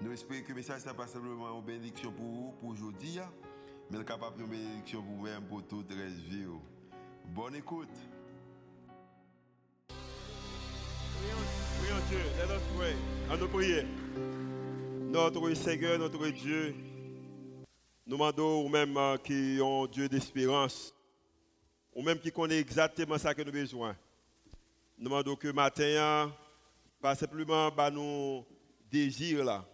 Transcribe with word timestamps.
Nous 0.00 0.12
espérons 0.12 0.42
que 0.42 0.48
le 0.50 0.54
message 0.54 0.86
n'est 0.86 0.94
pas 0.94 1.08
simplement 1.08 1.58
une 1.58 1.64
bénédiction 1.64 2.12
pour 2.12 2.24
vous, 2.24 2.52
pour 2.60 2.70
aujourd'hui, 2.70 3.18
mais 3.90 4.04
capable 4.04 4.40
de 4.40 4.48
bénédiction 4.48 5.02
pour 5.02 5.16
vous-même, 5.16 5.42
pour 5.44 5.66
toute 5.66 5.90
la 5.90 6.06
vie. 6.06 6.46
Bonne 7.34 7.56
écoute. 7.56 7.88
Prions 11.18 12.02
Dieu, 12.08 12.18
us 12.18 12.62
pray. 12.76 12.94
À 13.28 13.36
nous 13.36 13.48
prier. 13.48 13.84
Notre 15.10 15.52
Seigneur, 15.54 15.98
notre 15.98 16.28
Dieu, 16.28 16.76
nous 18.06 18.16
demandons 18.16 18.64
aux 18.64 18.68
mêmes 18.68 18.96
qui 19.24 19.58
ont 19.60 19.86
Dieu 19.86 20.08
d'espérance, 20.08 20.94
ou 21.92 22.02
même 22.02 22.20
qui 22.20 22.30
connaissent 22.30 22.60
exactement 22.60 23.18
ce 23.18 23.26
que 23.28 23.42
nous 23.42 23.48
avons 23.48 23.58
besoin. 23.58 23.96
Nous 24.96 25.04
demandons 25.06 25.34
que 25.34 25.48
matin, 25.48 26.32
pas 27.00 27.16
simplement 27.16 27.70
bah, 27.72 27.90
nous 27.90 28.44
désir 28.90 29.44
là, 29.44 29.64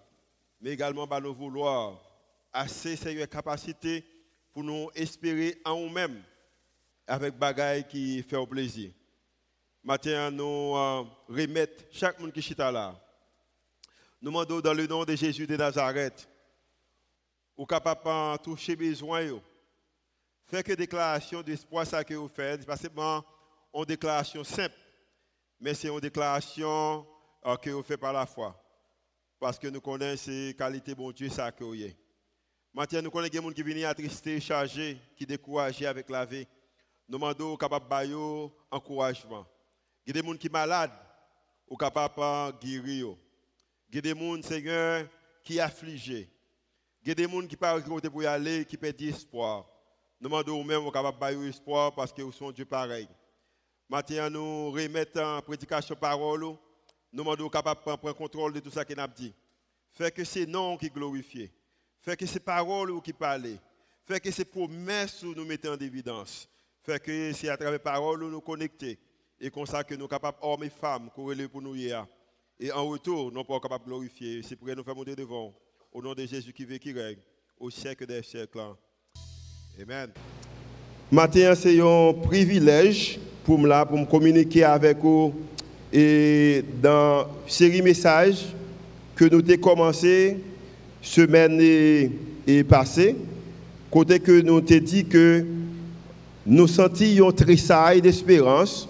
mais 0.64 0.70
également 0.70 1.06
par 1.06 1.20
nos 1.20 1.34
vouloir, 1.34 2.00
assez 2.50 2.96
Seigneur 2.96 3.28
capacité 3.28 4.02
pour 4.50 4.64
nous 4.64 4.88
espérer 4.94 5.60
en 5.62 5.78
nous-mêmes 5.78 6.22
avec 7.06 7.36
bagaille 7.36 7.86
qui 7.86 8.22
fait 8.22 8.36
au 8.36 8.46
plaisir. 8.46 8.90
Maintenant, 9.82 10.30
nous 10.30 10.74
euh, 10.74 11.04
remettons 11.28 11.84
chaque 11.92 12.18
monde 12.18 12.32
qui 12.32 12.40
est 12.40 12.58
là. 12.58 12.98
Nous 14.22 14.30
demandons 14.30 14.60
dans 14.62 14.72
le 14.72 14.86
nom 14.86 15.04
de 15.04 15.14
Jésus 15.14 15.46
de 15.46 15.54
Nazareth, 15.54 16.26
ou 17.58 17.66
capable 17.66 18.02
de 18.02 18.42
toucher 18.42 18.74
besoin. 18.74 19.38
Faites 20.46 20.64
que 20.64 20.72
déclaration 20.72 21.42
d'espoir 21.42 21.86
ça 21.86 22.02
que 22.02 22.14
vous 22.14 22.28
faites, 22.28 22.64
pas 22.64 22.78
seulement 22.78 23.22
une 23.74 23.84
déclaration 23.84 24.42
simple, 24.42 24.74
mais 25.60 25.74
c'est 25.74 25.88
une 25.88 26.00
déclaration 26.00 27.06
euh, 27.44 27.54
que 27.56 27.68
vous 27.68 27.82
faites 27.82 28.00
par 28.00 28.14
la 28.14 28.24
foi 28.24 28.63
parce 29.44 29.58
que 29.58 29.68
nous 29.68 29.82
connaissons 29.82 30.24
ces 30.24 30.54
qualités, 30.56 30.94
bon 30.94 31.12
Dieu, 31.12 31.28
ça 31.28 31.52
que 31.52 31.64
Maintenant, 32.72 33.02
nous 33.02 33.10
connaissons 33.10 33.30
des 33.30 33.42
gens 33.42 33.50
qui 33.50 33.62
viennent 33.62 33.84
attristés, 33.84 34.40
chargés, 34.40 34.96
qui 35.18 35.26
découragés 35.26 35.84
avec 35.84 36.08
la 36.08 36.24
vie. 36.24 36.46
Nous 37.06 37.18
demandons 37.18 37.54
capable 37.54 38.08
de 38.08 38.48
encouragement. 38.70 39.46
Il 40.06 40.16
y 40.16 40.18
a 40.18 40.22
des 40.22 40.26
gens 40.26 40.34
qui 40.34 40.46
sont 40.46 40.52
malades, 40.54 40.98
ou 41.68 41.76
capables 41.76 42.58
de 42.58 42.66
guérir. 42.66 43.18
Il 43.90 43.96
y 43.96 43.98
a 43.98 44.00
des 44.00 44.18
gens, 44.18 44.42
Seigneur, 44.42 45.06
qui 45.42 45.56
sont 45.56 45.60
affligés. 45.60 46.30
Il 47.02 47.08
y 47.08 47.12
a 47.12 47.14
des 47.14 47.24
gens 47.24 47.42
qui 47.42 47.54
ne 47.54 47.56
peuvent 47.56 48.10
pour 48.10 48.26
aller, 48.26 48.64
qui 48.64 48.78
perdent 48.78 49.02
espoir. 49.02 49.66
Nous 50.18 50.30
demandons 50.30 50.56
nous-mêmes 50.56 50.90
capables 50.90 51.36
de 51.36 51.48
espoir 51.48 51.94
parce 51.94 52.14
que 52.14 52.22
nous 52.22 52.32
sommes 52.32 52.54
Dieu 52.54 52.64
pareil. 52.64 53.08
Maintenant, 53.90 54.30
nous 54.30 54.70
remettons 54.70 55.36
en 55.36 55.42
prédication 55.42 55.96
parole 55.96 56.56
nous 57.14 57.22
demandons 57.22 57.48
capable 57.48 57.78
de 57.78 57.84
prendre 57.84 58.12
contrôle 58.12 58.52
de 58.52 58.60
tout 58.60 58.70
ça 58.70 58.84
qu'il 58.84 58.98
a 58.98 59.06
dit. 59.06 59.32
Fait 59.92 60.10
que 60.10 60.24
c'est 60.24 60.46
non 60.46 60.76
qui 60.76 60.90
glorifie. 60.90 61.48
Fait 62.02 62.16
que 62.16 62.26
c'est 62.26 62.40
paroles 62.40 63.00
qui 63.02 63.12
parlent. 63.12 63.56
Fait 64.04 64.18
que 64.18 64.32
c'est 64.32 64.44
promesses 64.44 65.22
où 65.22 65.32
nous 65.32 65.44
mettons 65.44 65.74
en 65.74 65.78
évidence. 65.78 66.48
Fait 66.82 67.00
que 67.00 67.32
c'est 67.32 67.48
à 67.48 67.56
travers 67.56 67.78
paroles 67.78 68.24
où 68.24 68.30
nous 68.30 68.40
connectons. 68.40 68.96
Et 69.40 69.48
comme 69.48 69.64
ça 69.64 69.84
que 69.84 69.94
nous 69.94 70.00
sommes 70.00 70.08
capables, 70.08 70.38
hommes 70.42 70.64
et 70.64 70.70
femmes, 70.70 71.08
courir 71.14 71.48
pour 71.48 71.62
nous 71.62 71.76
hier. 71.76 72.04
Et 72.58 72.72
en 72.72 72.84
retour, 72.84 73.30
nous 73.30 73.44
sommes 73.44 73.60
capables 73.60 73.84
de 73.84 73.90
glorifier. 73.90 74.42
C'est 74.42 74.56
pour 74.56 74.66
nous 74.66 74.82
faire 74.82 74.96
monter 74.96 75.14
devant. 75.14 75.54
Au 75.92 76.02
nom 76.02 76.14
de 76.14 76.26
Jésus 76.26 76.52
qui 76.52 76.64
veut 76.64 76.78
qui 76.78 76.92
règne. 76.92 77.20
Au 77.60 77.70
siècle 77.70 78.06
des 78.06 78.24
siècles. 78.24 78.58
Amen. 79.80 80.10
Matin, 81.12 81.54
c'est 81.54 81.80
un 81.80 82.12
privilège 82.12 83.20
pour 83.44 83.56
me 83.56 84.04
communiquer 84.04 84.64
avec 84.64 84.98
vous 84.98 85.32
et 85.94 86.64
dans 86.82 87.18
la 87.18 87.26
série 87.46 87.80
messages 87.80 88.46
que 89.14 89.26
nous 89.26 89.38
avons 89.38 89.56
commencé 89.60 90.38
semaine 91.00 91.60
et, 91.60 92.64
passée, 92.64 93.14
côté 93.92 94.18
que 94.18 94.40
nous 94.40 94.56
avons 94.56 94.80
dit 94.80 95.04
que 95.04 95.46
nous 96.44 96.66
sentions 96.66 97.28
un 97.28 97.32
tressail 97.32 98.02
d'espérance. 98.02 98.88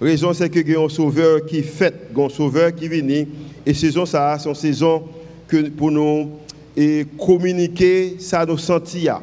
Raison 0.00 0.32
c'est 0.32 0.48
que 0.48 0.60
y 0.60 0.76
a 0.76 0.80
un 0.80 0.88
sauveur 0.88 1.44
qui 1.44 1.62
fait, 1.62 1.94
un 2.16 2.28
sauveur 2.28 2.72
qui 2.72 2.88
vient. 2.88 3.24
Et 3.66 3.74
saison 3.74 4.06
ça, 4.06 4.36
c'est 4.38 4.48
une 4.48 4.54
saison 4.54 5.02
que 5.48 5.68
pour 5.70 5.90
nous 5.90 6.30
et 6.76 7.04
communiquer 7.18 8.16
ça 8.20 8.46
nous 8.46 8.58
sentir. 8.58 9.20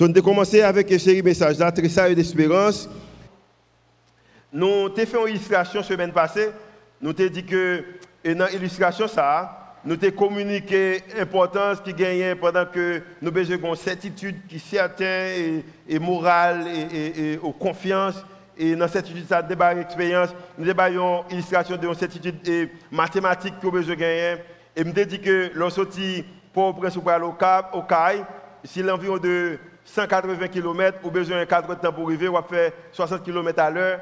nous 0.00 0.06
avons 0.06 0.22
commencé 0.22 0.62
avec 0.62 0.90
une 0.90 0.98
série 0.98 1.20
de 1.20 1.26
messages, 1.26 1.58
là, 1.58 1.70
tressail 1.70 2.14
d'espérance. 2.14 2.88
Nous 4.52 4.86
avons 4.86 4.94
fait 4.94 5.22
une 5.22 5.28
illustration 5.28 5.82
semaine 5.82 6.12
passée. 6.12 6.50
Nous 7.00 7.10
avons 7.10 7.30
dit 7.30 7.44
que, 7.44 7.84
dans 8.24 8.46
l'illustration, 8.46 9.06
nous 9.84 9.94
avons 9.94 10.16
communiqué 10.16 11.02
l'importance 11.16 11.80
qui 11.80 11.92
gagne 11.92 12.36
pendant 12.36 12.64
que 12.64 13.02
nous 13.20 13.28
avons 13.28 13.70
une 13.70 13.76
certitude 13.76 14.46
qui 14.48 14.56
est 14.56 14.58
certaine 14.58 15.62
et, 15.88 15.98
morale 15.98 16.64
et, 16.68 17.34
et, 17.34 17.40
confiance. 17.58 18.24
Et 18.56 18.74
dans 18.74 18.86
cette 18.86 19.06
certitude, 19.06 19.26
ça 19.28 19.42
débat 19.42 19.74
expérience. 19.74 20.30
Nous 20.56 20.70
avons 20.70 21.24
une 21.28 21.36
illustration 21.36 21.76
de 21.76 21.94
certitude 21.94 22.70
mathématique 22.90 23.54
que 23.60 23.66
nous 23.66 23.68
avons 23.68 23.78
besoin 23.78 23.96
gagner. 23.96 24.36
Et 24.76 24.84
nous 24.84 24.90
avons 24.90 25.08
dit 25.08 25.20
que 25.20 25.50
lorsqu'on 25.54 25.86
pour 26.52 26.76
prince 26.76 26.96
au 26.96 27.02
au 27.02 27.82
CAI, 27.82 28.24
si 28.64 28.82
l'environ 28.82 29.18
de 29.18 29.58
180 29.84 30.48
km, 30.48 30.98
ou 31.04 31.10
besoin 31.10 31.40
de 31.40 31.44
4 31.44 31.80
temps 31.80 31.92
pour 31.92 32.06
arriver, 32.06 32.28
on 32.28 32.32
va 32.32 32.42
faire 32.42 32.72
60 32.92 33.22
km 33.22 33.60
à 33.60 33.70
l'heure 33.70 34.00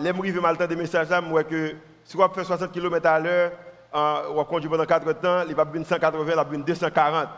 les 0.00 0.10
arriver 0.10 0.40
mal 0.40 0.56
des 0.56 0.76
messages 0.76 1.08
là, 1.08 1.20
moi 1.20 1.44
que 1.44 1.74
si 2.04 2.16
on 2.16 2.28
fait 2.28 2.44
60 2.44 2.72
km 2.72 3.06
à 3.06 3.20
l'heure, 3.20 3.52
on 3.92 4.34
va 4.34 4.44
conduire 4.44 4.70
pendant 4.70 4.84
4 4.84 5.12
temps, 5.20 5.42
il 5.48 5.54
va 5.54 5.64
venir 5.64 5.86
180, 5.86 6.24
il 6.26 6.34
va 6.34 6.44
venir 6.44 6.64
240. 6.64 7.28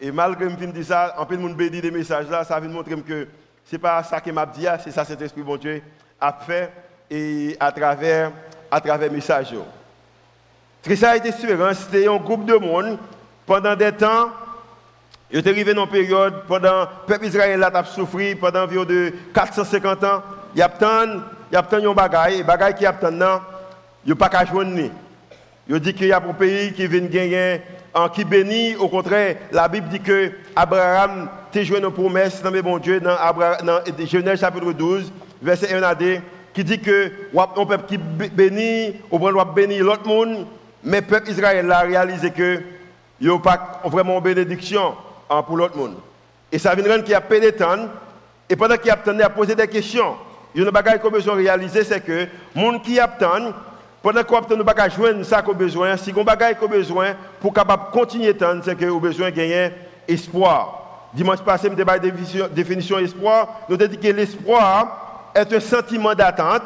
Et 0.00 0.10
malgré 0.10 0.46
que 0.54 0.60
je 0.60 0.66
dis 0.66 0.84
ça, 0.84 1.14
en 1.18 1.24
de 1.36 1.42
monde 1.42 1.56
bénit 1.56 1.80
des 1.80 1.90
messages 1.90 2.28
là, 2.28 2.44
ça 2.44 2.60
vient 2.60 2.70
montrer 2.70 2.96
que 3.02 3.28
ce 3.64 3.74
n'est 3.74 3.78
pas 3.78 4.02
ça 4.02 4.20
que 4.20 4.30
m'a 4.30 4.46
dit, 4.46 4.66
c'est 4.82 4.90
ça 4.90 5.04
cet 5.04 5.20
esprit 5.22 5.42
bon 5.42 5.56
Dieu 5.56 5.82
a 6.20 6.32
fait 6.32 6.72
et 7.10 7.56
à 7.58 7.72
travers 7.72 8.32
à 8.70 8.80
travers 8.80 9.10
messages. 9.10 9.54
Trissa 10.82 11.16
était 11.16 11.32
c'était 11.32 12.08
un 12.08 12.16
groupe 12.16 12.44
de 12.44 12.56
monde 12.56 12.98
pendant 13.46 13.74
des 13.74 13.92
temps 13.92 14.30
il 15.30 15.38
est 15.38 15.46
arrivé 15.48 15.74
dans 15.74 15.86
une 15.86 15.90
période, 15.90 16.44
pendant 16.46 16.82
le 16.82 16.86
peuple 17.06 17.26
Israël 17.26 17.62
a 17.62 17.84
souffert 17.84 18.36
pendant 18.40 18.62
environ 18.62 18.84
de 18.84 19.12
450 19.34 20.04
ans. 20.04 20.22
Il 20.54 20.62
y 21.52 21.56
a 21.56 21.66
il 21.72 21.82
y 21.82 21.86
a 21.86 21.90
un 21.90 21.94
bagage, 21.94 22.44
bagage 22.44 22.74
qui 22.74 22.86
a 22.86 22.94
non, 23.10 23.40
il 24.04 24.14
pas 24.14 24.28
qu'à 24.28 24.44
joindre. 24.44 24.90
Il 25.68 25.80
dit 25.80 25.94
qu'il 25.94 26.06
y 26.06 26.12
a 26.12 26.18
un 26.18 26.32
pays 26.32 26.72
qui 26.72 26.86
vient 26.86 27.00
gagner 27.00 27.60
en 27.92 28.08
qui 28.08 28.24
bénit, 28.24 28.76
au 28.76 28.88
contraire, 28.88 29.36
la 29.50 29.68
Bible 29.68 29.88
dit 29.88 30.00
que 30.00 30.30
Abraham 30.54 31.28
t'a 31.50 31.62
joué 31.62 31.78
une 31.78 31.90
promesse 31.90 32.42
dans 32.42 32.50
bon 32.62 32.78
Dieu 32.78 33.00
dans, 33.00 33.16
Genèse 34.06 34.40
chapitre 34.40 34.72
12, 34.72 35.10
verset 35.40 35.74
1 35.74 35.82
à 35.82 35.94
2, 35.94 36.18
qui 36.52 36.62
dit 36.62 36.78
que 36.78 37.10
un 37.34 37.66
peuple 37.66 37.84
qui 37.88 37.98
bénit, 37.98 38.96
on 39.10 39.18
doit 39.18 39.44
bénir 39.44 39.84
l'autre 39.84 40.06
monde, 40.06 40.46
mais 40.84 41.00
le 41.00 41.06
peuple 41.06 41.30
Israël 41.30 41.70
a 41.72 41.80
réalisé 41.80 42.30
que 42.30 42.60
il 43.18 43.28
n'y 43.28 43.34
a 43.34 43.38
pas 43.38 43.80
vraiment 43.84 44.20
bénédiction 44.20 44.94
hein, 45.30 45.42
pour 45.42 45.56
l'autre 45.56 45.76
monde. 45.76 45.94
Et 46.52 46.58
ça 46.58 46.74
vient 46.74 47.00
qui 47.00 47.14
a 47.14 47.20
pédé 47.20 47.52
et 48.48 48.56
pendant 48.56 48.76
qu'il 48.76 48.90
a 48.90 49.24
à 49.24 49.30
poser 49.30 49.54
des 49.54 49.66
questions, 49.66 50.14
il 50.14 50.14
y 50.14 50.14
a 50.14 50.16
une 50.62 50.70
chose 50.70 51.00
qu'on 51.02 51.10
besoin 51.10 51.34
de 51.34 51.40
réaliser, 51.40 51.84
c'est 51.84 52.00
que 52.00 52.26
les 52.54 52.62
gens 52.62 52.78
qui 52.78 52.98
attendent, 52.98 53.52
pendant 54.02 54.24
qu'on 54.24 54.38
attend, 54.38 54.56
nous 54.56 54.64
pas 54.64 54.88
joindre 54.88 55.24
ça 55.24 55.42
qu'on 55.42 55.52
besoin. 55.52 55.96
Si 55.96 56.14
on 56.16 56.24
a 56.24 56.54
qu'on 56.54 56.68
besoin 56.68 57.14
pour 57.40 57.52
capable 57.52 57.90
continuer 57.92 58.30
attendre, 58.30 58.62
c'est 58.64 58.74
que 58.74 58.84
nous 58.84 59.00
besoin 59.00 59.30
de 59.30 59.36
gagner 59.36 59.70
espoir. 60.08 61.10
Dimanche 61.12 61.40
passé, 61.40 61.68
nous 61.68 61.80
avons 61.80 62.48
définition, 62.52 62.98
espoir. 62.98 63.62
Nous 63.68 63.74
avons 63.74 63.86
dit 63.86 63.98
que 63.98 64.08
l'espoir 64.08 65.30
est 65.34 65.52
un 65.52 65.60
sentiment 65.60 66.14
d'attente 66.14 66.62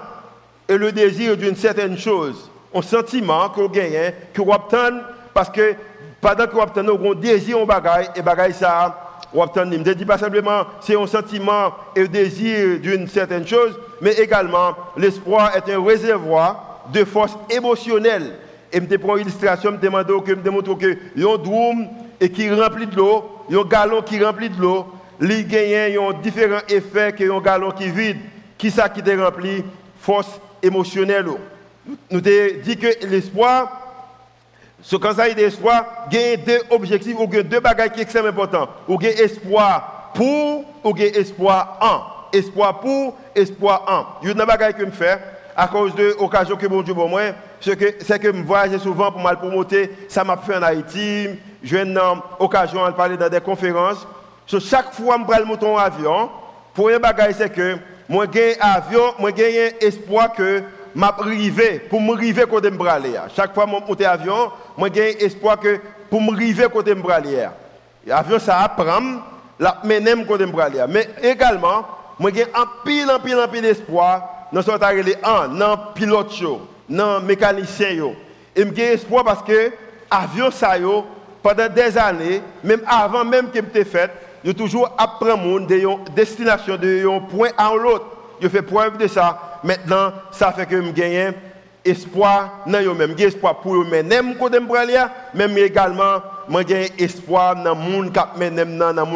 et 0.68 0.76
le 0.78 0.92
désir 0.92 1.36
d'une 1.36 1.56
certaine 1.56 1.98
chose. 1.98 2.48
Un 2.72 2.82
sentiment 2.82 3.48
qu'on 3.48 3.68
gagne, 3.68 4.12
qu'on 4.36 4.52
attend, 4.52 5.00
parce 5.34 5.50
que 5.50 5.74
pendant 6.20 6.46
qu'on 6.46 6.62
attend, 6.62 6.84
nous 6.84 6.92
avons 6.92 7.62
un 7.62 7.66
bagage, 7.66 8.06
et 8.14 8.22
bagage 9.32 9.54
ça 9.54 9.64
je 9.64 9.76
ne 9.76 9.92
dis 9.94 10.04
pas 10.04 10.18
simplement 10.18 10.64
c'est 10.80 10.96
un 10.96 11.06
sentiment 11.06 11.72
et 11.94 12.02
un 12.02 12.06
désir 12.06 12.80
d'une 12.80 13.06
certaine 13.08 13.46
chose, 13.46 13.78
mais 14.00 14.12
également 14.14 14.76
l'espoir 14.96 15.52
est 15.56 15.72
un 15.72 15.84
réservoir 15.84 16.86
de 16.92 17.04
force 17.04 17.36
émotionnelle. 17.50 18.34
Et 18.72 18.80
je 18.80 18.96
prends 18.96 19.16
illustration, 19.16 19.72
je 19.72 19.84
demande 19.84 20.06
que 20.24 20.30
je 20.30 20.40
démontre 20.40 20.76
que 20.78 20.96
un 21.18 21.86
et 22.20 22.30
qui 22.30 22.50
remplit 22.50 22.86
de 22.86 22.96
l'eau, 22.96 23.24
un 23.50 23.64
galon 23.64 24.02
qui 24.02 24.22
remplit 24.22 24.50
de 24.50 24.60
l'eau, 24.60 24.86
il 25.20 25.46
gagne 25.46 26.20
différents 26.22 26.62
effets 26.68 27.12
que 27.12 27.30
un 27.30 27.40
galon 27.40 27.70
qui 27.72 27.90
vide. 27.90 28.18
Qui 28.56 28.70
ça 28.70 28.88
qui 28.88 29.00
rempli 29.14 29.64
Force 29.98 30.40
émotionnelle. 30.62 31.26
Nous 32.10 32.18
avons 32.18 32.60
dit 32.62 32.76
que 32.76 33.06
l'espoir, 33.06 33.89
ce 34.82 34.96
quand 34.96 35.14
ça 35.14 35.28
il 35.28 35.38
espoir, 35.38 35.84
il 36.10 36.18
y 36.18 36.32
a 36.32 36.36
deux 36.36 36.60
objectifs 36.70 37.16
ou 37.18 37.26
deux 37.26 37.60
bagages 37.60 37.90
qui 37.90 37.96
sont 37.96 38.02
extrêmement 38.02 38.30
importants. 38.30 38.68
Il 38.88 39.06
espoir 39.06 40.12
pour 40.14 40.64
ou 40.84 40.94
il 40.96 41.02
espoir 41.02 41.78
en. 41.80 42.36
Espoir 42.36 42.80
pour, 42.80 43.16
espoir 43.34 43.84
en. 43.88 44.22
Il 44.22 44.28
y 44.28 44.30
a 44.30 44.34
une 44.34 44.44
bagaille 44.44 44.74
que 44.74 44.84
je 44.84 44.90
fais 44.90 45.18
à 45.56 45.68
cause 45.68 45.94
de 45.94 46.16
l'occasion 46.18 46.56
que 46.56 46.66
mon 46.66 46.80
Dieu 46.80 46.94
pour 46.94 47.08
moi, 47.08 47.20
c'est 47.60 47.76
que, 47.76 48.32
je 48.32 48.42
voyage 48.42 48.78
souvent 48.78 49.12
pour 49.12 49.20
mal 49.20 49.38
promoter, 49.38 49.90
ça 50.08 50.24
m'a 50.24 50.36
fait 50.38 50.56
en 50.56 50.62
Haïti, 50.62 51.28
j'ai 51.62 51.82
une 51.82 52.00
occasion 52.38 52.86
de 52.86 52.92
parler 52.92 53.16
dans 53.16 53.28
des 53.28 53.40
conférences. 53.40 54.06
chaque 54.46 54.94
fois 54.94 55.18
que 55.18 55.34
je 55.34 55.56
prends 55.56 55.66
mon 55.68 55.76
avion, 55.76 56.30
pour 56.72 56.88
un 56.88 56.98
bagage, 56.98 57.34
c'est 57.36 57.52
que 57.52 57.76
moi 58.08 58.26
j'ai 58.32 58.58
avion, 58.60 59.14
moi 59.18 59.30
j'ai 59.36 59.84
espoir 59.84 60.32
que 60.32 60.62
m'a 60.94 61.14
rivé 61.18 61.78
pour 61.78 62.00
me 62.00 62.14
river 62.14 62.44
côté 62.48 62.70
me 62.70 62.78
Chaque 63.34 63.54
fois 63.54 63.64
que 63.64 63.70
je 63.70 63.76
monte 63.76 64.00
avion, 64.02 64.50
moi 64.76 64.88
j'ai 64.92 65.24
espoir 65.24 65.58
que 65.58 65.80
pour 66.08 66.20
me 66.20 66.36
river 66.36 66.66
côté 66.72 66.94
me 66.94 67.02
L'avion 68.06 68.38
ça 68.38 68.60
apprend, 68.60 69.20
la 69.58 69.78
menem 69.84 70.26
côté 70.26 70.46
me 70.46 70.86
Mais 70.88 71.08
également, 71.22 71.86
moi 72.18 72.30
j'ai 72.34 72.44
un 72.44 72.66
pile 72.84 73.10
en 73.10 73.20
pile 73.20 73.38
en 73.38 73.48
pile 73.48 73.62
d'espoir 73.62 74.48
dans 74.52 74.62
ce 74.62 74.70
en 74.70 75.48
dans 75.48 75.76
pilote 75.94 76.38
yo, 76.40 76.60
dans 76.88 77.20
mécanicien 77.20 77.90
yo. 77.90 78.14
Et 78.56 78.64
j'ai 78.74 78.94
espoir 78.94 79.24
parce 79.24 79.42
que 79.42 79.72
avion 80.10 80.50
ça 80.50 80.74
pendant 81.42 81.68
des 81.68 81.96
années, 81.96 82.42
même 82.62 82.82
avant 82.86 83.24
même 83.24 83.50
que 83.50 83.60
me 83.60 83.84
fait, 83.84 84.10
il 84.44 84.54
toujours 84.54 84.90
apprend 84.98 85.36
monde 85.36 85.66
de 85.66 86.10
destination 86.14 86.76
de 86.76 87.06
un 87.08 87.20
point 87.20 87.50
à 87.56 87.72
l'autre. 87.74 88.06
Je 88.40 88.48
fais 88.48 88.62
preuve 88.62 88.98
de 88.98 89.06
ça. 89.06 89.58
Maintenant, 89.62 90.12
ça 90.30 90.52
fait 90.52 90.66
que 90.66 90.82
je 90.82 90.90
gagne 90.90 91.34
espoir 91.84 92.60
dans 92.66 92.80
eux 92.80 92.94
même. 92.94 93.14
J'ai 93.16 93.26
espoir 93.26 93.56
pour 93.60 93.74
eux 93.74 93.84
même 93.84 94.36
côté 94.36 94.58
même 95.34 95.58
également 95.58 96.20
moi 96.48 96.62
j'ai 96.66 96.90
espoir 97.02 97.54
dans 97.56 97.74
le 97.74 97.80
monde 97.80 98.12
qui 98.12 98.20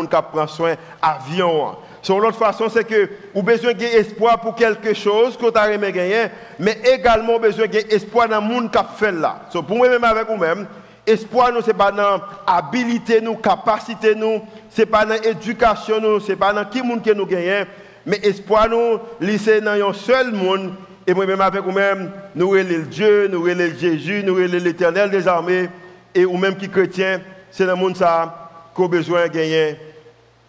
qui 0.07 0.17
prend 0.33 0.47
soin 0.47 0.75
avion. 1.03 1.77
Sur 2.01 2.21
l'autre 2.21 2.37
façon, 2.37 2.69
c'est 2.69 2.85
que 2.85 3.09
vous 3.35 3.41
avez 3.41 3.57
besoin 3.57 3.73
d'espoir 3.73 4.39
pour 4.39 4.55
quelque 4.55 4.93
chose 4.93 5.39
que 5.39 5.47
vous 5.47 5.59
avez 5.59 5.79
gagné, 5.91 6.27
mais 6.59 6.79
également 6.85 7.39
besoin 7.39 7.67
d'espoir 7.67 8.29
dans 8.29 8.43
le 8.43 8.47
monde 8.47 8.71
qui 8.71 8.79
fait 8.99 9.11
là. 9.11 9.41
Pour 9.51 9.77
moi-même 9.77 10.05
avec 10.05 10.29
vous-même, 10.29 10.67
espoir, 11.07 11.51
ce 11.63 11.67
n'est 11.67 11.73
pas 11.73 11.91
dans 11.91 12.21
l'habilité, 12.47 13.23
nous, 13.23 13.37
capacité, 13.37 14.15
nous, 14.15 14.43
ce 14.69 14.83
n'est 14.83 14.87
pas 14.87 15.07
dans 15.07 15.15
l'éducation, 15.15 15.99
nous, 15.99 16.21
ce 16.21 16.33
n'est 16.33 16.37
pas 16.37 16.53
dans 16.53 16.67
qui 16.67 16.83
monde 16.83 17.03
que 17.03 17.11
nous 17.11 17.25
gagnons, 17.25 17.65
mais 18.07 18.21
espoir, 18.23 18.69
nous, 18.69 18.99
c'est 19.39 19.61
dans 19.61 19.89
un 19.89 19.93
seul 19.93 20.33
monde. 20.33 20.73
Et 21.07 21.13
moi-même 21.13 21.41
avec 21.41 21.63
vous-même, 21.63 22.11
nous 22.35 22.49
relèvons 22.49 22.87
Dieu, 22.91 23.29
nous 23.29 23.43
relèvons 23.43 23.79
Jésus, 23.79 24.23
nous 24.25 24.35
relèvons 24.35 24.65
l'éternel 24.65 25.11
des 25.11 25.29
armées, 25.29 25.69
et 26.15 26.25
vous-même 26.25 26.57
qui 26.57 26.69
chrétien, 26.69 27.21
c'est 27.51 27.67
dans 27.67 27.73
le 27.73 27.79
monde 27.79 27.97
ça 27.97 28.51
qu'on 28.75 28.87
a 28.87 28.89
besoin 28.89 29.29
de 29.29 29.33
gagner 29.33 29.79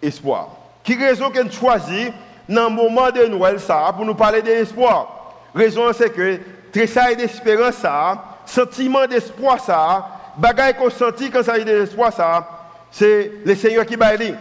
espoir. 0.01 0.49
Qui 0.83 0.95
raison 0.95 1.29
qu'on 1.29 1.49
choisit 1.49 2.13
dans 2.47 2.69
le 2.69 2.75
moment 2.75 3.11
de 3.11 3.25
Noël 3.25 3.59
ça 3.59 3.91
pour 3.95 4.05
nous 4.05 4.15
parler 4.15 4.41
d'espoir? 4.41 5.33
Raison 5.53 5.91
c'est 5.93 6.09
que 6.09 6.39
tressaille 6.71 7.17
d'espérance 7.17 7.75
ça, 7.75 8.23
sentiment 8.45 9.07
d'espoir 9.07 9.59
ça, 9.59 10.07
bagaille 10.37 10.75
qu'on 10.75 10.89
sentit 10.89 11.29
quand 11.29 11.43
ça 11.43 11.57
y 11.57 11.65
d'espoir 11.65 12.13
ça, 12.13 12.47
c'est 12.91 13.31
le 13.43 13.55
Seigneur 13.55 13.85
qui 13.85 13.97
baille. 13.97 14.29
Le 14.29 14.35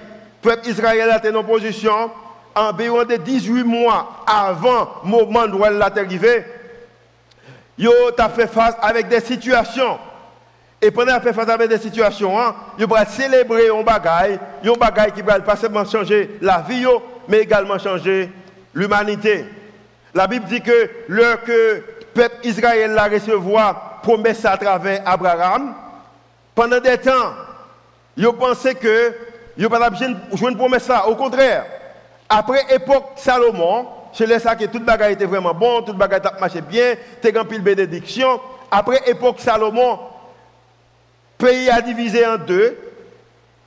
peuple 0.51 0.69
Israël 0.69 1.11
a 1.11 1.19
été 1.19 1.35
en 1.35 1.43
position 1.43 2.11
environ 2.55 3.05
de 3.05 3.17
18 3.17 3.65
mois 3.65 4.25
avant 4.27 5.01
le 5.05 5.11
moment 5.11 5.47
de 5.47 5.53
Noël 5.53 5.77
est 5.77 5.99
arrivé. 5.99 6.45
Yo 7.77 7.91
t'a 8.17 8.29
fait 8.29 8.47
face 8.47 8.77
avec 8.81 9.09
des 9.09 9.21
situations 9.21 9.99
et 10.85 10.91
pendant 10.91 11.19
faire 11.19 11.35
face 11.35 11.49
avec 11.49 11.71
des 11.71 11.79
situations, 11.79 12.39
hein, 12.39 12.55
ils 12.79 12.87
vont 12.87 12.97
célébrer 13.09 13.71
un 13.71 13.83
bagage, 13.83 14.39
un 14.63 14.73
bagage 14.73 15.13
qui 15.13 15.23
va 15.23 15.41
pas 15.41 15.57
seulement 15.57 15.83
changer 15.87 16.37
la 16.43 16.59
vie, 16.69 16.85
mais 17.27 17.39
également 17.39 17.79
changer 17.79 18.31
l'humanité. 18.75 19.47
La 20.13 20.27
Bible 20.27 20.45
dit 20.45 20.61
que 20.61 20.91
l'heure 21.09 21.43
que 21.43 21.51
le 21.53 21.85
peuple 22.13 22.47
Israël 22.47 22.91
la 22.93 23.05
recevoir 23.05 24.03
promesse 24.03 24.45
à 24.45 24.59
travers 24.59 25.01
Abraham, 25.07 25.75
pendant 26.55 26.81
des 26.81 26.99
temps, 26.99 27.33
ils 28.19 28.31
pensaient 28.33 28.75
que 28.75 29.15
ils 29.57 29.67
pas 29.67 29.89
jouer 30.35 30.51
une 30.51 30.59
promesse 30.59 30.83
ça. 30.85 31.09
Au 31.09 31.17
contraire, 31.17 31.65
après 32.29 32.65
l'époque 32.71 33.13
Salomon, 33.17 33.87
c'est 34.13 34.27
là 34.27 34.55
que 34.55 34.65
toute 34.67 34.85
bagage 34.85 35.13
était 35.13 35.25
vraiment 35.25 35.55
bon, 35.55 35.83
toute 35.83 35.97
bagage 35.97 36.23
marchait 36.41 36.61
bien, 36.61 36.95
t'es 37.21 37.33
grand 37.33 37.45
pile 37.45 37.63
bénédiction. 37.63 38.41
Après 38.71 39.03
l'époque 39.07 39.41
Salomon, 39.41 39.99
pays 41.39 41.69
a 41.71 41.81
divisé 41.81 42.27
en 42.27 42.37
deux. 42.37 42.79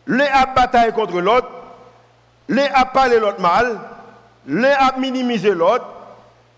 L'un 0.07 0.25
a 0.33 0.45
bataille 0.45 0.93
contre 0.93 1.19
l'autre, 1.19 1.49
l'un 2.47 2.67
a 2.73 2.85
parlé 2.85 3.19
l'autre 3.19 3.41
mal, 3.41 3.77
l'un 4.47 4.71
a 4.71 4.97
minimisé 4.97 5.51
l'autre, 5.51 5.85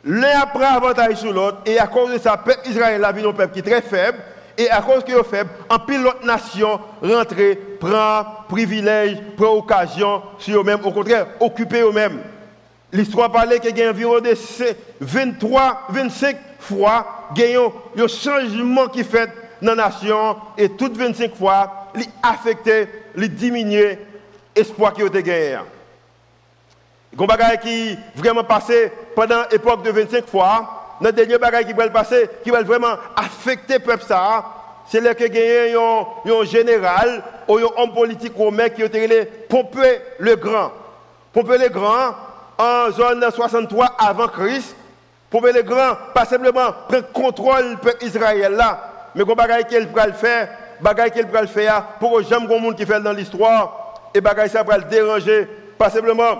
l'un 0.04 0.40
a 0.40 0.45
pris 0.45 0.63
avantage 0.63 1.16
sur 1.16 1.34
l'autre, 1.34 1.57
et 1.66 1.80
à 1.80 1.88
cause 1.88 2.13
de 2.13 2.19
ça, 2.19 2.40
Israël 2.66 3.04
a 3.04 3.12
vu 3.12 3.28
un 3.28 3.34
peuple 3.34 3.54
qui 3.54 3.60
est 3.60 3.63
très 3.63 3.81
faible, 3.81 4.19
et 4.59 4.69
à 4.69 4.81
cause 4.81 5.06
qu'il 5.06 5.15
est 5.15 5.23
faible, 5.23 5.50
en 5.69 5.79
pile 5.79 6.01
l'autre 6.01 6.25
nation 6.25 6.81
rentre, 7.01 7.35
prend 7.79 8.25
privilège, 8.50 9.17
prend 9.38 9.53
occasion 9.53 10.21
sur 10.38 10.59
eux-mêmes, 10.59 10.81
au 10.83 10.91
contraire, 10.91 11.27
occuper 11.39 11.79
eux-mêmes. 11.79 12.19
L'histoire 12.91 13.31
parlait 13.31 13.59
qu'il 13.59 13.77
y 13.77 13.81
a 13.81 13.89
environ 13.89 14.19
de 14.19 14.35
23, 15.00 15.88
25 15.89 16.38
fois, 16.59 17.29
il 17.38 17.51
y 17.51 17.56
a 17.56 17.61
un 18.03 18.07
changement 18.07 18.88
qui 18.88 19.06
fait 19.06 19.29
dans 19.61 19.75
la 19.75 19.89
nation 19.89 20.35
et 20.57 20.67
toutes 20.67 20.97
25 20.97 21.35
fois, 21.35 21.88
il 21.95 22.06
affecté, 22.21 22.89
il 23.15 23.33
diminué 23.33 23.97
l'espoir 24.57 24.94
qui 24.94 25.03
a 25.03 25.06
été 25.06 25.23
gagné. 25.23 25.57
Il 27.13 27.19
y 27.19 27.23
a 27.23 27.57
qui 27.57 27.97
vraiment 28.13 28.44
passé 28.44 28.91
pendant 29.15 29.44
l'époque 29.50 29.83
de 29.83 29.91
25 29.91 30.27
fois, 30.27 30.79
notre 31.01 31.16
dernier 31.16 31.38
bagage 31.38 31.66
qui 31.66 31.74
va 31.74 31.90
passer, 31.90 32.30
qui 32.44 32.50
va 32.50 32.62
vraiment 32.62 32.96
affecter 33.16 33.75
le 33.75 33.80
peuple 33.80 34.04
ça, 34.07 34.46
c'est 34.88 35.01
là 35.01 35.13
que 35.13 35.25
gagné 35.25 35.75
un 35.75 36.44
général 36.46 37.24
ou 37.48 37.57
un 37.57 37.63
homme 37.78 37.94
politique 37.94 38.36
romain 38.36 38.69
qui 38.69 38.81
a 38.81 38.86
été 38.86 39.25
Pompée 39.48 40.01
le 40.18 40.36
Grand. 40.36 40.72
Pompée 41.31 41.57
le 41.59 41.69
Grand, 41.69 42.16
en 42.57 42.92
zone 42.92 43.23
63 43.31 43.95
avant 44.00 44.28
Christ, 44.28 44.76
Pompée 45.30 45.54
le 45.54 45.62
Grand, 45.62 45.95
pas 46.14 46.26
simplement 46.26 46.73
prendre 46.88 47.12
contrôle 47.14 47.78
du 47.81 48.07
Israël 48.07 48.54
là, 48.54 49.12
mais 49.14 49.23
qu'on 49.23 49.35
bagaille 49.35 49.66
qu'elle 49.66 49.88
peut 49.90 50.06
le 50.06 50.14
faire, 50.14 50.50
qu'elle 51.14 51.28
peut 51.28 51.42
le 51.42 51.47
faire 51.47 51.83
pour 52.00 52.18
que 52.18 52.23
jamais 52.23 52.59
monde 52.59 52.76
qui 52.76 52.85
fait 52.85 53.00
dans 53.00 53.14
l'histoire 53.14 53.94
et 54.14 54.21
bagaille 54.21 54.50
ça 54.50 54.64
pour 54.64 54.73
le 54.73 54.83
déranger, 54.83 55.47
pas 55.78 55.90
simplement 55.90 56.40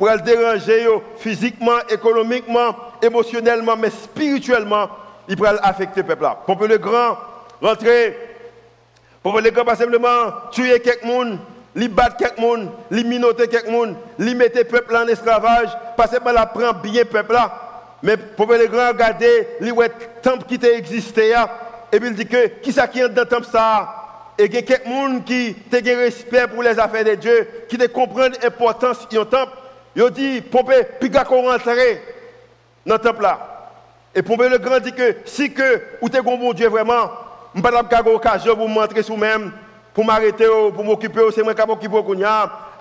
pour 0.00 0.08
le 0.08 0.16
déranger 0.22 0.88
physiquement, 1.18 1.76
économiquement, 1.90 2.74
émotionnellement, 3.02 3.76
mais 3.76 3.90
spirituellement, 3.90 4.88
il 5.28 5.36
peut 5.36 5.46
affecter 5.62 6.00
le 6.00 6.06
peuple. 6.06 6.26
Pour 6.46 6.66
le 6.66 6.78
grand 6.78 7.18
rentrer, 7.60 8.16
pour 9.22 9.38
le 9.38 9.50
grand 9.50 9.66
pas 9.66 9.76
simplement 9.76 10.32
tuer 10.50 10.80
quelqu'un, 10.80 11.38
li 11.76 11.86
battre 11.86 12.16
quelqu'un, 12.16 12.70
li 12.90 13.04
minoter 13.04 13.46
quelqu'un, 13.46 13.94
li 14.18 14.34
mettre 14.34 14.56
le 14.56 14.64
peuple 14.64 14.96
en 14.96 15.06
esclavage, 15.06 15.68
pas 15.98 16.06
simplement 16.06 16.32
la 16.32 16.72
bien 16.72 17.02
le 17.02 17.04
peuple 17.04 17.36
mais 18.02 18.16
pour 18.16 18.50
le 18.50 18.66
grand 18.68 18.88
regarder, 18.88 19.48
li 19.60 19.70
ouais 19.70 19.90
temple 20.22 20.46
qui 20.48 20.66
existé 20.66 21.34
et 21.92 22.00
puis 22.00 22.08
il 22.08 22.14
dit 22.14 22.26
que 22.26 22.46
qui 22.62 22.72
ça 22.72 22.88
qui 22.88 23.00
est 23.00 23.08
dans 23.10 23.20
le 23.20 23.28
temple 23.28 23.46
ça? 23.52 23.96
Et 24.38 24.46
il 24.46 24.54
y 24.54 24.56
a 24.56 24.62
quelqu'un 24.62 25.20
qui 25.20 25.54
a 25.70 25.96
respect 25.98 26.46
pour 26.48 26.62
les 26.62 26.78
affaires 26.78 27.04
de 27.04 27.16
Dieu, 27.16 27.46
qui 27.68 27.76
comprend 27.90 28.28
l'importance 28.42 29.06
du 29.06 29.18
temple. 29.18 29.59
Il 29.96 30.10
dit, 30.10 30.40
Pompé, 30.40 30.86
puis 31.00 31.10
qu'on 31.10 31.42
rentrer 31.42 32.02
dans 32.86 32.94
le 32.94 33.00
temple 33.00 33.22
là. 33.22 33.38
Et 34.14 34.22
Pompé 34.22 34.48
le 34.48 34.58
grand 34.58 34.80
dit 34.80 34.92
que 34.92 35.16
si 35.24 35.52
que 35.52 35.82
vous 36.00 36.08
êtes 36.08 36.16
un 36.16 36.22
bon 36.22 36.52
Dieu 36.52 36.68
vraiment, 36.68 37.10
je 37.54 37.60
pas 37.60 37.70
avoir 37.70 38.04
l'occasion 38.04 38.56
pour 38.56 38.68
m'entrer 38.68 39.02
sous 39.02 39.16
même, 39.16 39.52
pour 39.94 40.04
m'arrêter, 40.04 40.46
pour 40.74 40.84
m'occuper, 40.84 41.20
c'est 41.34 41.42
moi 41.42 41.54
qui 41.54 41.66
m'occupe 41.66 41.92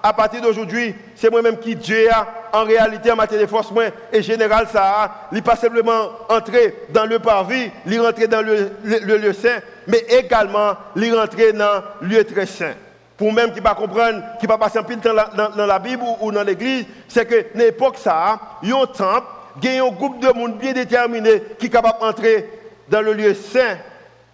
à 0.01 0.13
partir 0.13 0.41
d'aujourd'hui, 0.41 0.95
c'est 1.15 1.29
moi-même 1.29 1.57
qui 1.57 1.75
Dieu 1.75 2.07
en 2.53 2.63
réalité, 2.63 3.11
en 3.11 3.15
matière 3.15 3.41
de 3.41 3.45
force, 3.45 3.71
moi, 3.71 3.85
et 4.11 4.21
général, 4.21 4.67
ça 4.71 5.27
il 5.31 5.43
pas 5.43 5.55
simplement 5.55 6.09
entrer 6.29 6.75
dans 6.89 7.05
le 7.05 7.19
parvis, 7.19 7.69
il 7.85 7.99
rentrer 7.99 8.27
dans 8.27 8.41
le, 8.41 8.71
lieu 8.83 9.33
saint, 9.33 9.59
mais 9.87 9.99
également, 10.09 10.75
il 10.95 11.13
rentrer 11.13 11.53
dans 11.53 11.83
le 12.01 12.07
lieu 12.07 12.23
très 12.23 12.45
saint. 12.45 12.73
Pour 13.19 13.33
même 13.33 13.51
qui 13.51 13.57
ne 13.57 13.63
pas 13.63 13.75
comprendre, 13.75 14.23
qui 14.39 14.45
ne 14.45 14.47
pas 14.47 14.57
passer 14.57 14.79
un 14.79 14.83
peu 14.83 14.95
de 14.95 15.01
temps 15.01 15.13
dans, 15.13 15.65
la 15.65 15.77
Bible 15.77 16.01
ou, 16.21 16.31
dans 16.31 16.41
l'église, 16.41 16.85
c'est 17.09 17.25
que 17.25 17.47
l'époque, 17.53 17.97
ça, 17.97 18.39
il 18.63 18.69
y 18.69 18.71
a 18.71 18.77
un 18.77 18.85
temple, 18.85 19.27
il 19.61 19.75
y 19.75 19.77
a 19.77 19.83
un 19.83 19.89
groupe 19.89 20.21
de 20.21 20.31
monde 20.31 20.57
bien 20.57 20.71
déterminé 20.71 21.43
qui 21.59 21.65
est 21.65 21.69
capable 21.69 21.99
d'entrer 21.99 22.49
dans 22.87 23.01
le 23.01 23.11
lieu 23.11 23.33
saint 23.33 23.77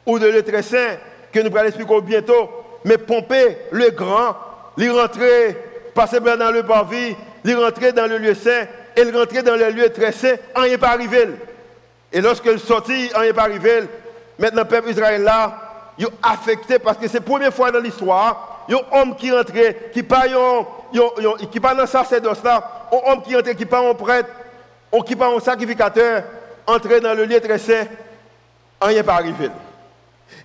ou 0.06 0.18
le 0.18 0.30
lieu 0.30 0.44
très 0.44 0.62
saint, 0.62 0.98
que 1.32 1.40
nous 1.40 1.58
allons 1.58 1.68
expliquer 1.68 2.02
bientôt. 2.02 2.48
Mais 2.84 3.00
Pompée, 3.00 3.58
le 3.72 3.90
grand, 3.90 4.36
il 4.78 4.92
rentrait, 4.92 5.58
bien 6.22 6.38
dans 6.38 6.52
le 6.52 6.62
parvis, 6.62 7.16
il 7.44 7.56
rentrait 7.56 7.92
dans 7.92 8.06
le 8.06 8.20
lieu 8.20 8.36
saint, 8.36 8.68
et 8.96 9.02
il 9.02 9.18
rentrait 9.18 9.42
dans 9.42 9.56
le 9.56 9.72
lieu 9.72 9.90
très 9.90 10.12
saint, 10.12 10.36
rien 10.56 10.74
n'est 10.74 10.78
pas 10.78 10.90
arrivé. 10.90 11.28
Et 12.14 12.22
lorsque 12.22 12.46
il 12.46 12.60
sortit, 12.60 13.10
rien 13.16 13.24
n'est 13.24 13.34
pas 13.34 13.46
arrivé. 13.46 13.82
Maintenant, 14.38 14.62
le 14.62 14.68
peuple 14.68 14.92
Israël 14.92 15.24
là, 15.24 15.58
il 15.98 16.06
est 16.06 16.10
affecté 16.22 16.78
parce 16.78 16.98
que 16.98 17.08
c'est 17.08 17.18
la 17.18 17.26
première 17.26 17.54
fois 17.54 17.72
dans 17.72 17.80
l'histoire, 17.80 18.55
un 18.74 19.00
homme 19.00 19.16
qui 19.16 19.32
rentrait, 19.32 19.90
qui 19.94 20.04
pas 20.04 20.24
qui 21.52 21.60
pas 21.60 21.76
dans 21.76 21.86
sacerdoce 21.86 22.44
là, 22.44 22.88
un 22.92 23.12
homme 23.12 23.22
qui 23.22 23.36
rentrait, 23.36 23.56
qui 23.56 23.66
pas 23.66 23.80
un 23.80 23.94
prêtre, 23.94 24.30
qui 25.06 25.16
pas 25.16 25.28
un 25.28 25.40
sacrificateur, 25.40 26.24
entrer 26.68 27.00
dans 27.00 27.14
le 27.14 27.26
lieu 27.26 27.40
très 27.40 27.60
saint, 27.60 27.86
rien 28.82 28.98
n'est 28.98 29.04
pas 29.04 29.16
arrivé. 29.16 29.50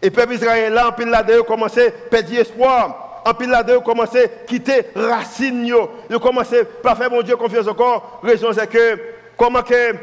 Et 0.03 0.07
le 0.07 0.11
peuple 0.11 0.35
Israël 0.35 0.73
là, 0.73 0.89
en 0.89 0.93
pile 0.93 1.09
là, 1.09 1.19
a 1.19 1.43
commencé 1.43 1.87
à 1.89 1.91
perdre 1.91 2.35
espoir. 2.35 3.23
En 3.25 3.35
pile 3.35 3.51
là, 3.51 3.59
a 3.59 3.81
commencé 3.81 4.25
à 4.25 4.29
quitter 4.47 4.87
racine. 4.95 5.67
Ils 6.11 6.19
commencé 6.19 6.63
à 6.85 6.95
faire 6.95 7.11
mon 7.11 7.23
Dieu 7.23 7.37
confiance 7.37 7.69
encore. 7.69 8.21
La 8.23 8.31
raison 8.31 8.53
c'est 8.53 8.67
que, 8.67 8.99
comment 9.37 9.63
que, 9.63 9.95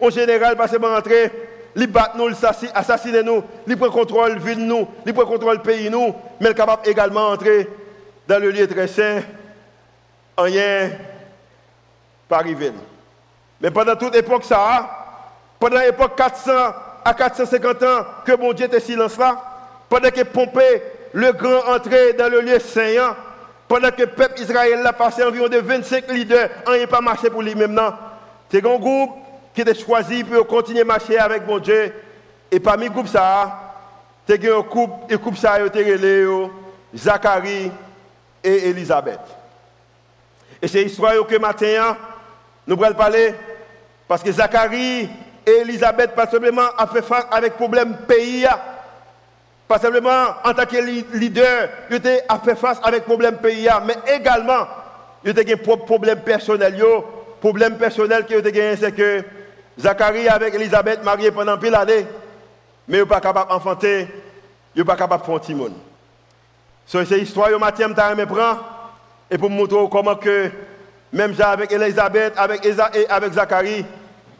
en 0.00 0.10
général, 0.10 0.56
parce 0.56 0.72
que 0.72 0.84
rentrer, 0.84 1.30
ils 1.76 1.86
battent 1.86 2.14
nous, 2.16 2.28
ils 2.28 2.70
assassinent 2.74 3.20
nous, 3.20 3.42
ils 3.66 3.76
prennent 3.76 3.90
contrôle 3.90 4.34
de 4.34 4.38
la 4.38 4.44
ville 4.44 4.66
nous, 4.66 4.88
ils 5.04 5.12
prennent 5.12 5.26
contrôle 5.26 5.58
du 5.58 5.62
pays 5.62 5.90
nous, 5.90 6.14
mais 6.40 6.46
ils 6.46 6.48
sont 6.48 6.54
capables 6.54 6.88
également 6.88 7.30
d'entrer 7.30 7.68
dans 8.26 8.40
le 8.40 8.50
lieu 8.50 8.66
très 8.66 8.88
saint. 8.88 9.20
Rien 10.38 10.90
pas 12.28 12.38
arrivé. 12.38 12.72
Mais 13.60 13.70
pendant 13.70 13.96
toute 13.96 14.16
époque, 14.16 14.44
ça, 14.44 14.88
pendant 15.58 15.78
l'époque 15.78 16.16
400 16.16 16.52
à 17.04 17.14
450 17.14 17.82
ans 17.82 18.04
que 18.24 18.36
mon 18.36 18.52
Dieu 18.52 18.66
était 18.66 18.80
silence 18.80 19.16
là, 19.16 19.36
pendant 19.88 20.10
que 20.10 20.22
Pompée, 20.22 20.82
le 21.12 21.32
grand, 21.32 21.74
entrait 21.74 22.14
dans 22.14 22.28
le 22.28 22.40
lieu 22.40 22.58
saint, 22.58 23.14
pendant 23.68 23.90
que 23.90 24.02
le 24.02 24.08
peuple 24.08 24.40
Israël 24.40 24.84
a 24.84 24.92
passé 24.92 25.22
environ 25.22 25.48
de 25.48 25.58
25 25.58 26.10
leaders, 26.10 26.48
on 26.66 26.76
n'a 26.76 26.86
pas 26.86 27.00
marché 27.00 27.30
pour 27.30 27.42
lui 27.42 27.54
maintenant. 27.54 27.94
C'est 28.50 28.64
un 28.64 28.76
groupe 28.76 29.10
qui 29.56 29.62
était 29.62 29.74
choisi 29.74 30.22
pour 30.22 30.46
continuer 30.46 30.82
à 30.82 30.84
marcher 30.84 31.18
avec 31.18 31.46
mon 31.46 31.58
Dieu. 31.58 31.90
Et 32.50 32.60
parmi 32.60 32.90
groupe 32.90 33.08
ça, 33.08 33.72
c'est 34.28 34.52
un 34.52 34.62
couple, 34.62 35.14
et 35.14 35.16
couple 35.16 35.38
a 35.46 35.58
Zacharie 36.94 37.72
et 38.44 38.68
Elisabeth. 38.68 39.20
Et 40.60 40.68
c'est 40.68 40.84
l'histoire 40.84 41.14
que 41.26 41.38
matin, 41.38 41.96
nous 42.66 42.84
allons 42.84 42.94
parler, 42.94 43.34
parce 44.06 44.22
que 44.22 44.30
Zacharie 44.30 45.08
et 45.46 45.50
Elisabeth, 45.62 46.14
pas 46.14 46.26
simplement, 46.26 46.68
a 46.76 46.86
fait 46.86 47.02
face 47.02 47.26
avec 47.30 47.54
problème 47.54 47.96
pays, 48.06 48.46
pas 49.66 49.78
simplement 49.78 50.34
en 50.44 50.52
tant 50.52 50.66
que 50.66 51.16
leader, 51.16 51.70
il 51.90 52.00
a 52.28 52.38
fait 52.40 52.56
face 52.56 52.78
avec 52.82 53.04
problème 53.04 53.38
pays, 53.38 53.70
mais 53.86 53.96
également, 54.14 54.66
il 55.24 55.30
a 55.30 55.44
des 55.44 55.56
problèmes 55.56 56.20
personnels. 56.20 56.78
Problème 57.40 57.76
personnel 57.76 58.24
qu'il 58.24 58.38
a 58.38 58.40
gagné, 58.40 58.76
c'est 58.76 58.92
que 58.92 59.22
Zacharie 59.78 60.28
avec 60.28 60.54
Elisabeth 60.54 61.04
mariés 61.04 61.30
pendant 61.30 61.58
pile 61.58 61.72
d'années, 61.72 62.06
mais 62.88 62.98
il 62.98 63.00
n'est 63.00 63.06
pas 63.06 63.20
capable 63.20 63.50
d'enfanter, 63.50 64.08
il 64.74 64.78
n'est 64.78 64.84
pas 64.84 64.96
capable 64.96 65.22
de 65.22 65.26
faire 65.26 65.34
un 65.34 65.38
petit 65.38 65.54
monde. 65.54 65.74
So, 66.86 67.04
c'est 67.04 67.18
l'histoire, 67.18 67.50
je 67.50 67.56
matin, 67.56 67.88
je 67.88 68.24
prend 68.24 68.58
et 69.30 69.38
pour 69.38 69.50
montrer 69.50 69.76
comment 69.90 70.14
que, 70.14 70.50
même 71.12 71.34
avec 71.38 71.72
Elisabeth, 71.72 72.34
avec, 72.36 72.66
avec 73.08 73.32
Zacharie, 73.32 73.84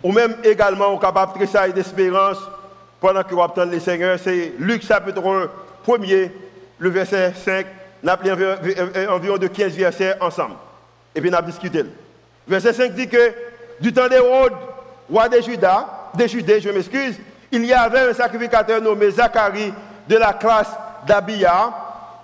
ou 0.03 0.13
même 0.13 0.37
également 0.45 0.89
on 0.89 0.99
capable 0.99 1.39
de 1.41 1.73
d'espérance 1.73 2.39
pendant 3.01 3.23
que 3.23 3.35
vous 3.35 3.71
le 3.71 3.81
Seigneur. 3.81 4.19
C'est 4.23 4.53
Luc 4.59 4.85
chapitre 4.85 5.23
1, 5.87 5.95
er 6.05 6.31
le 6.79 6.91
verset 6.91 7.33
5. 7.35 7.67
Nous 8.03 8.11
avons 8.11 9.13
environ 9.13 9.39
de 9.39 9.49
15 9.49 9.73
versets 9.73 10.17
ensemble. 10.21 10.55
Et 11.15 11.21
puis 11.21 11.31
nous 11.31 11.37
avons 11.37 11.47
discuté. 11.47 11.85
Verset 12.47 12.73
5 12.73 12.93
dit 12.93 13.09
que 13.09 13.33
du 13.81 13.93
temps 13.93 14.09
d'Hérode, 14.09 14.53
roi 15.11 15.29
de 15.29 15.41
Juda, 15.41 16.11
de 16.15 16.27
Judée, 16.27 16.61
je 16.61 16.71
m'excuse, 16.71 17.17
il 17.53 17.65
y 17.65 17.73
avait 17.73 18.11
un 18.11 18.15
sacrificateur 18.15 18.81
nommé 18.81 19.11
Zacharie 19.11 19.73
de 20.09 20.17
la 20.17 20.33
classe 20.33 20.71
d'Abia. 21.07 21.73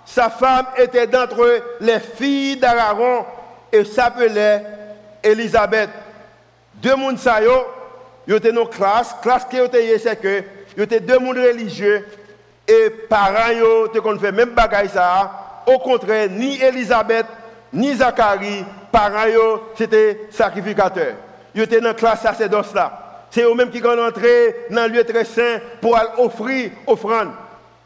Sa 0.04 0.30
femme 0.30 0.66
était 0.76 1.06
d'entre 1.06 1.62
les 1.80 2.00
filles 2.00 2.56
d'Aaron 2.56 3.24
et 3.70 3.84
s'appelait 3.84 4.64
Élisabeth. 5.22 5.90
Deux 6.74 6.96
mondes 6.96 7.18
yo 8.26 8.36
étaient 8.36 8.52
nos 8.52 8.66
classes, 8.66 9.14
classe 9.22 9.44
qui 9.44 9.56
était 9.56 9.98
c'est 9.98 10.20
que 10.20 10.42
yo 10.76 10.84
étaient 10.84 11.00
deux 11.00 11.18
mondes 11.18 11.38
religieux 11.38 12.06
et 12.66 12.90
parents 13.08 13.52
yo 13.52 13.88
te 13.88 14.18
fait 14.18 14.32
même 14.32 14.50
bagaille 14.50 14.88
ça. 14.88 15.62
Au 15.66 15.78
contraire, 15.78 16.28
ni 16.30 16.60
Elisabeth 16.60 17.26
ni 17.72 17.94
Zacharie, 17.94 18.64
parents 18.90 19.60
c'était 19.76 20.26
sacrificateurs. 20.30 21.14
Yo 21.54 21.64
étaient 21.64 21.80
dans 21.80 21.94
classe 21.94 22.22
sacerdoce 22.22 22.72
là. 22.74 23.26
C'est 23.30 23.42
eux-mêmes 23.42 23.70
qui 23.70 23.80
sont 23.80 23.98
entrés 23.98 24.66
dans 24.70 24.86
le 24.86 24.94
lieu 24.94 25.04
très 25.04 25.24
saint 25.24 25.58
pour 25.80 25.98
offrir 26.18 26.70
offrande. 26.86 27.30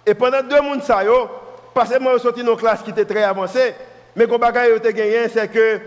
Et 0.04 0.14
pendant 0.14 0.42
deux 0.42 0.61
mondes 0.61 0.82
ça 0.82 1.04
yo, 1.04 1.28
parce 1.75 1.90
que 1.90 1.99
moi 1.99 2.18
sorti 2.18 2.42
dans 2.42 2.56
classe 2.56 2.82
qui 2.82 2.90
était 2.90 3.04
très 3.04 3.23
avancée, 3.23 3.75
mais 4.14 4.26
bagaille 4.26 4.70
yo 4.70 4.78
te 4.78 4.88
gagné 4.88 5.28
c'est 5.28 5.49
que 5.49 5.80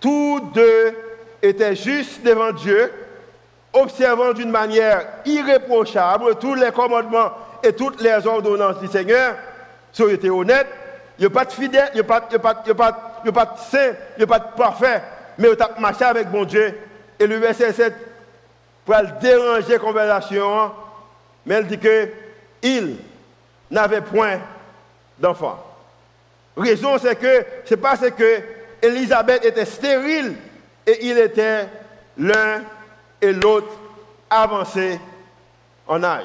tous 0.00 0.40
deux 0.54 0.94
était 1.42 1.76
juste 1.76 2.22
devant 2.24 2.52
Dieu, 2.52 2.92
observant 3.72 4.32
d'une 4.32 4.50
manière 4.50 5.06
irréprochable 5.24 6.34
tous 6.36 6.54
les 6.54 6.72
commandements 6.72 7.30
et 7.62 7.72
toutes 7.72 8.00
les 8.00 8.26
ordonnances 8.26 8.80
du 8.80 8.88
Seigneur, 8.88 9.34
si 9.92 10.02
il 10.02 10.10
était 10.10 10.30
honnête, 10.30 10.66
il 11.18 11.24
n'est 11.24 11.30
pas 11.30 11.44
de 11.44 11.52
fidèle, 11.52 11.90
il 11.94 11.98
n'est 11.98 12.02
pas, 12.02 12.20
pas, 12.20 12.54
pas, 12.54 12.92
pas 13.32 13.44
de 13.44 13.58
saint, 13.70 13.92
il 14.16 14.20
n'est 14.20 14.26
pas 14.26 14.38
de 14.38 14.56
parfait, 14.56 15.02
mais 15.38 15.48
il 15.52 15.62
a 15.62 15.70
marché 15.78 16.04
avec 16.04 16.30
bon 16.30 16.44
Dieu. 16.44 16.74
Et 17.20 17.26
le 17.26 17.36
verset 17.36 17.74
7, 17.74 17.94
pour 18.86 18.96
déranger 19.20 19.74
la 19.74 19.78
conversation, 19.78 20.72
mais 21.44 21.56
elle 21.56 21.66
dit 21.66 21.78
que 21.78 22.08
il 22.62 22.96
n'avait 23.70 24.00
point 24.00 24.40
d'enfant. 25.18 25.62
Raison, 26.56 26.96
c'est 26.98 27.16
que 27.16 27.44
c'est 27.66 27.76
parce 27.76 28.10
que 28.10 28.42
Élisabeth 28.82 29.44
était 29.44 29.66
stérile 29.66 30.34
et 30.86 31.06
il 31.06 31.18
était 31.18 31.68
l'un 32.16 32.62
et 33.20 33.32
l'autre 33.32 33.72
avancés 34.28 34.98
en 35.86 36.02
âge. 36.02 36.24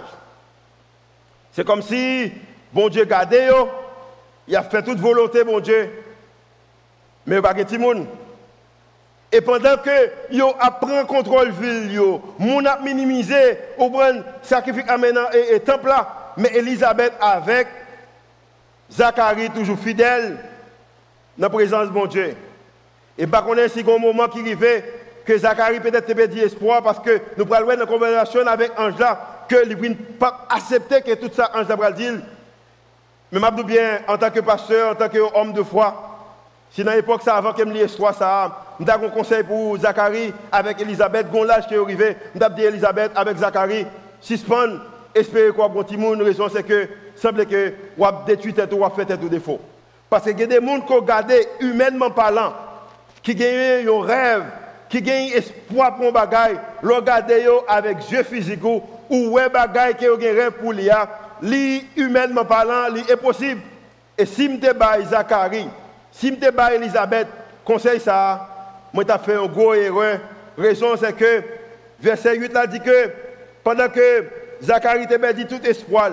C'est 1.51 1.65
comme 1.65 1.81
si, 1.81 2.31
bon 2.71 2.87
Dieu 2.89 3.03
gardait, 3.03 3.49
il 4.47 4.55
a 4.55 4.63
fait 4.63 4.81
toute 4.81 4.99
volonté, 4.99 5.43
bon 5.43 5.59
Dieu, 5.59 5.89
mais 7.25 7.35
il 7.35 7.39
n'y 7.41 7.45
a 7.45 7.53
pas 7.53 7.63
de. 7.63 8.05
Et 9.35 9.41
pendant 9.41 9.75
que 9.75 9.89
yo 10.31 10.53
apprend 10.61 11.03
contrôle 11.03 11.49
ville 11.51 11.91
yo, 11.91 12.21
mon 12.39 12.65
a 12.65 12.79
minimisé 12.79 13.57
au 13.77 13.89
prendre 13.89 14.23
sacrifice 14.41 14.85
et, 15.33 15.55
et 15.55 15.59
temple 15.59 15.89
là, 15.89 16.31
mais 16.37 16.55
Elisabeth 16.55 17.11
avec 17.19 17.67
Zacharie 18.89 19.49
toujours 19.49 19.77
fidèle 19.77 20.37
dans 21.37 21.47
la 21.47 21.49
présence 21.49 21.89
de 21.89 21.93
mon 21.93 22.05
Dieu. 22.05 22.33
Et 23.17 23.27
par 23.27 23.43
contre, 23.43 23.69
si 23.69 23.81
un 23.81 23.97
moment 23.97 24.29
qui 24.29 24.39
arrivait, 24.39 24.85
que 25.25 25.37
Zacharie 25.37 25.81
peut-être 25.81 26.13
perdu 26.13 26.39
espoir 26.39 26.81
parce 26.81 26.99
que 26.99 27.19
nous 27.35 27.45
parlons 27.45 27.67
dans 27.67 27.79
la 27.79 27.85
conversation 27.85 28.47
avec 28.47 28.71
Angela, 28.79 29.19
que 29.49 29.69
il 29.69 29.89
ne 29.89 29.95
pas 29.95 30.45
accepter 30.49 31.01
que 31.01 31.13
tout 31.15 31.33
ça, 31.33 31.51
Angela 31.53 31.75
va 31.75 31.91
dire. 31.91 32.13
Mais 33.33 33.41
je 33.41 33.63
bien, 33.63 33.99
en 34.07 34.17
tant 34.17 34.29
que 34.29 34.39
pasteur, 34.39 34.93
en 34.93 34.95
tant 34.95 35.09
qu'homme 35.09 35.51
de 35.51 35.61
foi, 35.61 36.14
si 36.71 36.83
dans 36.83 36.91
l'époque, 36.91 37.21
ça, 37.23 37.35
avant 37.35 37.53
que 37.53 37.63
me 37.63 37.71
l'histoire, 37.71 38.13
ça, 38.13 38.65
je 38.79 38.85
un 38.85 39.09
conseil 39.09 39.43
pour 39.43 39.77
Zacharie 39.77 40.33
avec 40.51 40.81
Elisabeth, 40.81 41.31
gon 41.31 41.43
l'âge 41.43 41.67
qui 41.67 41.73
est 41.73 41.79
arrivé, 41.79 42.17
je 42.33 42.47
dit 42.55 42.63
Elisabeth 42.63 43.11
avec 43.15 43.37
Zacharie, 43.37 43.85
suspend, 44.19 44.79
espérer 45.13 45.51
quoi, 45.51 45.69
bon 45.69 45.83
petit 45.83 45.95
monde, 45.95 46.21
raison 46.21 46.49
c'est 46.51 46.63
que, 46.63 46.89
semble 47.15 47.45
que, 47.45 47.73
vous 47.97 48.05
avez 48.05 48.17
détruit 48.27 48.53
tête 48.53 48.73
ou 48.73 48.79
vous 48.79 48.89
fait 48.89 49.05
tête 49.05 49.23
ou 49.23 49.29
défaut. 49.29 49.59
Parce 50.09 50.23
qu'il 50.23 50.37
y 50.39 50.43
a 50.43 50.47
des 50.47 50.65
gens 50.65 50.81
qui 50.81 50.93
ont 50.93 51.01
gardé, 51.01 51.47
humainement 51.61 52.11
parlant, 52.11 52.53
qui 53.23 53.33
gagne 53.33 53.87
un 53.87 54.01
rêve, 54.01 54.43
qui 54.89 55.01
gagne 55.01 55.29
espoir 55.29 55.95
pour 55.95 56.07
un 56.07 56.11
bagage, 56.11 56.57
regarder 56.83 57.47
avec 57.67 58.11
yeux 58.11 58.23
physiques 58.23 58.63
ou 58.63 59.27
ouais 59.29 59.49
bagage 59.49 59.95
qui 59.95 60.09
ont 60.09 60.15
un 60.15 60.17
rêve 60.17 60.51
pour 60.51 60.73
lui, 60.73 60.89
li 61.41 61.85
humainement 61.95 62.45
parlant, 62.45 62.93
li 62.93 63.03
est 63.09 63.15
possible. 63.15 63.61
Et 64.17 64.25
si 64.25 64.49
je 64.49 65.05
Zacharie, 65.05 65.67
si 66.17 66.29
je 66.29 66.35
te 66.35 66.73
Elisabeth, 66.73 67.27
conseil 67.63 67.99
ça, 67.99 68.47
moi 68.93 69.03
t'ai 69.03 69.17
fait 69.23 69.35
un 69.35 69.47
gros 69.47 69.73
erreur. 69.73 70.19
Raison 70.57 70.95
c'est 70.97 71.13
que 71.13 71.43
verset 71.99 72.37
8 72.37 72.53
là 72.53 72.65
dit 72.67 72.79
que 72.79 73.09
pendant 73.63 73.89
que 73.89 74.25
Zacharie 74.61 75.07
t'a 75.07 75.19
perdu 75.19 75.45
tout 75.45 75.61
espoir, 75.65 76.11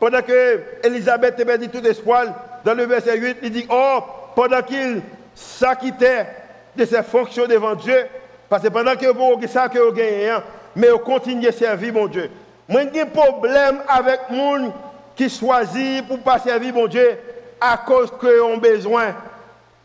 pendant 0.00 0.22
que 0.22 0.60
Elisabeth 0.82 1.36
t'a 1.36 1.44
perdu 1.44 1.68
tout 1.68 1.84
espoir, 1.86 2.26
dans 2.64 2.74
le 2.74 2.84
verset 2.86 3.18
8, 3.18 3.36
il 3.42 3.50
dit, 3.50 3.66
oh, 3.68 4.00
pendant 4.34 4.62
qu'il 4.62 5.02
s'acquittait 5.34 6.26
de 6.74 6.84
ses 6.84 7.02
fonctions 7.02 7.46
devant 7.46 7.74
Dieu. 7.74 8.06
Parce 8.48 8.62
que 8.62 8.68
pendant 8.68 8.96
que 8.96 9.06
vous 9.06 9.46
ça 9.48 9.68
que 9.68 9.78
vous 9.78 9.92
gagnez, 9.92 10.30
hein, 10.30 10.42
mais 10.74 10.88
vous 10.88 10.98
continuez 10.98 11.48
à 11.48 11.52
servir 11.52 11.92
mon 11.92 12.06
Dieu. 12.06 12.30
Moi, 12.68 12.82
j'ai 12.92 13.02
un 13.02 13.06
problème 13.06 13.80
avec 13.86 14.20
les 14.30 14.36
gens 14.36 14.74
qui 15.14 15.28
choisissent 15.28 16.02
pour 16.02 16.16
ne 16.16 16.22
pas 16.22 16.38
servir 16.38 16.74
mon 16.74 16.86
Dieu 16.86 17.18
à 17.60 17.76
cause 17.76 18.12
qu'ils 18.18 18.40
ont 18.40 18.56
besoin. 18.56 19.14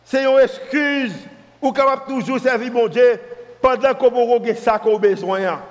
C'est 0.10 0.24
une 0.24 0.40
excuse 0.40 1.14
ou 1.62 1.72
capable 1.72 2.08
toujours 2.08 2.40
servir 2.40 2.72
mon 2.72 2.88
Dieu 2.88 3.20
pendant 3.62 3.94
qu'on 3.94 4.44
a 4.44 4.56
ça 4.56 4.80
qu'on 4.80 4.96
a 4.96 5.00
besoin. 5.00 5.62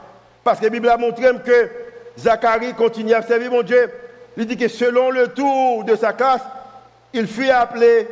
Parce 0.45 0.61
que 0.61 0.65
la 0.65 0.71
Bible 0.71 0.89
a 0.89 0.97
montré 0.97 1.25
que 1.45 1.71
Zacharie 2.17 2.73
continue 2.75 3.15
à 3.15 3.23
servir 3.23 3.51
mon 3.51 3.63
Dieu. 3.63 3.91
Il 4.37 4.47
dit 4.47 4.57
que 4.57 4.69
selon 4.69 5.11
le 5.11 5.29
tour 5.29 5.83
de 5.83 5.97
sa 5.97 6.13
classe, 6.13 6.43
il 7.13 7.27
fut 7.27 7.51
appelé 7.51 8.07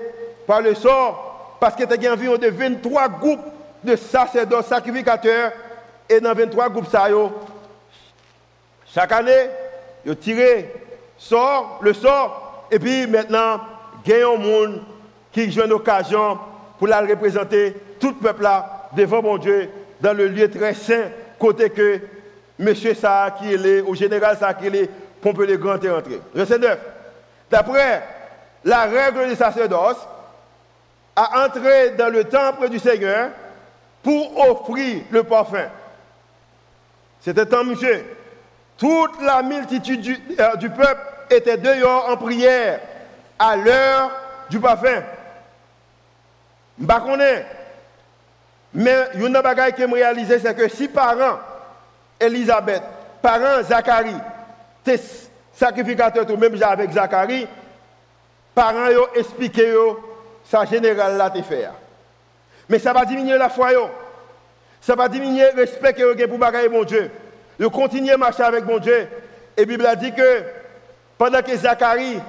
par 0.49 0.62
le 0.62 0.75
sort 0.75 1.59
parce 1.61 1.76
qu'il 1.76 1.87
y 1.88 2.06
a 2.09 2.12
environ 2.12 2.37
de 2.37 2.49
23 2.49 3.09
groupes 3.09 3.47
de 3.85 3.95
sacerdotes 3.95 4.66
sacrificateurs 4.66 5.52
et 6.09 6.21
dans 6.21 6.35
23 6.35 6.71
groupes 6.71 6.90
ça 6.90 7.09
chaque 8.92 9.12
année, 9.12 9.50
il 10.04 10.16
tiré 10.16 10.75
sort, 11.18 11.78
le 11.83 11.92
sort, 11.92 12.66
et 12.71 12.78
puis 12.78 13.06
maintenant, 13.06 13.61
il 14.04 14.12
y 14.12 14.23
a 14.23 14.28
un 14.28 14.37
monde 14.37 14.80
qui 15.36 15.52
joue 15.52 15.64
une 15.64 15.72
occasion 15.72 16.38
pour 16.78 16.88
la 16.88 17.02
représenter, 17.02 17.76
tout 18.00 18.08
le 18.08 18.14
peuple 18.14 18.42
là, 18.42 18.88
devant 18.96 19.20
mon 19.20 19.36
Dieu, 19.36 19.68
dans 20.00 20.14
le 20.14 20.28
lieu 20.28 20.50
très 20.50 20.72
saint, 20.72 21.10
côté 21.38 21.68
que 21.68 22.00
monsieur 22.58 22.94
ça 22.94 23.36
qui 23.38 23.52
est, 23.52 23.94
général 23.94 24.38
ça 24.38 24.54
qui 24.54 24.68
est, 24.68 24.90
Pompe 25.20 25.40
le 25.40 25.58
Grand 25.58 25.82
est 25.84 25.90
rentré. 25.90 26.20
Verset 26.34 26.58
9. 26.58 26.78
D'après 27.50 28.02
la 28.64 28.84
règle 28.84 29.28
des 29.28 29.34
sacerdoces, 29.34 30.08
à 31.14 31.44
entrer 31.44 31.90
dans 31.90 32.10
le 32.10 32.24
temple 32.24 32.70
du 32.70 32.78
Seigneur 32.78 33.28
pour 34.02 34.38
offrir 34.38 35.02
le 35.10 35.22
parfum. 35.22 35.66
C'était 37.20 37.54
un 37.54 37.62
monsieur. 37.62 38.04
Toute 38.78 39.20
la 39.20 39.42
multitude 39.42 40.00
du, 40.00 40.18
euh, 40.40 40.56
du 40.56 40.70
peuple 40.70 41.00
était 41.28 41.58
dehors 41.58 42.08
en 42.08 42.16
prière 42.16 42.80
à 43.38 43.54
l'heure 43.56 44.10
du 44.48 44.60
parfum. 44.60 45.02
Je 46.78 47.42
mais 48.75 49.09
une 49.14 49.35
chose 49.35 49.73
que 49.73 49.83
je 49.83 49.95
réalisé, 49.95 50.38
c'est 50.38 50.54
que 50.54 50.68
si 50.68 50.88
parents, 50.88 51.38
Elisabeth, 52.21 52.83
parents, 53.23 53.62
Zacharie, 53.62 54.16
tes 54.85 55.00
sacrificateurs, 55.54 56.26
tout 56.26 56.37
même 56.37 56.62
avec 56.62 56.92
Zacharie, 56.92 57.47
parents 58.54 58.88
ont 58.88 59.18
expliqué 59.18 59.73
ça 60.45 60.64
général 60.66 61.16
là. 61.16 61.33
Mais 62.68 62.78
ça 62.78 62.92
va 62.92 63.04
diminuer 63.04 63.38
la 63.38 63.49
foi, 63.49 63.68
ça 64.80 64.95
va 64.95 65.09
diminuer 65.09 65.47
le 65.54 65.62
respect 65.62 65.95
que 65.95 66.02
vous 66.02 66.28
pour 66.28 66.38
bagaille 66.38 66.68
mon 66.68 66.85
Dieu. 66.85 67.11
Vous 67.59 67.71
continuez 67.71 68.12
à 68.12 68.18
marcher 68.18 68.42
avec 68.42 68.66
mon 68.66 68.78
Dieu. 68.78 69.09
Et 69.56 69.61
la 69.62 69.66
Bible 69.66 69.87
a 69.87 69.97
dit 69.97 70.12
que 70.12 70.42
pendant 71.16 71.40
que 71.40 71.56
Zacharie 71.56 72.21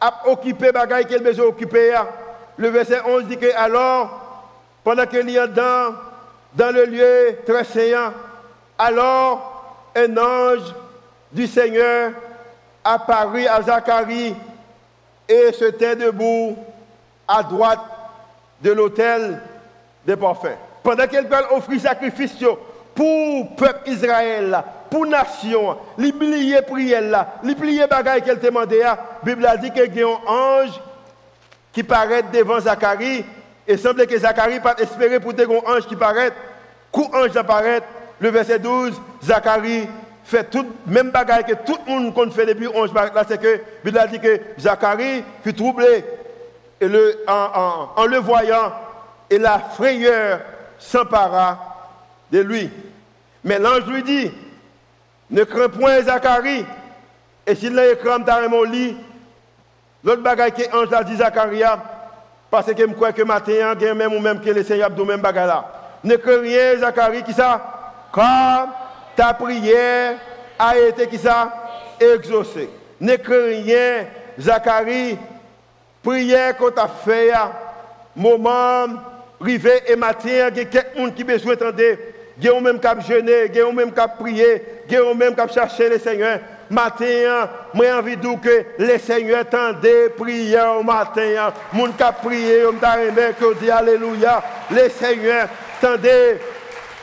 a 0.00 0.28
occupé 0.28 0.72
bagaille 0.72 1.04
qu'il 1.04 1.22
besoin 1.22 1.46
occuper, 1.46 1.94
le 2.60 2.68
verset 2.68 3.00
11 3.06 3.24
dit 3.24 3.38
que 3.38 3.56
alors 3.56 4.44
pendant 4.84 5.06
qu'il 5.06 5.34
est 5.34 5.48
dans, 5.48 5.94
dans 6.54 6.74
le 6.74 6.84
lieu 6.84 7.38
très 7.46 7.64
saint, 7.64 8.12
alors 8.78 9.88
un 9.96 10.16
ange 10.18 10.74
du 11.32 11.46
Seigneur 11.46 12.12
apparut 12.84 13.46
à 13.46 13.62
Zacharie 13.62 14.34
et 15.26 15.52
se 15.52 15.70
tint 15.70 15.94
debout 15.94 16.54
à 17.26 17.42
droite 17.42 17.80
de 18.60 18.72
l'autel 18.72 19.40
des 20.06 20.16
parfums. 20.16 20.58
Pendant 20.82 21.06
qu'elle 21.06 21.28
offrir 21.52 21.80
sacrifice 21.80 22.36
pour 22.94 23.06
le 23.06 23.56
peuple 23.56 23.88
Israël, 23.88 24.62
pour 24.90 25.06
nation, 25.06 25.78
les 25.96 26.12
plier 26.12 26.60
prière, 26.60 27.26
les 27.42 27.54
plier 27.54 27.86
bagaille 27.86 28.22
qu'elle 28.22 28.40
demandait, 28.40 28.80
la 28.80 28.98
Bible 29.22 29.46
a 29.46 29.56
dit 29.56 29.70
qu'il 29.70 29.94
y 29.94 30.02
a 30.02 30.06
un 30.06 30.30
ange 30.30 30.80
qui 31.72 31.82
paraît 31.82 32.24
devant 32.32 32.60
Zacharie 32.60 33.24
et 33.66 33.76
semble 33.76 34.06
que 34.06 34.18
Zacharie 34.18 34.60
pas 34.60 34.74
espérer 34.78 35.20
pour 35.20 35.32
un 35.32 35.76
ange 35.76 35.86
qui 35.86 35.96
paraît. 35.96 36.32
Coup 36.90 37.08
ange 37.12 37.36
apparaît, 37.36 37.82
le 38.18 38.30
verset 38.30 38.58
12, 38.58 39.00
Zacharie 39.22 39.88
fait 40.24 40.44
tout 40.44 40.66
même 40.86 41.10
bagaille 41.10 41.44
que 41.44 41.54
tout 41.54 41.78
le 41.86 42.10
monde 42.10 42.32
fait 42.32 42.46
depuis 42.46 42.68
ange 42.68 42.92
là, 42.92 43.22
c'est 43.26 43.40
que 43.40 43.60
Bible 43.84 43.98
a 43.98 44.06
dit 44.06 44.20
que 44.20 44.40
Zacharie 44.58 45.24
fut 45.42 45.54
troublé 45.54 46.04
et 46.80 46.88
le, 46.88 47.22
en, 47.28 48.06
le 48.06 48.18
voyant 48.18 48.72
et 49.28 49.38
la 49.38 49.58
frayeur 49.58 50.40
s'empara 50.78 51.58
de 52.32 52.40
lui. 52.40 52.70
Mais 53.44 53.58
l'ange 53.58 53.86
lui 53.86 54.02
dit, 54.02 54.30
ne 55.30 55.44
crains 55.44 55.68
point 55.68 56.02
Zacharie, 56.02 56.64
et 57.46 57.54
s'il 57.54 57.78
écrit 57.78 58.08
dans 58.26 58.48
mon 58.50 58.64
lit, 58.64 58.96
l'autre 60.04 60.22
bagaille 60.22 60.52
que 60.52 60.62
l'ange 60.72 60.92
a 60.92 61.04
dit 61.04 61.16
Zacharie, 61.16 61.62
parce 62.50 62.72
que 62.72 62.82
je 62.82 62.92
crois 62.92 63.12
que 63.12 63.22
matin, 63.22 63.74
il 63.80 63.94
même 63.94 64.12
ou 64.12 64.20
même 64.20 64.40
que 64.40 64.50
le 64.50 64.62
Seigneur 64.64 64.90
a 64.90 65.04
même 65.04 65.20
bagarre 65.20 65.46
là. 65.46 65.64
Ne 66.02 66.16
crains 66.16 66.40
rien, 66.40 66.76
Zacharie, 66.78 67.22
qui 67.22 67.32
ça? 67.32 67.60
Comme 68.12 68.70
ta 69.14 69.34
prière 69.34 70.16
a 70.58 70.76
été 70.78 71.06
qui 71.06 71.18
ça? 71.18 71.52
Exaucée. 72.00 72.70
Ne 73.00 73.16
crains 73.16 73.46
rien, 73.46 74.06
Zacharie, 74.38 75.18
prière 76.02 76.56
qu'on 76.56 76.70
t'a 76.70 76.88
fait, 76.88 77.32
moment, 78.16 78.86
rivé 79.40 79.82
et 79.86 79.96
matin, 79.96 80.28
il 80.28 80.36
y 80.36 80.40
a 80.40 80.50
quelqu'un 80.50 81.10
qui 81.14 81.24
besoin 81.24 81.54
d'entendre. 81.54 81.82
Il 82.38 82.46
y 82.46 82.48
a 82.48 82.58
même 82.58 82.80
qui 82.80 82.86
a 82.86 82.98
jeûné, 83.00 83.46
il 83.46 83.54
y 83.54 83.60
a 83.60 83.70
même 83.70 83.92
qui 83.92 84.00
a 84.00 84.08
prié, 84.08 84.62
il 84.88 84.94
y 84.94 84.96
a 84.96 85.14
même 85.14 85.34
qui 85.34 85.40
a 85.40 85.48
cherché 85.48 85.88
le 85.90 85.98
Seigneur 85.98 86.40
matin, 86.70 87.48
j'ai 87.74 87.92
envie 87.92 88.16
de 88.16 88.28
que 88.40 88.64
le 88.78 88.98
Seigneur 88.98 89.44
tendait 89.48 90.08
prière 90.10 90.76
au 90.78 90.82
matin. 90.82 91.52
Mon 91.72 91.90
qui 91.92 92.02
a 92.02 92.12
prié, 92.12 92.64
on 92.66 92.74
t'a 92.74 92.96
que 93.32 93.70
Alléluia. 93.70 94.42
Le 94.70 94.88
Seigneur 94.88 95.48
tendait 95.80 96.40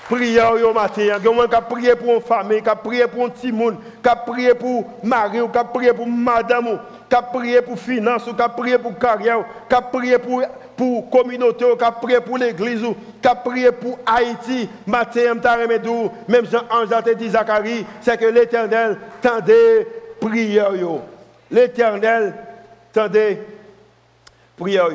prière 0.10 0.54
au 0.54 0.74
matin. 0.74 1.16
A 1.16 1.20
qui 1.20 1.96
pour 1.96 2.16
une 2.16 2.22
famille, 2.22 2.62
qui 2.62 2.70
prié 2.84 3.08
pour 3.08 3.26
un 3.26 3.30
petit 3.30 3.52
monde, 3.52 3.78
qui 4.04 4.54
pour 4.54 4.86
mari, 5.04 5.40
qui 5.40 5.94
pour 5.94 6.08
madame, 6.08 6.80
qui 7.10 7.62
pour 7.62 7.80
finance, 7.80 8.24
qui 8.24 8.78
pour 8.78 8.98
carrière, 8.98 9.46
qui 9.70 10.18
pour 10.18 10.42
pour 10.78 11.10
la 11.12 11.20
communauté, 11.20 11.66
qui 11.78 11.84
a 11.84 11.92
prié 11.92 12.22
pour 12.22 12.38
l'église, 12.38 12.84
qui 13.22 13.28
a 13.28 13.36
prié 13.36 13.72
pour 13.72 13.98
Haïti, 14.06 14.70
matin, 14.86 15.34
même 16.28 16.46
Jean-Ange 16.46 16.92
a 16.94 17.02
dit 17.02 17.30
Zacharie, 17.30 17.86
c'est 18.00 18.18
que 18.18 18.26
l'éternel 18.26 18.98
tendait 19.22 19.88
prière. 20.22 20.72
L'éternel 21.50 22.36
tendait 22.94 23.42
prière. 24.56 24.90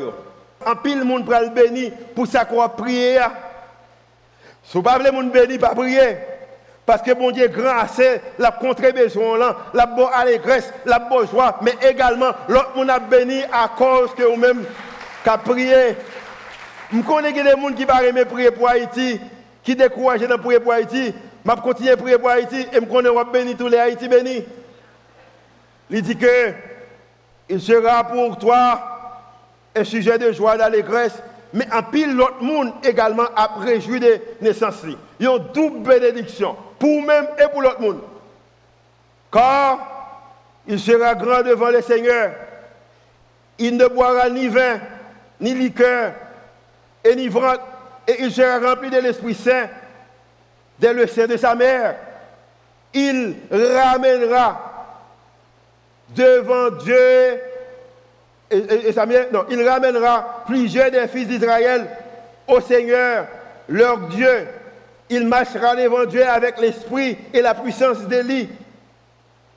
En 0.64 0.76
pile, 0.76 1.00
le 1.00 1.04
monde 1.04 1.28
le 1.28 1.48
béni 1.50 1.90
pour 2.14 2.28
ça 2.28 2.44
qu'on 2.44 2.66
prier. 2.68 3.18
Si 4.62 4.78
vous 4.78 4.82
ne 4.82 4.90
voulez 4.90 5.10
pas 5.10 5.40
béni, 5.40 5.58
pas 5.58 5.74
prier. 5.74 6.16
Parce 6.84 7.02
que 7.02 7.12
bon 7.12 7.30
Dieu 7.30 7.48
grand 7.48 7.78
assez, 7.78 8.20
la 8.38 8.50
contre 8.50 8.92
besoin 8.92 9.38
là, 9.38 9.56
la 9.72 9.86
bonne 9.86 10.08
allégresse, 10.12 10.72
la 10.84 10.98
bonne 10.98 11.28
joie, 11.28 11.58
mais 11.62 11.74
également 11.88 12.32
l'autre 12.48 12.72
monde 12.74 12.90
a 12.90 12.98
béni 12.98 13.40
à 13.52 13.68
cause 13.76 14.12
que 14.14 14.24
vous-même 14.24 14.64
a 15.30 15.38
prié. 15.38 15.96
Je 16.92 17.00
connais 17.00 17.32
des 17.32 17.42
gens 17.42 17.72
qui 17.74 17.86
ne 17.86 18.24
prier 18.24 18.50
pour 18.50 18.68
Haïti, 18.68 19.20
qui 19.62 19.74
découragent 19.74 20.20
de 20.20 20.36
prier 20.36 20.60
pour 20.60 20.72
Haïti. 20.72 21.14
Je 21.44 21.60
continue 21.60 21.90
à 21.90 21.96
prier 21.96 22.18
pour 22.18 22.28
Haïti 22.28 22.60
et 22.72 22.74
je 22.74 22.80
connais 22.80 23.10
béni 23.32 23.56
tous 23.56 23.68
les 23.68 23.78
Haïti 23.78 24.08
bénis. 24.08 24.44
Il 25.90 26.02
dit 26.02 26.16
que 26.16 26.52
il 27.48 27.60
sera 27.60 28.04
pour 28.04 28.38
toi 28.38 28.80
un 29.74 29.84
sujet 29.84 30.18
de 30.18 30.32
joie, 30.32 30.56
d'allégresse, 30.56 31.14
mais 31.52 31.66
en 31.72 31.82
pile 31.82 32.14
l'autre 32.14 32.42
monde 32.42 32.72
également 32.82 33.26
a 33.36 33.58
réjoui 33.58 34.00
de 34.00 34.20
naissance. 34.40 34.82
Il 35.18 35.26
y 35.26 35.28
a 35.28 35.32
une 35.32 35.52
double 35.52 35.80
bénédiction 35.80 36.56
pour 36.78 37.02
même 37.02 37.26
et 37.38 37.48
pour 37.50 37.62
l'autre 37.62 37.80
monde. 37.80 38.00
Car 39.30 39.78
il 40.66 40.78
sera 40.78 41.14
grand 41.14 41.42
devant 41.42 41.70
le 41.70 41.82
Seigneur. 41.82 42.32
Il 43.58 43.76
ne 43.76 43.86
boira 43.86 44.28
ni 44.30 44.48
vin, 44.48 44.78
ni 45.42 45.54
liqueur, 45.54 46.12
et 47.04 47.14
ni 47.14 47.28
vente, 47.28 47.60
et 48.06 48.22
il 48.22 48.32
sera 48.32 48.58
rempli 48.58 48.88
de 48.90 48.98
l'Esprit 48.98 49.34
Saint 49.34 49.68
dès 50.78 50.94
le 50.94 51.06
sein 51.06 51.26
de 51.26 51.36
sa 51.36 51.54
mère. 51.54 51.96
Il 52.94 53.34
ramènera 53.50 54.86
devant 56.10 56.70
Dieu, 56.70 57.40
et, 58.50 58.92
sa 58.92 59.06
mère, 59.06 59.26
non, 59.32 59.44
il 59.50 59.66
ramènera 59.66 60.44
plusieurs 60.46 60.90
des 60.90 61.08
fils 61.08 61.26
d'Israël 61.26 61.86
au 62.46 62.60
Seigneur, 62.60 63.26
leur 63.68 63.98
Dieu. 64.08 64.46
Il 65.08 65.26
marchera 65.26 65.74
devant 65.74 66.04
Dieu 66.04 66.26
avec 66.26 66.58
l'esprit 66.58 67.18
et 67.32 67.40
la 67.40 67.54
puissance 67.54 68.00
d'Élie 68.02 68.48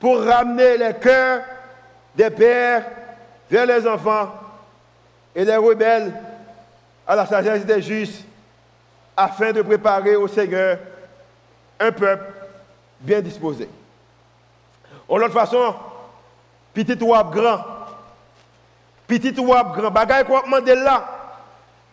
pour 0.00 0.22
ramener 0.22 0.76
les 0.78 0.94
cœurs 0.94 1.42
des 2.14 2.30
pères 2.30 2.84
vers 3.50 3.66
les 3.66 3.86
enfants 3.86 4.32
et 5.36 5.44
les 5.44 5.56
rebelles 5.56 6.12
à 7.06 7.14
la 7.14 7.26
sagesse 7.26 7.64
des 7.64 7.82
justes, 7.82 8.24
afin 9.16 9.52
de 9.52 9.62
préparer 9.62 10.16
au 10.16 10.26
Seigneur 10.26 10.78
un 11.78 11.92
peuple 11.92 12.24
bien 12.98 13.20
disposé. 13.20 13.68
En 15.08 15.18
l'autre 15.18 15.34
façon, 15.34 15.74
petit 16.74 16.98
ou 17.02 17.12
grand, 17.30 17.60
petit 19.06 19.38
ou 19.38 19.46
grand, 19.46 19.90
bagaille 19.90 20.24
qu'on 20.24 20.40
demande 20.40 20.66
là, 20.66 21.16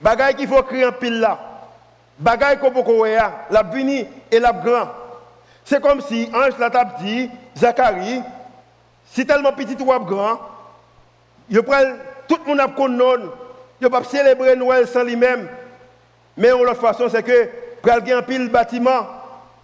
Bagay 0.04 0.34
qu'il 0.34 0.50
faut 0.50 0.62
crier 0.64 0.86
en 0.86 0.92
pile 0.92 1.22
là. 1.22 1.40
Bagay 2.20 2.58
qu'on 2.60 2.72
peut 2.72 2.84
la 3.50 3.64
buni 3.64 4.06
et 4.30 4.40
la 4.40 4.52
grand. 4.52 4.90
C'est 5.64 5.82
comme 5.82 6.02
si 6.02 6.30
ange 6.34 6.58
la 6.60 6.70
dit, 7.00 7.30
Zacharie, 7.58 8.22
si 9.06 9.26
tellement 9.26 9.54
petit 9.54 9.82
ou 9.82 9.86
grand, 9.86 10.40
il 11.50 11.62
prend 11.64 11.82
tout 12.28 12.38
le 12.46 12.50
monde 12.50 12.60
a 12.60 12.68
connu, 12.68 13.30
il 13.82 13.90
pas 13.90 14.04
célébrer 14.04 14.56
Noël 14.56 14.88
sans 14.88 15.04
lui-même. 15.04 15.48
Mais 16.38 16.52
en 16.52 16.64
l'autre 16.64 16.82
façon, 16.82 17.08
c'est 17.10 17.24
que 17.24 17.50
pour 17.82 17.92
un 17.92 18.22
pile 18.22 18.50
bâtiment, 18.50 19.06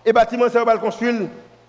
et 0.05 0.13
bâtiment 0.13 0.49
ça 0.49 0.63
va 0.63 0.73
le 0.73 0.79
construire. 0.79 1.27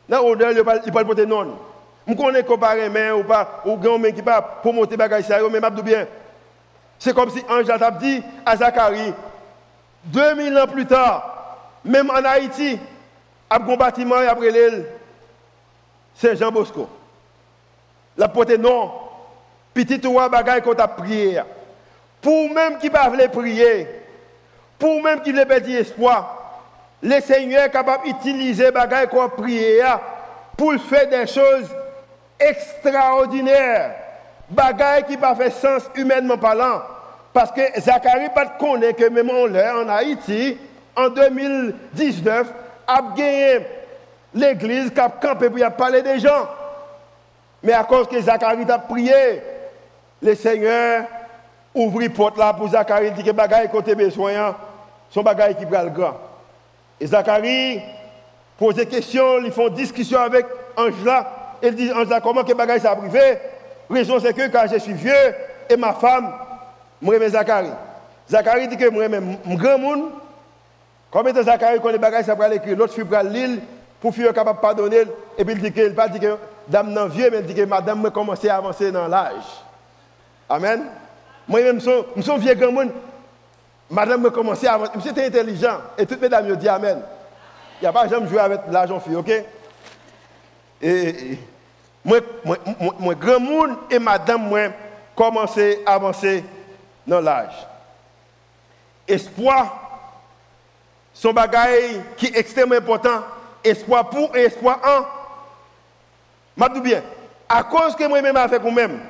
Dans 0.08 0.22
l'odeur, 0.22 0.50
il 0.50 0.56
ne 0.56 0.62
pas 0.62 0.74
le 0.76 1.06
porter 1.06 1.26
non. 1.26 1.58
Je 2.06 2.14
connais 2.14 2.42
comparer 2.42 2.88
mais 2.88 3.12
ou 3.12 3.22
pas 3.22 3.62
ou 3.64 3.76
grand 3.76 3.98
mais 3.98 4.12
qui 4.12 4.22
pas 4.22 4.42
pour 4.42 4.74
monter 4.74 4.96
bagage 4.96 5.24
ça 5.24 5.38
mais 5.50 5.60
m'a 5.60 5.70
bien. 5.70 6.06
C'est 6.98 7.14
comme 7.14 7.30
si 7.30 7.42
ange 7.48 7.66
t'a 7.66 7.90
dit 7.92 8.22
à 8.44 8.56
Zacharie 8.56 9.14
2000 10.04 10.58
ans 10.58 10.66
plus 10.66 10.86
tard, 10.86 11.56
même 11.84 12.10
en 12.10 12.24
Haïti, 12.24 12.78
a 13.48 13.56
un 13.56 13.76
bâtiment 13.76 14.16
après 14.16 14.50
l'île 14.50 14.86
Saint-Jean 16.14 16.50
Bosco. 16.50 16.88
La 18.16 18.28
porte 18.28 18.50
non, 18.58 18.92
petit 19.74 20.06
ou 20.06 20.18
bagaille 20.28 20.62
qu'on 20.62 20.74
t'a 20.74 20.88
prié. 20.88 21.40
Pour 22.20 22.50
même 22.50 22.78
qui 22.78 22.90
pas 22.90 23.10
prier, 23.32 23.86
pour 24.78 25.02
même 25.02 25.20
qui 25.22 25.32
veut 25.32 25.44
perdre 25.44 25.70
espoir, 25.70 26.36
le 27.02 27.20
Seigneur 27.20 27.64
est 27.64 27.70
capable 27.70 28.04
d'utiliser 28.04 28.70
bagaille 28.70 29.08
qu'on 29.08 29.28
prié 29.28 29.82
pour 30.56 30.74
faire 30.74 31.08
des 31.08 31.26
choses 31.26 31.68
extraordinaires. 32.38 33.94
Bagaille 34.50 35.04
qui 35.04 35.16
pas 35.16 35.34
fait 35.34 35.50
sens 35.50 35.84
humainement 35.94 36.36
parlant. 36.36 36.82
Parce 37.32 37.52
que 37.52 37.60
Zacharie 37.80 38.30
pas 38.34 38.46
connaît 38.58 38.92
que 38.92 39.08
même 39.08 39.30
en 39.30 39.88
Haïti, 39.88 40.58
en 40.96 41.08
2019, 41.08 42.52
a 42.86 43.02
gagné 43.16 43.66
l'église 44.34 44.90
qui 44.90 45.00
a 45.00 45.08
campé 45.08 45.48
pour 45.48 45.70
parler 45.76 46.02
des 46.02 46.18
gens. 46.18 46.48
Mais 47.62 47.72
à 47.72 47.84
cause 47.84 48.08
que 48.08 48.20
Zacharie 48.20 48.68
a 48.68 48.78
prié, 48.78 49.42
le 50.22 50.34
Seigneur 50.34 51.04
ouvre 51.74 52.06
porte 52.08 52.36
là 52.36 52.52
pour 52.52 52.68
Zacharie, 52.68 53.12
dit 53.12 53.22
que 53.22 53.30
bagaille 53.30 53.70
côté 53.70 53.94
besoin, 53.94 54.56
son 55.08 55.22
bagaille 55.22 55.56
qui 55.56 55.66
prend 55.66 55.82
le 55.82 55.90
grand. 55.90 56.16
Et 57.00 57.06
Zacharie 57.06 57.80
pose 58.58 58.74
des 58.74 58.86
questions, 58.86 59.38
ils 59.38 59.52
font 59.52 59.68
discussion 59.68 60.20
avec 60.20 60.46
Angela. 60.76 61.56
Il 61.62 61.74
dit, 61.74 61.92
Angela, 61.92 62.20
comment 62.20 62.44
que 62.44 62.52
bagaille 62.52 62.80
ça 62.80 62.94
privé 62.96 63.38
Raison 63.88 64.20
c'est 64.20 64.32
que 64.32 64.48
quand 64.48 64.64
je 64.70 64.78
suis 64.78 64.92
vieux 64.92 65.34
et 65.68 65.76
ma 65.76 65.92
femme, 65.92 66.32
moi 67.02 67.18
j'aime 67.18 67.28
Zacharie. 67.28 67.72
Zacharie 68.28 68.68
dit 68.68 68.76
que 68.76 68.88
moi 68.88 69.08
j'aime 69.08 69.36
grand 69.56 69.78
monde. 69.78 70.10
Combien 71.10 71.32
de 71.32 71.42
Zacharie 71.42 71.80
connaît 71.80 71.98
bagaille 71.98 72.24
ça 72.24 72.36
pour 72.36 72.46
l'écrire 72.46 72.76
L'autre 72.76 72.94
fille 72.94 73.04
pour 73.04 73.18
l'île 73.18 73.60
pour 74.00 74.14
faire 74.14 74.32
capable 74.32 74.58
de 74.58 74.62
pardonner. 74.62 75.02
Et 75.36 75.44
puis 75.44 75.54
il 75.54 75.60
dit 75.60 75.72
que, 75.72 75.80
il 75.80 75.94
pas 75.94 76.08
dit 76.08 76.20
que 76.20 76.36
dame 76.68 76.92
non 76.92 77.06
vieux, 77.06 77.28
mais 77.30 77.38
il 77.38 77.46
dit 77.46 77.54
que 77.54 77.64
madame 77.64 78.00
me 78.00 78.10
commencé 78.10 78.48
à 78.48 78.56
avancer 78.56 78.92
dans 78.92 79.08
l'âge. 79.08 79.64
Amen. 80.50 80.84
Moi-même, 81.46 81.80
je 81.80 82.20
suis 82.20 82.38
vieux 82.38 82.54
grand 82.54 82.72
monde. 82.72 82.90
Madame 83.88 84.20
me 84.20 84.30
commençait 84.30 84.66
à 84.66 84.74
avancer. 84.74 84.92
C'était 85.02 85.26
intelligent. 85.26 85.78
Et 85.96 86.04
toutes 86.04 86.20
mesdames 86.20 86.46
me 86.46 86.56
disent 86.56 86.68
Amen. 86.68 87.00
Il 87.80 87.84
n'y 87.84 87.88
a 87.88 87.92
pas 87.92 88.08
jamais 88.08 88.28
joué 88.28 88.40
avec 88.40 88.60
l'argent 88.68 89.00
fille, 89.00 89.14
ok? 89.14 89.30
Et, 90.82 91.38
moi, 92.04 92.18
moi, 92.44 92.56
moi, 92.98 93.14
grand 93.14 93.40
monde 93.40 93.76
et 93.90 93.98
madame, 93.98 94.48
moi, 94.48 94.68
commencé 95.14 95.82
à 95.86 95.94
avancer 95.94 96.44
dans 97.06 97.20
l'âge. 97.20 97.54
Espoir, 99.06 100.00
son 101.14 101.32
bagage 101.32 102.00
qui 102.16 102.26
est 102.26 102.38
extrêmement 102.38 102.76
important. 102.76 103.22
Espoir 103.62 104.10
pour 104.10 104.34
et 104.36 104.44
espoir 104.44 104.80
en. 104.84 105.04
Je 106.74 106.80
bien, 106.80 107.02
à 107.48 107.62
cause 107.62 107.94
que 107.94 108.06
moi-même 108.06 108.36
avec 108.36 108.60
vous-même, 108.60 109.00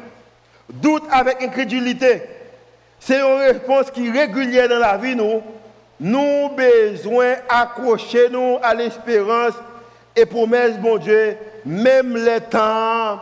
doute 0.72 1.04
avec 1.10 1.42
incrédulité, 1.42 2.22
c'est 2.98 3.18
une 3.20 3.40
réponse 3.40 3.90
qui 3.90 4.08
est 4.08 4.10
régulière 4.10 4.68
dans 4.68 4.78
la 4.78 4.96
vie, 4.96 5.16
nous. 5.16 5.42
Nous 5.98 6.48
besoin 6.50 7.34
accrocher 7.48 8.28
nous 8.30 8.58
à 8.62 8.74
l'espérance 8.74 9.54
et 10.16 10.24
promesse, 10.24 10.78
bon 10.78 10.96
Dieu, 10.96 11.36
même 11.64 12.16
les 12.16 12.40
temps 12.40 13.20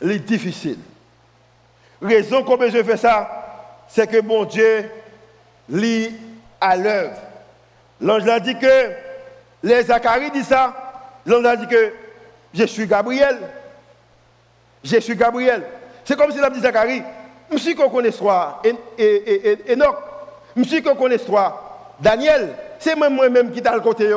les 0.00 0.18
difficiles. 0.18 0.78
Raison 2.00 2.42
qu'on 2.42 2.56
besoin 2.56 2.84
faire 2.84 2.98
ça, 2.98 3.84
c'est 3.88 4.06
que 4.06 4.20
bon 4.20 4.44
Dieu 4.44 4.90
lit 5.68 6.14
à 6.60 6.76
l'œuvre. 6.76 7.16
L'ange 8.00 8.28
a 8.28 8.40
dit 8.40 8.58
que, 8.58 8.90
les 9.62 9.84
Zacharie 9.84 10.30
dit 10.30 10.44
ça, 10.44 10.74
l'ange 11.24 11.46
a 11.46 11.56
dit 11.56 11.66
que 11.66 11.92
je 12.52 12.64
suis 12.64 12.86
Gabriel. 12.86 13.38
Je 14.82 14.98
suis 14.98 15.16
Gabriel. 15.16 15.62
C'est 16.04 16.16
comme 16.16 16.30
s'il 16.30 16.44
a 16.44 16.50
dit 16.50 16.60
Zacharie, 16.60 17.02
Monsieur 17.50 17.74
qu'on 17.74 17.90
connaît 17.90 18.08
l'histoire, 18.08 18.62
Enoch, 19.68 19.96
monsieur 20.56 20.80
qu'on 20.82 20.94
connaît 20.94 21.16
l'histoire, 21.16 21.94
Daniel, 22.00 22.54
c'est 22.78 22.96
moi-même 22.96 23.52
qui 23.52 23.62
t'a 23.62 23.74
le 23.74 23.80
côté 23.80 24.10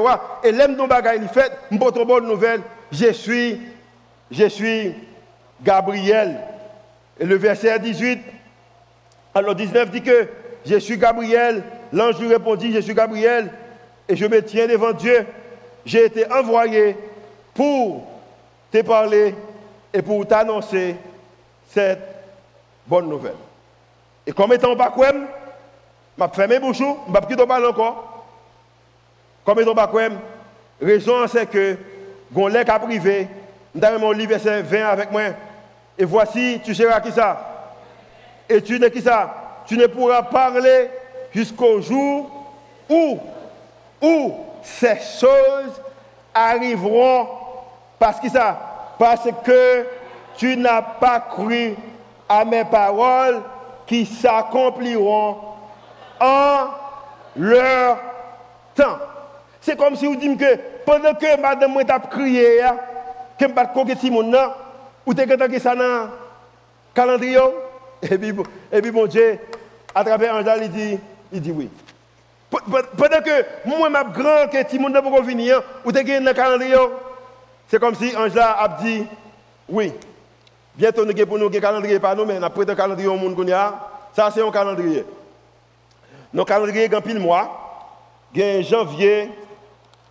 et 0.44 0.52
l'aime 0.52 0.76
ton 0.76 0.88
bagage 0.88 1.20
il 1.22 1.28
fait, 1.28 1.52
une 1.72 1.78
bonne 1.78 2.26
nouvelle, 2.26 2.62
je 2.92 3.12
suis, 3.12 3.62
je 4.32 4.48
suis 4.48 4.94
Gabriel. 5.62 6.40
Et 7.20 7.26
le 7.26 7.36
verset 7.36 7.78
18, 7.80 8.20
alors 9.36 9.56
19 9.56 9.92
dit 9.92 10.02
que 10.02 10.28
je 10.66 10.78
suis 10.78 10.98
Gabriel, 10.98 11.64
l'ange 11.94 12.20
lui 12.20 12.28
répondit, 12.28 12.74
je 12.74 12.80
suis 12.80 12.94
Gabriel, 12.94 13.52
et 14.10 14.16
je 14.16 14.26
me 14.26 14.42
tiens 14.42 14.68
devant 14.68 14.94
Dieu. 14.94 15.26
J'ai 15.86 16.06
été 16.06 16.32
envoyé 16.32 16.98
pour 17.54 18.04
te 18.72 18.82
parler 18.82 19.36
et 19.94 20.02
pour 20.02 20.28
t'annoncer 20.28 20.96
cette 21.70 22.00
bonne 22.86 23.10
nouvelle. 23.10 23.36
Et 24.26 24.32
comme 24.32 24.54
étant 24.54 24.76
pas 24.76 24.90
quoi, 24.90 25.12
m'a 26.18 26.28
fermé 26.30 26.60
bouche, 26.60 26.82
m'a 27.08 27.22
pas 27.22 27.46
parler 27.46 27.68
encore. 27.68 28.26
Comme 29.46 29.60
étant 29.60 29.76
pas 29.76 29.88
quoi, 29.88 30.10
raison 30.82 31.26
c'est 31.28 31.46
que 31.46 31.78
gon 32.32 32.54
a 32.54 32.80
privé, 32.80 33.28
dans 33.74 34.00
mon 34.00 34.12
livre 34.12 34.32
verset 34.32 34.62
20 34.62 34.86
avec 34.86 35.12
moi. 35.12 35.22
Et 35.98 36.06
voici, 36.06 36.60
tu 36.64 36.76
seras 36.76 37.00
qui 37.00 37.12
ça? 37.12 37.74
Et 38.50 38.62
tu 38.62 38.80
ne 38.80 38.88
qui 38.88 39.02
ça? 39.02 39.64
Tu 39.66 39.78
ne 39.78 39.88
pourras 39.88 40.24
parler 40.24 40.90
jusqu'au 41.34 41.82
jour 41.82 42.30
où 42.90 43.20
où 44.02 44.34
ces 44.62 44.98
choses 45.20 45.82
arriveront 46.34 47.28
parce 48.00 48.20
que 48.20 48.30
ça? 48.30 48.96
Parce 49.00 49.28
que 49.44 49.86
tu 50.38 50.56
n'as 50.56 50.82
pas 50.82 51.20
cru 51.20 51.76
à 52.30 52.46
mes 52.46 52.64
paroles 52.64 53.42
qui 53.86 54.06
s'accompliront 54.06 55.38
en 56.20 56.68
leur 57.36 57.98
temps. 58.76 59.00
C'est 59.62 59.76
comme 59.76 59.96
si 59.96 60.06
vous 60.06 60.16
dites 60.16 60.40
que 60.40 60.58
pendant 60.86 61.14
que 61.14 61.40
madame 61.42 61.84
t'a 61.86 62.00
crié, 62.00 62.62
que 63.38 63.48
je 63.48 63.54
pas 63.54 63.66
coquer 63.66 63.96
Simon, 63.96 64.32
ou 65.06 65.14
t'es 65.14 65.26
que 65.26 65.60
ça 65.60 65.76
dans 65.76 66.10
calendrier, 66.94 67.40
et 68.02 68.18
puis, 68.18 68.34
et 68.72 68.92
mon 68.92 69.06
Dieu, 69.08 69.40
à 69.94 70.04
travers 70.04 70.36
Angèle, 70.36 70.64
il 70.64 70.72
dit, 70.72 71.00
il 71.32 71.42
dit 71.42 71.52
oui. 71.52 71.70
Pendant 72.50 73.22
que 73.22 73.46
moi, 73.66 73.90
ma 73.90 74.04
grand, 74.04 74.48
que 74.52 74.64
Timon 74.64 74.90
ne 74.90 75.00
peut 75.00 75.12
pas 75.12 75.22
venir, 75.22 75.62
ou 75.84 75.92
t'es 75.92 76.04
dans 76.04 76.26
le 76.26 76.34
calendrier, 76.34 76.78
c'est 77.68 77.80
comme 77.80 77.96
si 77.96 78.16
Angela 78.16 78.58
a 78.60 78.68
dit 78.82 79.06
oui. 79.68 79.94
Bientôt, 80.78 81.06
nous 81.06 81.22
avons 81.22 81.48
un 81.48 81.60
calendrier, 81.60 82.00
pas 82.00 82.14
nous, 82.14 82.26
mais 82.26 82.40
nous 82.40 82.46
avons 82.46 82.62
un 82.62 82.76
calendrier 82.76 83.10
au 83.10 83.18
monde. 83.18 83.50
Ça, 84.14 84.30
c'est 84.34 84.46
un 84.46 84.52
calendrier. 84.52 85.06
Nos 86.32 86.46
calendriers, 86.46 86.86
il 86.86 86.92
y 86.92 86.96
a 86.96 87.02
pile 87.02 87.20
mois. 87.20 87.64
Il 88.34 88.42
y 88.42 88.44
a 88.44 88.62
janvier, 88.62 89.32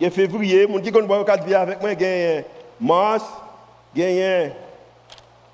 il 0.00 0.04
y 0.04 0.06
a 0.06 0.10
février. 0.10 0.66
Qui 0.82 0.92
quatre 0.92 1.44
biens 1.44 1.60
avec 1.60 1.80
moi, 1.80 1.92
il 1.92 2.02
y 2.02 2.38
a 2.38 2.42
mars, 2.80 3.24
il 3.94 4.10
y 4.10 4.22
a 4.22 4.50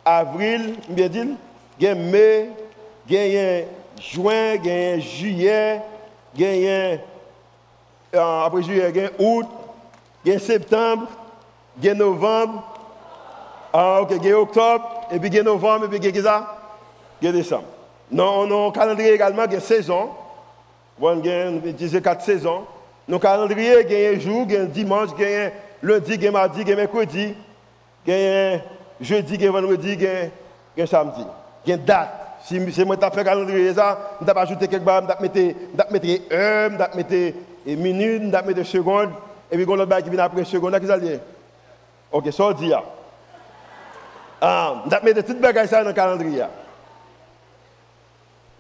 avril, 0.05 0.77
il 0.88 0.98
y 1.79 1.87
a 1.87 1.94
mai, 1.94 2.48
il 3.09 3.14
y 3.14 3.38
a 3.38 3.64
juin, 4.01 4.55
il 4.55 4.66
y 4.66 4.70
a 4.70 4.98
juillet, 4.98 5.81
il 6.37 6.42
y 6.42 6.68
a 6.68 6.98
après 8.44 8.62
juillet, 8.62 8.90
il 8.94 8.96
y 8.96 9.05
a 9.05 9.11
août, 9.18 9.46
il 10.25 10.33
y 10.33 10.37
a 10.37 10.38
septembre, 10.38 11.09
il 11.79 11.85
y 11.85 11.90
a 11.90 11.94
novembre, 11.94 12.62
ah, 13.72 14.01
ok, 14.03 14.12
il 14.16 14.25
y 14.27 14.33
a 14.33 14.38
octobre, 14.38 15.02
et 15.12 15.18
puis 15.18 15.29
il 15.29 15.35
y 15.35 15.38
a 15.38 15.42
novembre, 15.42 15.85
et 15.85 15.88
puis 15.88 15.98
il 15.98 16.16
y 16.16 16.27
a 16.27 16.46
Il 17.20 17.27
y 17.27 17.29
a 17.29 17.33
décembre. 17.33 17.64
Non, 18.11 18.46
on 18.46 18.51
a 18.51 18.68
un 18.68 18.72
calendrier 18.72 19.12
également, 19.12 19.44
il 19.44 19.53
y 19.53 19.57
a 19.57 19.61
saison. 19.61 20.11
On 21.01 21.20
a 21.20 22.01
quatre 22.03 22.25
saisons. 22.25 22.62
Nos 23.07 23.18
calendriers, 23.18 23.85
il 23.88 23.92
y 23.92 24.07
a 24.07 24.11
un 24.11 24.18
jour, 24.18 24.46
il 24.48 24.55
y 24.55 24.57
a 24.57 24.62
un 24.62 24.64
dimanche, 24.64 25.11
il 25.18 25.22
y 25.22 25.35
a 25.35 25.44
un 25.46 25.51
lundi, 25.83 26.14
il 26.14 26.22
y 26.22 26.29
a 26.29 26.31
mardi, 26.31 26.61
il 26.62 26.68
y 26.68 26.72
a 26.72 26.77
mercredi, 26.77 27.35
il 28.07 28.12
y 28.12 28.16
a 28.16 28.61
jeudi, 29.01 29.35
il 29.35 29.42
y 29.42 29.46
a 29.46 29.51
vendredi, 29.51 29.92
il 29.92 30.31
y 30.77 30.83
a 30.83 30.87
samedi. 30.87 31.25
Il 31.66 31.70
y 31.70 31.72
a 31.72 31.77
une 31.77 31.85
date 31.85 32.09
Si 32.44 32.61
c'est 32.72 32.85
moi 32.85 32.96
qui 32.96 33.05
fait 33.11 33.25
calendrier 33.25 33.75
ça, 33.75 34.16
je 34.20 34.27
vais 34.27 34.38
ajouter 34.38 34.68
quelque 34.68 34.88
chose, 34.88 35.03
je 35.09 35.27
vais 35.27 35.90
mettre 35.90 36.35
heure, 36.35 36.70
je 36.70 36.77
vais 36.77 36.96
mettre 36.96 37.37
minute, 37.66 38.22
je 38.22 38.31
vais 38.31 38.42
mettre 38.42 38.66
seconde. 38.66 39.11
Et 39.51 39.57
puis, 39.57 39.66
quand 39.66 39.77
l'autre 39.77 40.01
qui 40.01 40.11
vient 40.11 40.25
après 40.25 40.44
seconde, 40.44 40.79
qui 40.81 40.87
ça 40.87 40.96
Ok, 42.11 42.33
ça 42.33 42.53
dit. 42.55 42.72
Ah, 42.72 42.83
vais 44.42 45.14
mettre 45.14 45.33
les 45.33 45.52
choses 45.61 45.70
dans 45.70 45.87
le 45.87 45.92
calendrier. 45.92 46.44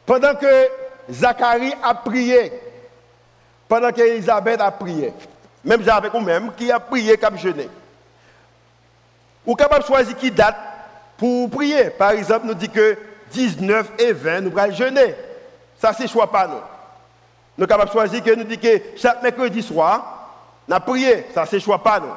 Pendant 0.06 0.34
que 0.34 0.68
Zacharie 1.10 1.74
a 1.82 1.94
prié, 1.94 2.52
pendant 3.68 3.90
que 3.90 4.00
Elisabeth 4.00 4.60
a 4.60 4.70
prié, 4.70 5.12
même 5.64 5.88
avec 5.88 6.12
vous-même, 6.12 6.52
qui 6.54 6.70
a 6.70 6.78
prié, 6.78 7.18
a 7.22 7.36
jeûné. 7.36 7.68
Ou 9.46 9.54
capable 9.54 9.82
de 9.82 9.86
choisir 9.86 10.16
qui 10.16 10.30
date 10.30 10.56
pour 11.16 11.50
prier. 11.50 11.90
Par 11.90 12.12
exemple, 12.12 12.46
nous 12.46 12.54
dit 12.54 12.68
que 12.68 12.96
19 13.32 13.92
et 13.98 14.12
20, 14.12 14.40
nous 14.42 14.58
allons 14.58 14.74
jeûner. 14.74 15.14
Ça, 15.78 15.92
c'est 15.92 16.06
choix 16.06 16.30
pas 16.30 16.46
nous. 16.46 16.54
Nous 16.54 17.64
sommes 17.64 17.66
capables 17.66 17.88
de 17.88 17.92
choisir 17.92 18.22
que 18.22 18.34
nous 18.34 18.44
dit 18.44 18.58
que 18.58 18.80
chaque 18.96 19.22
mercredi 19.22 19.62
soir, 19.62 20.30
nous 20.68 20.80
prié. 20.80 21.26
Ça, 21.34 21.44
c'est 21.46 21.58
choix 21.60 21.82
pas 21.82 21.98
nous. 21.98 22.14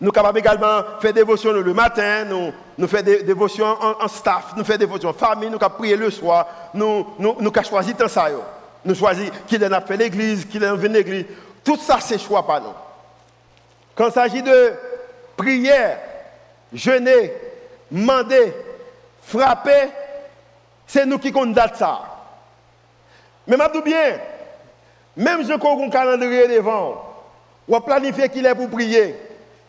Nous 0.00 0.10
capables 0.10 0.38
également 0.38 0.78
de 0.78 1.00
faire 1.00 1.12
des 1.12 1.20
dévotions 1.20 1.52
le 1.52 1.74
matin, 1.74 2.24
nous, 2.24 2.52
nous 2.76 2.88
faisons 2.88 3.04
des 3.04 3.22
dévotions 3.22 3.66
en, 3.66 4.08
staff, 4.08 4.54
nous 4.56 4.64
faisons 4.64 4.78
des 4.78 4.86
dévotions 4.86 5.10
en 5.10 5.12
famille, 5.12 5.50
nous 5.50 5.58
prié 5.58 5.96
le 5.96 6.10
soir, 6.10 6.46
nous, 6.74 7.06
nous, 7.18 7.36
nous 7.40 7.52
avons 7.54 7.68
choisi 7.68 7.94
tant 7.94 8.08
ça. 8.08 8.28
Nous 8.84 8.94
choisissons 8.94 9.32
qui 9.46 9.62
a 9.62 9.80
fait 9.80 9.96
l'église, 9.96 10.44
qui 10.44 10.62
a 10.64 10.74
venu 10.74 10.94
l'église. 10.94 11.26
Tout 11.64 11.76
ça, 11.76 11.98
c'est 12.00 12.18
choix 12.18 12.46
pas 12.46 12.60
nous. 12.60 12.66
Quand 13.94 14.08
il 14.08 14.12
s'agit 14.12 14.42
de 14.42 14.72
prière, 15.36 15.98
jeûner, 16.72 17.32
demander, 17.90 18.54
frapper, 19.22 19.88
c'est 20.86 21.04
nous 21.04 21.18
qui 21.18 21.32
condamnons 21.32 21.74
ça. 21.74 22.00
Mais 23.46 23.56
je 23.56 23.80
bien, 23.80 24.18
même 25.16 25.44
si 25.44 25.52
on 25.52 25.56
a 25.56 25.84
un 25.84 25.90
calendrier 25.90 26.48
devant, 26.48 27.04
on 27.68 27.80
planifié 27.80 28.28
qu'il 28.28 28.46
est 28.46 28.54
pour 28.54 28.70
prier, 28.70 29.14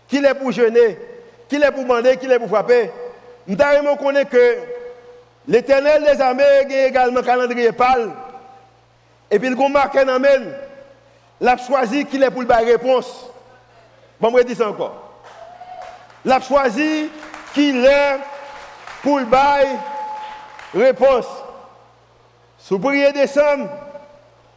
qu'il 0.09 0.25
est 0.25 0.33
pour 0.33 0.51
jeûner, 0.51 0.97
qu'il 1.47 1.63
est 1.63 1.71
pour 1.71 1.83
demander, 1.83 2.17
qu'il 2.17 2.31
est 2.31 2.39
pour 2.39 2.49
frapper? 2.49 2.91
Nous 3.47 3.55
connaît 3.95 4.25
que 4.25 4.57
l'éternel 5.47 6.03
des 6.03 6.19
armées 6.21 6.43
a 6.43 6.87
également 6.87 7.19
un 7.19 7.23
calendrier 7.23 7.71
pâle. 7.71 8.11
Et 9.31 9.39
puis 9.39 9.47
il 9.47 9.63
a 9.63 9.69
marqué 9.69 10.03
dans 10.03 10.21
il 11.41 11.47
a 11.47 11.57
choisi 11.57 12.05
qu'il 12.05 12.23
est 12.23 12.31
pour 12.31 12.41
le 12.41 12.47
réponse. 12.47 13.27
Bon, 14.19 14.35
je 14.35 14.43
dire 14.43 14.57
ça 14.57 14.69
encore. 14.69 15.21
Il 16.25 16.31
a 16.31 16.41
choisi 16.41 17.09
qu'il 17.53 17.85
est 17.85 18.17
pour 19.01 19.21
bail 19.21 19.67
réponse. 20.73 21.25
Si 22.57 22.73
vous 22.73 22.79
priez 22.79 23.13
décembre, 23.13 23.69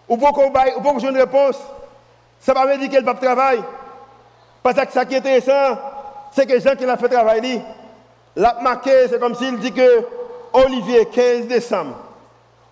ou 0.08 0.16
pour 0.16 0.32
qu'on 0.32 0.50
une 0.98 1.16
réponse, 1.16 1.58
ça 2.40 2.52
va 2.52 2.66
me 2.66 2.76
dire 2.76 2.90
qu'elle 2.90 3.04
va 3.04 3.14
travailler. 3.14 3.62
Parce 4.62 4.76
que 4.76 4.92
ce 4.92 5.04
qui 5.04 5.14
est 5.14 5.18
intéressant, 5.18 5.78
c'est 6.32 6.46
que 6.46 6.52
les 6.52 6.60
gens 6.60 6.76
qui 6.76 6.86
l'ont 6.86 6.96
fait 6.96 7.08
travailler, 7.08 7.60
l'a 8.36 8.56
marqué, 8.62 9.08
c'est 9.08 9.18
comme 9.18 9.34
s'il 9.34 9.58
dit 9.58 9.72
que 9.72 10.06
Olivier, 10.52 11.06
15 11.06 11.46
décembre, 11.46 11.96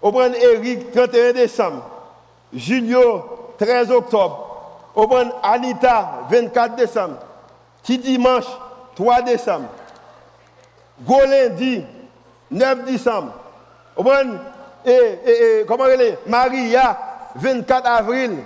au 0.03 0.12
Eric, 0.20 0.92
31 0.92 1.33
décembre, 1.33 1.83
Julio, 2.53 3.55
13 3.59 3.90
octobre, 3.90 4.46
au 4.94 5.09
Anita, 5.42 6.26
24 6.31 6.76
décembre, 6.76 7.16
petit 7.83 7.98
dimanche, 7.98 8.46
3 8.96 9.22
décembre, 9.22 9.68
Golendi, 11.07 11.85
9 12.50 12.85
décembre. 12.85 13.33
Et, 14.85 14.90
et, 14.90 15.64
comment 15.66 15.87
elle 15.87 16.00
est? 16.00 16.18
Maria, 16.26 16.98
24 17.35 17.87
avril. 17.87 18.38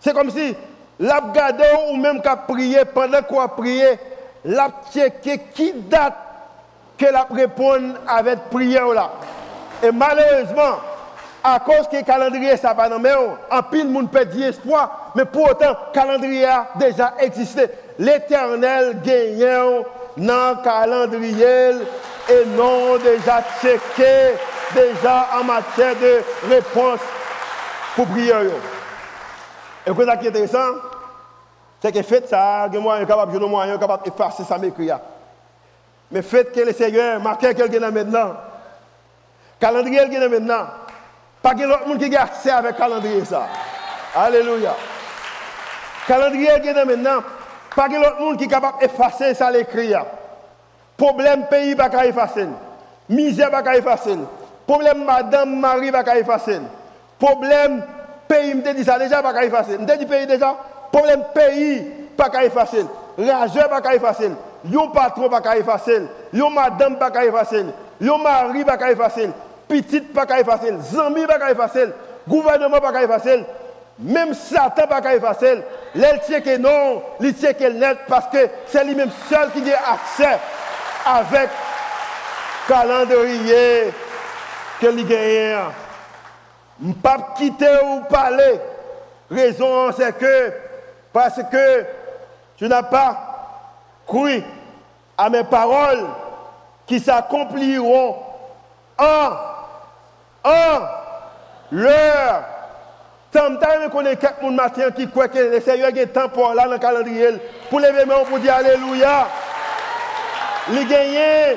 C'est 0.00 0.14
comme 0.14 0.30
si 0.30 0.54
l'abgado 0.98 1.64
ou 1.90 1.96
même 1.96 2.20
qu'à 2.22 2.36
prier 2.36 2.84
pendant 2.84 3.22
qu'on 3.22 3.40
a 3.40 3.48
prié, 3.48 3.98
l'a 4.44 4.68
qui 5.54 5.72
date 5.72 6.14
que 6.98 7.06
la 7.06 7.26
avec 8.06 8.38
prière 8.50 8.88
là. 8.88 9.10
Et 9.82 9.90
malheureusement, 9.90 10.78
à 11.42 11.58
cause 11.58 11.88
que 11.90 11.96
le 11.96 12.02
calendrier 12.02 12.56
ça 12.56 12.74
pas 12.74 12.88
dans 12.88 13.02
en 13.50 13.62
pile 13.64 13.88
monde 13.88 14.10
perd 14.10 14.34
espoir, 14.40 15.12
mais 15.14 15.24
pour 15.24 15.50
autant 15.50 15.70
le 15.70 15.92
calendrier 15.92 16.46
a 16.46 16.68
déjà 16.76 17.14
existé. 17.18 17.66
L'Éternel 17.98 19.00
gagnant 19.02 19.84
dans 20.16 20.56
le 20.56 20.62
calendrier 20.62 21.70
et 22.28 22.46
non 22.56 22.96
déjà 22.98 23.42
checké 23.60 24.36
déjà 24.74 25.28
en 25.38 25.44
matière 25.44 25.94
de 25.96 26.22
réponse 26.48 27.00
pour 27.96 28.06
prier. 28.06 28.32
Et 29.86 29.90
ce 29.90 29.94
qui 29.94 30.26
est 30.26 30.28
intéressant, 30.28 30.74
c'est 31.80 31.92
que 31.92 32.02
fait 32.02 32.28
ça, 32.28 32.68
il 32.72 32.80
y 32.80 32.88
a 32.88 33.04
capable 33.04 33.32
de 33.32 33.44
moyen 33.44 33.76
capable 33.78 34.04
d'effacer 34.04 34.44
ça 34.44 34.56
m'écrit. 34.58 34.90
Mais 36.12 36.22
faites 36.22 36.52
que 36.52 36.60
le 36.60 36.72
Seigneur 36.72 37.20
marque 37.20 37.40
quelqu'un 37.40 37.90
maintenant. 37.90 38.34
Calendrier 39.58 40.00
est 40.00 40.28
maintenant. 40.28 40.66
Pas 41.40 41.54
que 41.54 41.62
l'autre 41.62 41.88
monde 41.88 41.98
qui 41.98 42.14
a 42.14 42.22
accès 42.22 42.50
avec 42.50 42.76
calendrier 42.76 43.24
ça. 43.24 43.46
Alléluia. 44.14 44.76
Calendrier 46.06 46.50
est 46.50 46.84
maintenant. 46.84 47.22
Pas 47.74 47.88
que 47.88 47.94
l'autre 47.94 48.20
monde 48.20 48.36
qui 48.36 48.44
est 48.44 48.48
capable 48.48 48.78
d'effacer 48.80 49.34
ça 49.34 49.50
l'écrit. 49.50 49.94
Problème 50.96 51.46
pays 51.46 51.74
pas 51.74 51.88
effacer. 52.04 52.46
Misère 53.08 53.50
pas 53.50 53.76
effacer. 53.76 54.18
Problème 54.66 55.04
madame 55.04 55.58
Marie 55.58 55.90
pas 55.90 56.04
effacer. 56.16 56.60
Problème 57.18 57.82
pays 58.32 58.54
me 58.54 58.72
dit 58.72 58.84
ça 58.84 58.98
déjà 58.98 59.22
pas 59.22 59.44
effacer. 59.44 59.78
Me 59.78 59.96
dit 59.96 60.06
pays 60.06 60.26
déjà. 60.26 60.56
Problème 60.90 61.22
pays 61.34 61.84
pas 62.16 62.30
effacer. 62.42 62.86
Rageur 63.18 63.68
pas 63.68 63.94
effacer. 63.94 64.30
Yon 64.64 64.88
patron 64.88 65.28
pas 65.28 65.56
effacer. 65.56 66.02
Yon 66.32 66.50
madame 66.50 66.96
pas 66.98 67.10
effacer. 67.24 67.66
Yon 68.00 68.18
mari 68.18 68.64
pas 68.64 68.90
effacer. 68.90 69.30
Petite 69.68 70.12
pas 70.12 70.26
effacer. 70.38 70.74
Zami 70.92 71.26
pas 71.26 71.50
effacer. 71.50 71.88
Gouvernement 72.28 72.80
pas 72.80 73.02
effacer. 73.02 73.44
Même 73.98 74.34
Satan 74.34 74.86
pas 74.86 75.14
effacer. 75.14 75.62
L'elle 75.94 76.20
tient 76.20 76.40
que 76.40 76.56
non, 76.56 77.02
il 77.20 77.34
tient 77.34 77.52
qu'elle 77.52 77.78
net 77.78 77.98
parce 78.08 78.26
que 78.28 78.48
c'est 78.66 78.84
lui-même 78.84 79.10
seul 79.28 79.50
qui 79.50 79.70
a 79.72 79.78
accès 79.92 80.38
avec 81.04 81.50
calendrier 82.66 83.92
que 84.80 84.86
lui 84.86 85.04
gagne. 85.04 85.72
Je 86.84 86.92
pas 86.92 87.34
quitter 87.36 87.78
ou 87.84 88.00
parler. 88.02 88.60
Raison, 89.30 89.92
c'est 89.96 90.16
que 90.18 90.52
parce 91.12 91.40
que 91.50 91.84
tu 92.56 92.66
n'as 92.68 92.82
pas 92.82 93.16
cru 94.06 94.42
à 95.16 95.30
mes 95.30 95.44
paroles 95.44 96.06
qui 96.86 96.98
s'accompliront 96.98 98.16
en, 98.98 99.30
en 100.44 100.80
l'heure. 101.70 102.44
Tant 103.30 103.56
que 103.56 103.88
connaît 103.88 104.16
quelqu'un 104.16 104.50
matin 104.50 104.90
qui 104.90 105.08
croit 105.08 105.28
que 105.28 105.38
le 105.38 105.60
Seigneur 105.60 105.88
a 105.88 105.98
un 105.98 106.06
temps 106.06 106.28
pour 106.28 106.52
là 106.52 106.64
dans 106.64 106.72
le 106.72 106.78
calendrier 106.78 107.28
pour 107.70 107.80
lever 107.80 108.04
mains 108.04 108.24
pour 108.28 108.38
dire 108.38 108.54
Alléluia. 108.54 109.26
Il 110.70 110.86
gagne 110.86 111.56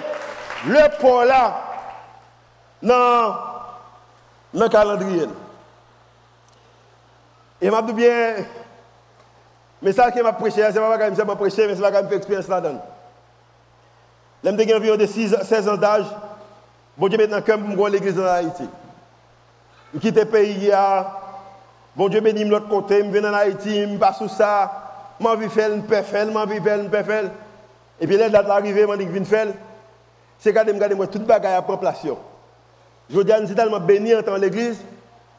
le 0.68 1.00
port 1.00 1.26
là 1.26 1.54
dans 2.82 3.55
le 4.56 4.70
calendrier. 4.70 5.28
Et 7.62 7.70
m'a 7.70 7.82
dit 7.82 7.94
bien, 7.94 8.36
mais 9.82 9.91
ça 9.91 10.12
qui 10.12 10.22
m'a 10.22 10.34
prêché, 10.34 10.62
c'est 10.72 10.80
pas 10.80 10.98
que 10.98 11.15
je 11.15 11.22
prêché, 11.22 11.68
mais 11.68 11.76
c'est 11.76 11.82
pas 11.82 11.91
que 11.91 11.98
je 12.04 12.10
fais 12.10 12.15
expérience 12.15 12.48
là-dedans. 12.48 12.82
De 14.44 14.76
environ 14.76 14.96
de 14.96 15.06
16 15.06 15.68
ans 15.68 15.78
d'âge, 15.78 16.06
bon 16.98 17.08
Dieu 17.08 17.18
maintenant 17.18 17.41
comme 17.41 17.76
je 17.76 17.91
l'église 17.91 18.20
en 18.20 18.26
Haïti. 18.26 18.68
Je 19.94 20.00
quitte 20.00 20.18
le 20.18 20.26
pays, 20.26 20.72
bon 21.96 22.10
Dieu 22.10 22.22
bénit 22.22 22.46
l'autre 22.46 22.68
côté, 22.68 23.04
je 23.04 23.10
viens 23.10 23.30
en 23.30 23.34
Haïti, 23.34 23.82
je 23.82 23.98
passe 23.98 24.20
sous 24.20 24.30
ça, 24.30 24.72
je 25.20 25.28
vais 25.28 25.50
faire, 25.50 25.70
je 25.76 25.82
peux 25.82 26.02
faire, 26.02 26.28
je 26.28 26.48
vais 26.48 26.60
faire, 26.60 26.84
je 26.84 26.88
peux 26.88 27.04
faire. 27.04 27.32
Et 28.00 28.08
puis 28.08 28.18
là, 28.18 28.30
date 28.30 28.48
l'arrivée, 28.48 28.86
je 28.88 29.04
dis, 29.04 29.26
faire. 29.26 29.48
C'est 30.38 30.54
quand 30.54 30.63
je 30.68 30.74
regarde 30.74 30.94
moi, 30.94 31.08
toute 31.08 31.24
bagaille 31.24 31.56
à 31.56 31.62
prendre 31.62 31.80
place. 31.80 32.06
Je 33.10 33.22
dis, 33.22 33.32
nous 33.39 33.48
sommes 33.48 33.56
tellement 33.56 33.80
bénis 33.80 34.15
en 34.15 34.36
l'église. 34.38 34.78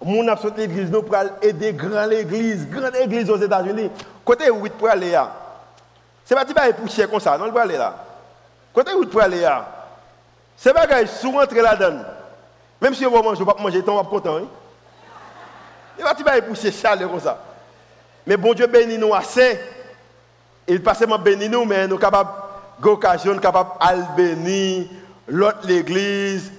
Mon 0.04 0.28
absolu 0.28 0.52
l'église, 0.56 0.90
nous 0.90 1.02
pour 1.02 1.16
aider 1.42 1.72
grande 1.72 2.12
église, 2.12 2.68
grande 2.68 2.94
église 2.96 3.30
aux 3.30 3.38
États-Unis. 3.38 3.90
Côté 4.24 4.50
8 4.50 4.72
pour 4.74 4.88
aller 4.88 5.12
là. 5.12 5.32
C'est 6.24 6.34
pas 6.34 6.44
pour 6.44 6.88
cher 6.88 7.08
comme 7.10 7.20
ça, 7.20 7.38
non, 7.38 7.50
pour 7.50 7.60
aller 7.60 7.76
là. 7.76 7.94
Côté 8.74 8.92
8 8.96 9.06
pour 9.06 9.22
aller 9.22 9.40
là. 9.40 9.66
C'est 10.56 10.72
pas 10.72 10.86
que 10.86 11.06
souvent 11.06 11.40
rentrer 11.40 11.62
là-dedans. 11.62 12.02
Même 12.80 12.94
si 12.94 13.04
va 13.04 13.22
manger, 13.22 13.42
on 13.42 13.44
va 13.44 13.54
manger, 13.58 13.80
va 13.80 14.04
content. 14.04 14.36
Hein? 14.36 14.44
Il 15.98 16.04
va 16.04 16.14
pas 16.14 16.42
pour 16.42 16.56
cher 16.56 16.72
comme 17.08 17.20
ça. 17.20 17.38
Mais 18.26 18.36
bon 18.36 18.52
Dieu 18.52 18.66
bénit 18.66 18.98
nous 18.98 19.14
assez. 19.14 19.58
Il 20.68 20.82
passe 20.82 20.98
seulement 20.98 21.18
bénir 21.18 21.50
nous, 21.50 21.64
mais 21.64 21.86
nous 21.86 21.94
sommes 21.94 22.00
capables 22.00 22.30
d'occasion 22.80 23.38
capable 23.38 23.70
de 23.80 24.16
bénir 24.16 24.86
l'autre 25.28 25.60
l'église 25.64 26.52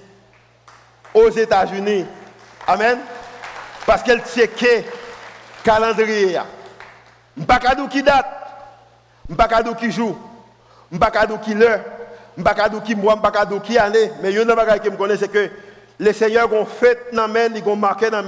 aux 1.14 1.30
États-Unis. 1.30 2.06
Amen. 2.66 2.98
Parce 3.86 4.02
qu'elle 4.02 4.20
checkait 4.22 4.84
le 4.84 5.64
calendrier. 5.64 6.38
Je 7.36 7.42
ne 7.42 7.46
sais 7.46 7.46
pas 7.46 7.58
qui 7.88 8.02
date, 8.02 8.26
je 9.28 9.34
ne 9.34 9.38
sais 9.38 9.48
pas 9.48 9.74
qui 9.74 9.90
joue, 9.90 10.16
je 10.90 10.96
ne 10.96 11.02
sais 11.02 11.10
pas 11.10 11.26
qui 11.42 11.54
l'heure, 11.54 11.80
je 12.36 12.42
ne 12.42 12.46
sais 12.46 12.54
pas 12.54 12.80
qui 12.80 12.94
mois, 12.94 13.14
je 13.14 13.28
ne 13.28 13.32
sais 13.32 13.58
pas 13.58 13.60
qui 13.60 13.78
année. 13.78 14.12
Mais 14.22 14.32
une 14.32 14.48
chose 14.48 14.80
que 14.82 14.90
je 14.90 14.96
connais, 14.96 15.16
c'est 15.16 15.28
que 15.28 15.48
les 16.00 16.12
seigneurs 16.12 16.52
ont 16.52 16.66
fait 16.66 17.06
dans 17.12 17.32
ils 17.34 17.62
ont 17.66 17.76
marqué 17.76 18.10
dans 18.10 18.24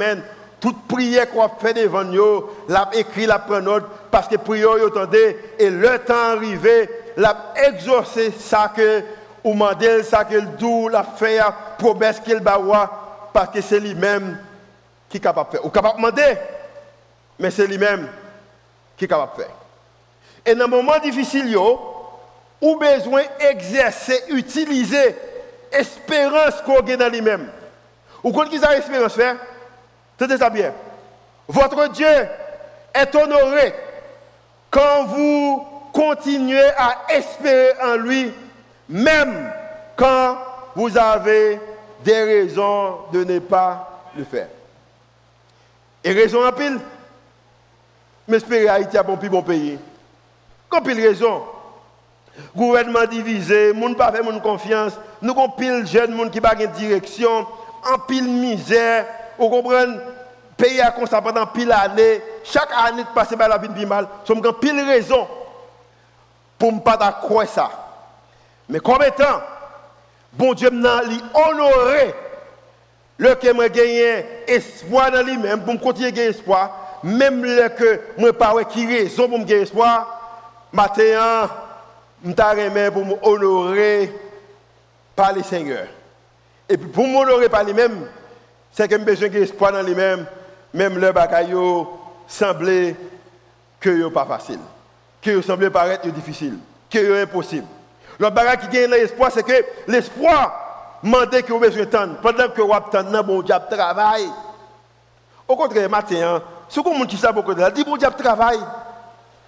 toute 0.61 0.87
prière 0.87 1.31
qu'on 1.31 1.49
fait 1.49 1.75
devant 1.75 2.05
nous, 2.05 2.45
l'a 2.69 2.91
écrit, 2.93 3.27
l'a 3.27 3.39
pris 3.39 3.63
note, 3.63 3.85
parce 4.11 4.29
que 4.29 4.37
prière, 4.37 4.77
entendez, 4.87 5.37
et 5.59 5.71
le 5.71 5.99
temps 6.01 6.33
arrivé, 6.33 6.89
l'a 7.17 7.55
exaucé 7.67 8.33
ça 8.39 8.71
que, 8.75 9.03
ou 9.45 9.55
mandé 9.55 10.03
ça 10.03 10.25
que 10.25 10.35
le 10.35 10.47
doux, 10.59 10.89
l'a 10.89 11.03
fait, 11.03 11.41
promesse 11.79 12.21
qu'il 12.21 12.41
va 12.41 12.59
parce 13.33 13.51
que 13.51 13.61
c'est 13.61 13.81
lui-même 13.81 14.39
qui 15.09 15.17
est 15.17 15.21
capable 15.21 15.51
de 15.51 15.57
faire. 15.57 15.67
Ou 15.67 15.71
capable 15.71 15.97
de 15.97 16.07
demander, 16.07 16.39
mais 17.39 17.51
c'est 17.51 17.67
lui-même 17.67 18.09
qui 18.97 19.05
est 19.05 19.09
capable 19.09 19.33
de 19.37 19.43
faire. 19.43 19.55
Et 20.45 20.55
dans 20.55 20.65
un 20.65 20.69
moment 20.69 20.99
difficile, 20.99 21.57
ou 21.57 22.77
besoin 22.77 23.23
d'exercer, 23.39 24.25
utiliser 24.29 25.17
l'espérance 25.73 26.61
qu'on 26.65 26.79
a 26.79 26.97
dans 26.97 27.11
lui-même. 27.11 27.49
Ou 28.23 28.33
quand 28.33 28.45
qu'ils 28.47 28.65
ont 28.65 28.71
l'espérance 28.71 29.15
faire, 29.15 29.37
Tenez 30.21 30.37
ça 30.37 30.51
bien. 30.51 30.75
Votre 31.49 31.89
Dieu 31.89 32.07
est 32.93 33.15
honoré 33.15 33.75
quand 34.71 35.05
vous 35.07 35.67
continuez 35.95 36.69
à 36.77 37.07
espérer 37.09 37.73
en 37.83 37.97
lui, 37.97 38.31
même 38.91 39.53
quand 39.97 40.37
vous 40.75 40.99
avez 40.99 41.61
des 42.05 42.23
raisons 42.23 42.99
de 43.13 43.25
ne 43.25 43.39
pas 43.39 44.03
le 44.17 44.25
faire. 44.25 44.49
Et 46.03 46.13
raison 46.13 46.45
en 46.45 46.53
pile, 46.53 46.79
mais 48.27 48.39
espérer 48.39 48.69
Haïti 48.69 48.99
a 48.99 49.03
bon 49.03 49.17
bon 49.29 49.43
pays. 49.43 49.79
Comme 50.69 50.83
pile 50.83 51.01
raison? 51.01 51.43
Gouvernement 52.57 53.05
divisé, 53.09 53.73
monde 53.73 53.97
pas 53.97 54.13
fait 54.13 54.23
confiance, 54.41 54.95
nous 55.23 55.33
avons 55.33 55.51
pile 55.51 55.87
jeunes 55.87 56.15
monde 56.15 56.31
qui 56.31 56.41
pas 56.41 56.55
de 56.55 56.67
direction, 56.67 57.47
en 57.85 57.99
pile 58.07 58.29
misère, 58.29 59.07
vous 59.39 59.49
comprenez? 59.51 59.99
Pays 60.57 60.81
a 60.81 60.91
constat 60.91 61.23
pendant 61.23 61.47
pile 61.47 61.69
d'années, 61.69 62.23
chaque 62.45 62.71
année 62.77 63.05
de 63.05 63.09
passer 63.15 63.37
par 63.37 63.49
la 63.49 63.59
vie 63.59 63.69
de 63.69 63.87
mal, 63.87 64.09
avons 64.29 64.53
pile 64.55 64.81
raison 64.81 65.29
pour 66.59 66.73
ne 66.73 66.81
pas 66.81 66.97
croire 67.21 67.47
ça. 67.47 67.90
Mais 68.71 68.79
comme 68.79 69.03
étant, 69.03 69.43
bon 70.33 70.55
Dieu 70.55 70.71
m'a 70.71 71.03
honoré 71.35 72.15
le 73.19 73.35
que 73.35 73.53
moi 73.53 73.69
gagné 73.69 74.25
espoir 74.47 75.11
dans 75.11 75.23
lui-même 75.23 75.63
pour 75.63 75.79
continuer 75.81 76.09
à 76.09 76.11
gagner 76.13 76.31
espoir, 76.31 76.99
même 77.03 77.45
le 77.45 77.69
que 77.69 78.01
moi 78.17 78.33
pas 78.33 78.55
qui 78.65 78.87
raison 78.87 79.29
pour 79.29 79.41
gagner 79.41 79.63
espoir, 79.63 80.69
matin, 80.73 81.51
je 82.25 82.91
pour 82.91 83.05
m'honorer 83.05 84.13
par 85.15 85.35
le 85.35 85.43
Seigneur. 85.43 85.87
Et 86.69 86.79
puis 86.79 86.89
pour 86.89 87.07
m'honorer 87.07 87.49
par 87.49 87.65
lui-même, 87.65 88.07
c'est 88.73 88.89
que 88.89 88.97
j'ai 88.97 89.05
besoin 89.05 89.29
d'espoir 89.29 89.73
dans 89.73 89.83
lui-même 89.83 90.27
même 90.73 90.99
le 90.99 91.13
bagaille 91.13 91.55
semblait 92.27 92.95
que 93.81 94.03
ce 94.03 94.09
pas 94.09 94.25
facile, 94.25 94.61
que 95.21 95.41
semblait 95.43 95.71
paraître 95.71 96.07
difficile, 96.09 96.59
que 96.89 96.99
c'est 96.99 97.23
impossible. 97.23 97.67
Le 98.21 98.29
bagage 98.29 98.59
qui 98.59 98.69
gagne 98.69 98.91
l'espoir, 98.91 99.31
c'est 99.33 99.43
que 99.43 99.65
l'espoir 99.89 100.99
demande 101.03 101.31
que 101.31 101.53
vous 101.55 101.59
besoin 101.59 101.85
de 101.85 102.15
pendant 102.21 102.49
que 102.51 102.61
vous 102.61 102.75
attendez 102.75 103.23
bon 103.23 103.41
diable 103.41 103.65
travail. 103.71 104.29
Au 105.49 105.57
contraire, 105.57 105.89
matin, 105.89 106.35
hein, 106.37 106.43
si 106.69 106.81
vous 106.81 107.07
qui 107.07 107.17
ça 107.17 107.33
beaucoup 107.33 107.55
de 107.55 107.71
dit 107.71 107.83
bon 107.83 107.97
diable 107.97 108.17
travail. 108.23 108.59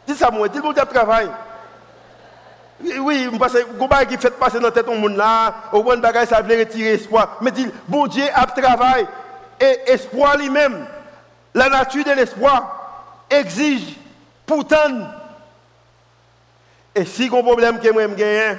Dis 0.06 0.14
ça 0.14 0.30
moi, 0.30 0.48
dis 0.48 0.58
bon 0.58 0.72
diable 0.72 0.90
travail. 0.90 1.28
Oui, 3.00 3.28
parce 3.38 3.52
que 3.52 3.66
vous 3.78 3.88
qui 4.08 4.16
fait 4.16 4.30
passer 4.30 4.58
dans 4.58 4.68
la 4.68 4.72
tête 4.72 4.88
au 4.88 4.94
monde 4.94 5.16
là, 5.16 5.54
au 5.70 5.82
bon 5.82 6.00
bagage 6.00 6.28
ça 6.28 6.40
veut 6.40 6.58
retirer 6.58 6.94
espoir, 6.94 7.37
mais 7.42 7.50
dit 7.50 7.68
bon 7.87 8.06
Dieu 8.06 8.24
a 8.35 8.46
travail 8.46 9.06
et 9.61 9.92
espoir 9.92 10.38
lui-même 10.38 10.87
la 11.54 11.68
nature 11.68 12.04
de 12.04 12.12
l'espoir 12.12 13.26
exige 13.28 13.98
pourtant. 14.46 15.20
Et 16.94 17.05
si 17.05 17.26
un 17.26 17.42
problème 17.42 17.81
que 17.81 17.90
moi 17.90 18.07
gagne, 18.07 18.59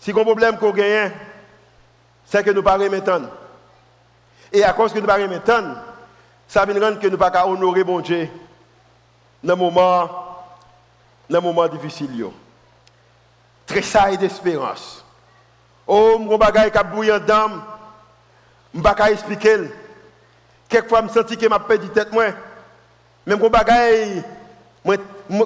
si 0.00 0.10
un 0.10 0.14
problème 0.14 0.58
qu'on 0.58 0.70
gagne, 0.70 1.12
c'est 2.24 2.42
que 2.42 2.50
nous 2.50 2.56
ne 2.56 2.60
pas 2.60 2.76
maintenant. 2.76 3.28
Et 4.52 4.64
à 4.64 4.72
cause 4.72 4.92
que 4.92 4.98
nous 4.98 5.06
ne 5.06 5.06
pas 5.06 5.18
maintenant, 5.18 5.74
ça 6.48 6.64
veut 6.64 6.80
rendre 6.82 6.98
que 6.98 7.06
nous 7.06 7.12
ne 7.12 7.16
pas 7.16 7.46
honorer 7.46 7.84
bon 7.84 8.00
Dieu 8.00 8.28
dans 9.42 9.54
le 9.54 9.58
moment, 9.58 10.10
dans 11.30 11.42
moment 11.42 11.68
difficile. 11.68 12.26
D'espérance. 14.18 15.04
Oh, 15.86 16.18
mon 16.18 16.36
bagage 16.36 16.72
qui 16.72 16.78
a 16.78 16.82
bouillant 16.82 17.18
d'âme, 17.18 17.62
je 18.72 18.78
ne 18.78 18.82
peux 18.82 18.94
pas 18.94 19.10
expliquer. 19.10 19.70
Quelquefois, 20.68 21.00
je 21.00 21.04
me 21.04 21.08
sens 21.08 21.24
que 21.24 21.40
je 21.40 21.58
perdu 21.58 21.88
tête. 21.90 22.12
Moi. 22.12 22.26
Quand 23.28 23.50
bagaille, 23.50 24.22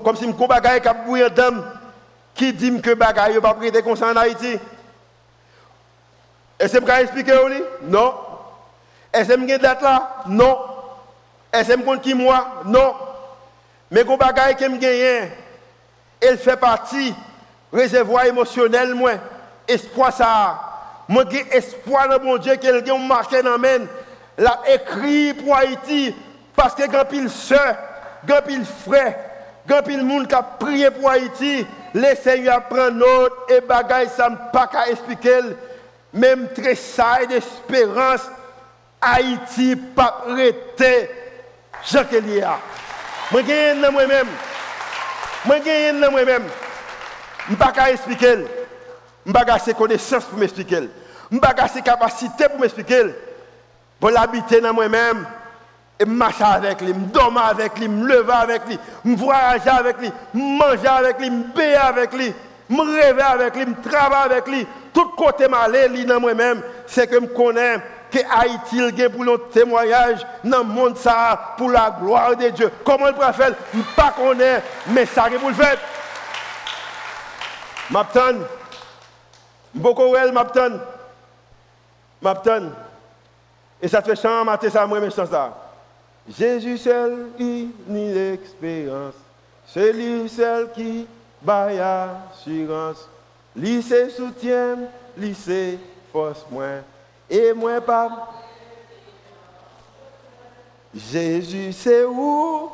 comme 0.05 0.17
si 0.17 0.27
je 0.27 0.47
bagaille 0.47 0.81
qui 0.81 0.89
a 0.89 0.95
bouilli 0.95 1.31
dame, 1.31 1.65
qui 2.35 2.53
dit 2.53 2.81
que 2.81 2.95
bagaille 2.95 3.35
ne 3.35 3.41
pas 3.41 3.55
prêter 3.55 3.83
comme 3.83 3.97
ça 3.97 4.11
en 4.13 4.17
Haïti. 4.17 4.59
Est-ce 6.59 6.77
que 6.77 6.81
je 6.81 6.85
peux 6.85 7.01
expliquer 7.01 7.33
Non. 7.83 8.15
Est-ce 9.13 9.33
que 9.33 9.49
je 9.49 9.57
date 9.57 9.83
là 9.83 10.17
Non. 10.27 10.59
Est-ce 11.53 11.73
que 11.73 11.81
je 11.81 11.85
compte 11.85 12.03
qui 12.03 12.15
moi 12.15 12.63
Non. 12.67 12.95
Mais 13.91 14.05
quand 14.05 14.17
bagaille 14.17 14.57
que 14.57 14.65
je 14.65 14.77
gagne, 14.77 15.31
elle 16.21 16.39
fait 16.39 16.57
partie 16.57 17.15
réservoir 17.73 18.27
émotionnel, 18.27 18.95
moi. 18.95 19.13
Espoir 19.67 20.13
ça. 20.13 20.61
Moi, 21.09 21.25
j'ai 21.31 21.57
espoir 21.57 22.09
dans 22.09 22.23
mon 22.23 22.37
Dieu 22.37 22.57
qu'elle 22.57 22.89
a 22.89 22.99
marché 22.99 23.43
dans 23.43 23.57
la 23.57 23.79
l'a 24.39 24.61
écrit 24.69 25.35
pour 25.35 25.57
Haïti 25.57 26.15
parce 26.55 26.75
que 26.75 26.87
quand 26.91 27.05
il 27.13 27.29
sœur, 27.29 27.77
quand 28.29 28.41
il 28.49 28.65
quand 29.69 29.83
il 29.89 30.05
monde 30.05 30.27
qui 30.27 30.35
a 30.35 30.43
prié 30.43 30.91
pour 30.91 31.11
Haïti, 31.11 31.67
les 31.95 32.15
seigneurs 32.17 32.65
prennent 32.65 32.99
note 32.99 33.33
et 33.51 33.61
bagaille 33.61 34.09
ça 34.09 34.29
ne 34.31 34.37
pas 34.53 34.67
qu'à 34.67 34.89
expliquer 34.89 35.41
même 36.13 36.49
très 36.55 36.75
ça 36.75 37.19
d'espérance 37.29 38.23
Haïti 39.01 39.77
pas 39.77 40.25
arrêté 40.29 41.11
Jean 41.91 42.05
Kélia. 42.05 42.59
Moi 43.33 43.43
gagne 43.43 43.81
dans 43.81 43.93
moi-même. 43.93 44.27
Moi 45.45 45.59
gagne 45.61 46.01
dans 46.01 46.11
moi-même. 46.11 46.45
Je 47.47 47.53
ne 47.53 47.57
pas 47.57 47.73
qu'à 47.73 47.91
expliquer. 47.91 48.45
Je 49.25 49.31
ne 49.31 49.33
pas 49.33 49.53
assez 49.53 49.73
connaissance 49.73 50.25
pour 50.25 50.39
m'expliquer. 50.39 50.89
Je 51.31 51.37
ne 51.37 51.41
pas 51.41 51.55
assez 51.57 51.81
capacité 51.81 52.49
pour 52.49 52.61
m'expliquer 52.61 53.15
pour 54.01 54.11
l'habiter 54.11 54.61
dans 54.63 54.73
moi-même, 54.73 55.27
et 56.01 56.07
marcher 56.07 56.45
avec 56.45 56.81
lui, 56.81 56.95
me 56.95 57.07
dormir 57.07 57.45
avec 57.45 57.79
lui, 57.79 57.87
me 57.87 58.09
lever 58.09 58.33
avec 58.33 58.67
lui, 58.67 58.79
me 59.05 59.17
voyager 59.17 59.69
avec 59.69 59.99
lui, 59.99 60.11
me 60.33 60.59
manger 60.59 60.87
avec 60.87 61.21
lui, 61.21 61.31
me 61.31 61.45
payer 61.53 61.77
avec 61.77 62.13
lui, 62.15 62.35
me 62.71 62.81
rêver 62.81 63.21
avec 63.21 63.55
lui, 63.55 63.67
me 63.67 63.75
travailler 63.83 64.33
avec 64.33 64.49
lui. 64.49 64.67
Tout 64.95 65.09
côté 65.11 65.47
malé 65.47 66.05
dans 66.05 66.19
moi-même, 66.19 66.63
c'est 66.87 67.07
que 67.07 67.21
je 67.21 67.27
connais 67.27 67.77
que 68.11 68.19
Haïti 68.19 69.09
pour 69.11 69.25
le 69.25 69.39
témoignage 69.53 70.27
dans 70.43 70.59
le 70.59 70.65
monde 70.65 70.97
ça 70.97 71.55
pour 71.59 71.71
la 71.71 71.95
gloire 72.01 72.35
de 72.35 72.49
Dieu. 72.49 72.73
Comment 72.83 73.09
il 73.09 73.15
peut 73.15 73.33
faire 73.33 73.53
Je 73.75 73.79
ne 73.79 73.85
pas 73.95 74.13
connaître, 74.17 74.67
mais 74.87 75.05
ça 75.05 75.29
est 75.29 75.39
pour 75.39 75.51
le 75.51 75.55
faire. 75.55 75.77
M'attends. 77.91 78.39
Beaucoup 79.75 80.17
elle 80.17 80.33
m'attend. 80.33 80.79
M'attend. 82.23 82.71
Et 83.83 83.89
ça 83.89 84.01
fait 84.01 84.17
chant 84.17 84.45
matin, 84.45 84.69
ça, 84.71 84.87
moi, 84.87 84.99
mais 84.99 85.11
ça. 85.11 85.70
Jésus 86.29 86.79
seul, 86.79 87.29
ni 87.39 88.13
l'expérience. 88.13 89.15
C'est 89.67 89.93
lui 89.93 90.29
seul 90.29 90.71
qui 90.73 91.07
baille 91.43 91.81
assurance. 91.81 93.09
Lycée 93.57 94.11
soutien, 94.11 94.79
lycée 95.17 95.79
force 96.13 96.45
moins. 96.51 96.83
Et 97.29 97.53
moi 97.53 97.81
pas. 97.81 98.29
Jésus 100.95 101.73
c'est 101.73 102.05
où? 102.05 102.71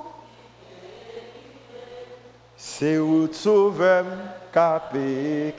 C'est 2.56 2.98
où 2.98 3.28
tu 3.28 3.34
sauves, 3.34 4.04
capé, 4.52 5.54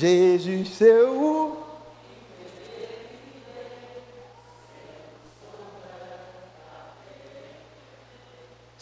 Jésus 0.00 0.64
c'est 0.64 1.02
où? 1.02 1.56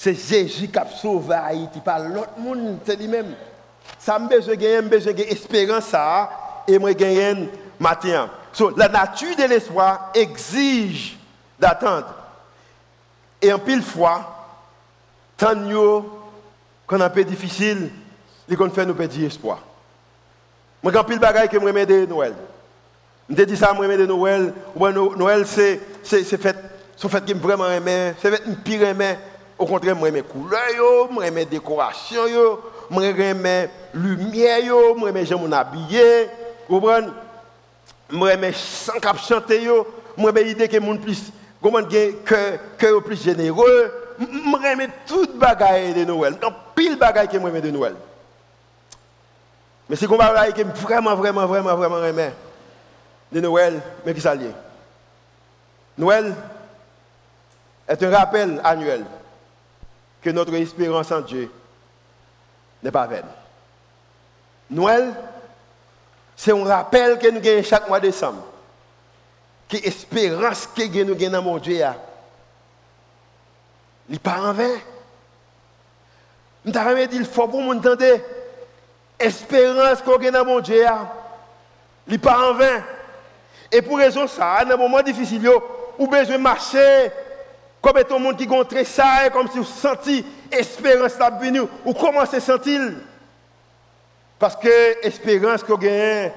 C'est 0.05 0.13
Jésus 0.13 0.69
qui 0.69 0.79
a 0.79 0.85
sauvé 0.87 1.35
Haïti, 1.35 1.81
pas 1.81 1.99
l'autre 1.99 2.37
monde, 2.37 2.77
c'est 2.85 2.95
lui-même. 2.95 3.35
Ça 3.99 4.19
me 4.19 4.29
besoin 4.29 4.55
de 4.55 4.81
besoin 4.83 5.15
de 5.15 5.23
espérance 5.23 5.85
ça, 5.85 6.29
et 6.69 6.79
moi 6.79 6.93
gagner 6.93 7.49
matin. 7.81 8.29
la 8.77 8.89
nature 8.91 9.35
de 9.35 9.45
l'espoir 9.45 10.11
exige 10.15 11.17
d'attendre. 11.59 12.15
Et 13.41 13.51
en 13.51 13.59
pile 13.59 13.81
fois, 13.81 14.47
tant 15.39 15.55
qu'on 16.87 17.01
a 17.01 17.07
un 17.07 17.09
peu 17.09 17.25
difficile, 17.25 17.91
il 18.47 18.59
qu'on 18.59 18.69
fait 18.69 18.85
nous 18.85 18.93
perdre 18.93 19.25
espoir. 19.25 19.61
Moi, 20.83 20.93
quand 20.93 21.05
pile 21.05 21.19
bagaille 21.19 21.49
que 21.49 21.57
me 21.57 21.87
de 21.87 22.05
Noël. 22.05 22.35
Je 23.31 23.43
dit 23.43 23.57
ça, 23.57 23.73
je 23.75 23.81
me 23.81 23.97
de 23.97 24.05
Noël. 24.05 24.53
Noël, 24.77 25.47
c'est 25.47 25.81
fait, 26.03 26.57
son 26.95 27.09
fait 27.09 27.25
que 27.25 27.33
vraiment 27.39 27.71
aimé, 27.71 28.13
c'est 28.21 28.31
fait 28.31 28.43
une 28.45 28.57
pire 28.57 28.83
aimé. 28.83 29.17
Au 29.59 29.67
contraire, 29.67 29.95
moi, 29.95 30.11
mes 30.11 30.23
couleurs, 30.23 31.11
moi, 31.11 31.31
mes 31.31 31.45
décorations, 31.45 32.59
moi, 32.91 33.13
mes 33.13 33.69
lumière, 33.95 34.75
moi, 34.97 35.13
mes 35.13 35.25
gens 35.25 35.51
habillés. 35.53 36.29
Vous 36.69 36.81
comprenez? 36.81 37.09
Moi, 38.11 38.37
mes 38.37 38.53
sans 38.53 38.99
cap 38.99 39.19
chanter, 39.19 39.69
moi, 40.17 40.33
mes 40.33 40.51
idées 40.51 40.69
que 40.69 40.79
mon 40.79 40.97
plus, 40.97 41.33
comment 41.63 41.83
que 41.85 42.59
que 42.77 43.01
plus 43.01 43.23
généreux. 43.23 43.93
Moi, 44.19 44.77
mes 44.77 44.89
toute 45.07 45.37
bagaille 45.37 45.95
de 45.95 46.05
Noël. 46.05 46.37
Donc, 46.41 46.55
pile 46.75 46.97
bagaille 46.97 47.29
que 47.29 47.39
moi, 47.39 47.51
de 47.51 47.71
Noël. 47.71 47.95
Mais 49.89 49.97
si 49.97 50.07
on 50.07 50.17
va 50.17 50.51
que 50.51 50.63
vraiment, 50.63 51.15
vraiment, 51.15 51.47
vraiment, 51.47 51.77
vraiment 51.77 52.05
aimé 52.05 52.31
de 53.31 53.41
Noël, 53.41 53.81
mais 54.05 54.15
qui 54.15 54.21
s'allie. 54.21 54.51
Noël 55.97 56.35
est 57.87 58.03
un 58.03 58.11
rappel 58.11 58.61
annuel 58.65 59.05
que 60.25 60.31
notre 60.31 60.55
espérance 60.55 61.13
en 61.13 61.21
Dieu 61.21 61.51
n'est 62.83 62.91
pas 62.91 63.07
vaine. 63.07 63.27
Noël, 64.71 65.13
c'est 66.35 66.51
un 66.51 66.65
rappel 66.65 67.19
que 67.19 67.29
nous 67.29 67.41
gagnons 67.41 67.63
chaque 67.63 67.87
mois 67.87 68.01
de 68.01 68.07
décembre. 68.07 68.43
Que 69.69 69.77
l'espérance 69.77 70.67
que 70.67 71.03
nous 71.03 71.15
gagnons 71.15 71.33
dans 71.33 71.43
mon 71.43 71.59
Dieu, 71.59 71.85
n'est 74.09 74.19
pas 74.19 74.41
en 74.41 74.55
vain. 74.55 74.77
Nous 76.65 76.75
avons 76.75 77.07
dit, 77.07 77.17
il 77.17 77.27
faut 77.27 77.47
pour 77.47 77.61
nous 77.61 77.73
entendre. 77.73 78.03
Espérance 79.19 80.01
qu'on 80.01 80.17
gagne 80.17 80.33
dans 80.33 80.45
mon 80.47 80.61
Dieu, 80.61 80.87
n'est 82.07 82.19
pas 82.19 82.51
en 82.51 82.55
vain. 82.55 82.83
Et 83.71 83.83
pour 83.83 83.99
raison 83.99 84.27
ça, 84.27 84.65
dans 84.65 84.73
un 84.73 84.77
moment 84.79 85.03
difficile, 85.03 85.47
avez 85.47 86.07
besoin 86.07 86.39
de 86.39 86.43
marcher 86.43 87.13
comme 87.85 88.03
tout 88.03 88.15
le 88.15 88.21
monde 88.21 88.37
qui 88.39 88.47
gontre 88.47 88.83
ça, 88.87 89.29
comme 89.31 89.47
si 89.51 89.59
vous 89.59 89.65
sentiez 89.65 90.25
espérance 90.51 91.21
à 91.21 91.29
venir, 91.29 91.67
ou 91.85 91.93
comment 91.93 92.25
se 92.25 92.41
sentir 92.41 92.81
Parce 94.39 94.57
que 94.57 95.03
l'espérance 95.05 95.63
que 95.63 95.71
vous 95.71 95.77
gagnez 95.77 96.33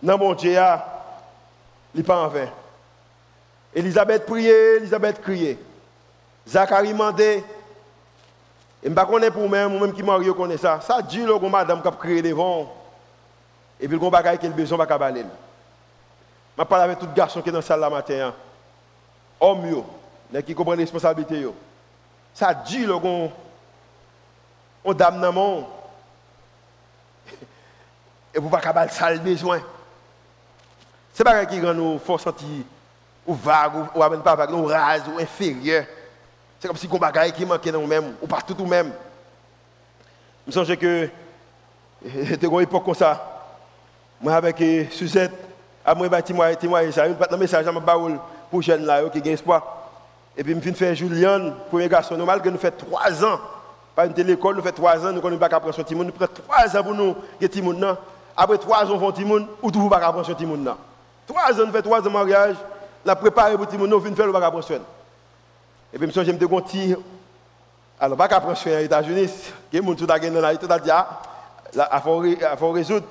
dans 0.00 0.16
mon 0.16 0.32
Dieu, 0.32 0.52
il 0.52 1.98
n'est 1.98 2.02
pas 2.04 2.22
en 2.22 2.28
vain. 2.28 2.48
Elisabeth 3.74 4.24
priait, 4.24 4.76
Elisabeth 4.76 5.20
criait. 5.20 5.58
Zacharie 6.46 6.92
demandait, 6.92 7.38
et 7.38 7.42
je 8.84 8.90
ne 8.90 8.94
sais 8.94 8.94
pas 8.94 9.30
pour 9.32 9.48
moi, 9.48 9.66
moi-même 9.66 9.92
qui 9.92 10.04
marie, 10.04 10.32
connais 10.32 10.58
ça. 10.58 10.80
Ça 10.82 11.02
dit, 11.02 11.24
le 11.24 11.36
madame 11.48 11.82
qui 11.82 11.88
a 11.88 11.90
crié 11.90 12.22
devant. 12.22 12.72
Et 13.80 13.88
puis, 13.88 13.98
bagage 13.98 14.38
qui 14.38 14.46
a 14.46 14.50
besoin 14.50 14.86
de. 14.86 15.24
Je 16.56 16.62
parle 16.62 16.82
avec 16.82 17.00
tout 17.00 17.08
garçon 17.12 17.42
qui 17.42 17.48
est 17.48 17.52
dans 17.52 17.58
la 17.58 17.62
salle 17.62 17.80
la 17.80 17.90
matin. 17.90 18.28
Hein. 18.28 18.34
Homme, 19.40 19.82
qui 20.42 20.54
comprend 20.54 20.74
les 20.74 20.84
responsabilités. 20.84 21.46
Ça 22.32 22.52
dit, 22.54 22.84
le 22.84 22.94
on, 22.94 24.92
dame 24.92 25.20
dans 25.20 25.32
monde. 25.32 25.64
Et 28.34 28.38
vous 28.38 28.44
ne 28.50 28.50
pouvez 28.50 28.72
pas 28.72 28.88
ça 28.88 29.12
le 29.12 29.20
besoin. 29.20 29.60
Ce 31.12 31.22
n'est 31.22 31.30
pas 31.30 31.46
qui 31.46 31.60
rend 31.60 31.74
nous 31.74 31.98
fort 31.98 32.20
sentir 32.20 32.64
ou 33.26 33.34
vague, 33.34 33.76
ou, 33.76 34.02
ou 34.02 34.18
pas 34.20 34.34
vague, 34.34 34.50
ou 34.50 34.66
rase, 34.66 35.02
ou 35.08 35.18
inférieur. 35.18 35.84
C'est 36.58 36.68
comme 36.68 36.76
si 36.76 36.88
on 36.90 36.98
bagaille 36.98 37.32
qui 37.32 37.46
manquait 37.46 37.72
dans 37.72 37.80
nous-mêmes, 37.80 38.14
ou 38.20 38.26
partout 38.26 38.54
tout 38.54 38.66
même. 38.66 38.92
Je 40.46 40.58
me 40.58 40.74
que 40.74 41.08
c'était 42.28 42.46
une 42.46 42.60
époque 42.60 42.84
comme 42.84 42.94
ça. 42.94 43.30
Moi 44.20 44.34
avec 44.34 44.58
Suzette, 44.90 45.32
à 45.84 45.94
moi, 45.94 46.08
je 46.26 46.32
moi, 46.32 46.54
témoigner 46.56 46.92
ça. 46.92 47.06
Je 47.06 47.34
un 47.34 47.36
message 47.36 47.66
à 47.66 47.72
pour 47.72 48.60
les 48.60 48.62
jeunes 48.62 48.84
là, 48.84 49.02
qui 49.10 49.18
ont 49.18 49.32
espoir. 49.32 49.83
Et 50.36 50.42
puis, 50.42 50.54
je 50.54 50.58
viens 50.58 50.72
faire 50.74 50.94
Julien, 50.94 51.52
premier 51.68 51.88
garçon 51.88 52.16
normal, 52.16 52.42
que 52.42 52.48
nous 52.48 52.58
fait 52.58 52.72
trois 52.72 53.24
ans. 53.24 53.38
Pas 53.94 54.06
une 54.06 54.14
l'école, 54.14 54.56
nous 54.56 54.62
fait 54.62 54.72
trois 54.72 54.96
ans, 55.06 55.12
nous 55.12 55.30
ne 55.30 55.36
pas 55.36 55.46
apprendre 55.46 55.74
son 55.74 55.84
timoun. 55.84 56.06
Nous 56.06 56.12
prenons 56.12 56.30
trois 56.32 56.76
ans 56.76 56.82
pour 56.82 56.94
nous, 56.94 57.14
que 57.40 57.46
timoun 57.46 57.96
Après 58.36 58.58
trois 58.58 58.84
ans, 58.84 58.98
on 59.00 59.12
fait 59.12 59.20
timoun, 59.20 59.46
ou 59.62 59.70
toujours 59.70 59.90
pas 59.90 59.98
apprendre 59.98 60.26
son 60.26 60.34
timoun 60.34 60.74
Trois 61.26 61.52
ans, 61.52 61.66
nous 61.66 61.72
fait 61.72 61.82
trois 61.82 62.00
ans 62.00 62.02
de 62.02 62.08
mariage, 62.08 62.56
la 63.04 63.14
préparé 63.14 63.56
pour 63.56 63.68
timoun, 63.68 63.88
nous 63.88 64.00
venons 64.00 64.16
faire 64.16 64.26
le 64.26 64.32
pas 64.32 64.44
apprendre 64.44 64.66
Et 65.92 65.98
puis, 65.98 66.10
je 66.10 66.20
me 66.20 66.24
suis 66.24 66.32
dit, 66.32 66.88
je 66.90 66.96
alors, 68.00 68.18
pas 68.18 68.24
apprendre 68.24 68.56
soin 68.56 68.72
aux 68.72 68.80
États-Unis, 68.80 69.28
il 69.72 69.76
y 69.76 69.78
a 69.78 69.82
des 69.82 70.06
gens 70.06 70.18
qui 70.18 70.28
ont 70.28 70.40
là, 70.40 70.56
tout 70.56 70.66
a 70.68 70.78
dit, 70.80 70.90
ah, 70.90 71.20
il 71.72 72.58
faut 72.58 72.70
résoudre. 72.72 73.06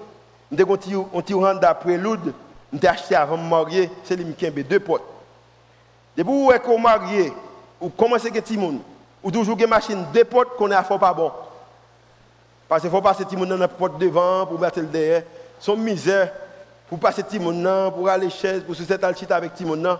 Je 0.51 0.61
me 0.63 0.77
suis 0.77 0.89
dit, 0.91 0.95
on 1.13 1.21
tire 1.21 1.59
d'après 1.59 1.97
l'oud, 1.97 2.33
je 2.73 2.87
acheté 2.87 3.15
avant 3.15 3.37
de 3.37 3.43
me 3.43 3.49
marier, 3.49 3.89
c'est 4.03 4.17
lui 4.17 4.33
qui 4.33 4.45
a 4.45 4.51
deux 4.51 4.79
potes. 4.81 5.12
Depuis 6.15 6.31
que 6.31 6.45
vous 6.45 6.51
êtes 6.51 6.79
marié, 6.79 7.33
ou 7.81 7.89
commencez 7.89 8.31
petit 8.31 8.57
monde, 8.57 8.79
ou 9.23 9.31
toujours 9.31 9.57
une 9.59 9.67
machine, 9.67 10.05
deux 10.13 10.25
potes 10.25 10.55
qu'on 10.57 10.69
a 10.71 10.79
à 10.79 10.83
pas 10.83 11.13
bon. 11.13 11.31
Parce 12.67 12.81
qu'il 12.81 12.91
faut 12.91 13.01
passer 13.01 13.25
monde 13.35 13.49
dans 13.49 13.57
la 13.57 13.67
porte 13.67 13.97
devant 13.97 14.45
pour 14.45 14.59
mettre 14.59 14.79
le 14.79 14.87
derrière. 14.87 15.23
Son 15.59 15.77
misère 15.77 16.31
pour 16.89 16.99
passer 16.99 17.23
monde 17.39 17.93
pour 17.93 18.09
aller 18.09 18.29
chaise, 18.29 18.63
pour 18.63 18.75
se 18.75 18.83
mettre 18.83 19.05
à 19.05 19.35
avec 19.35 19.59
monde. 19.61 19.97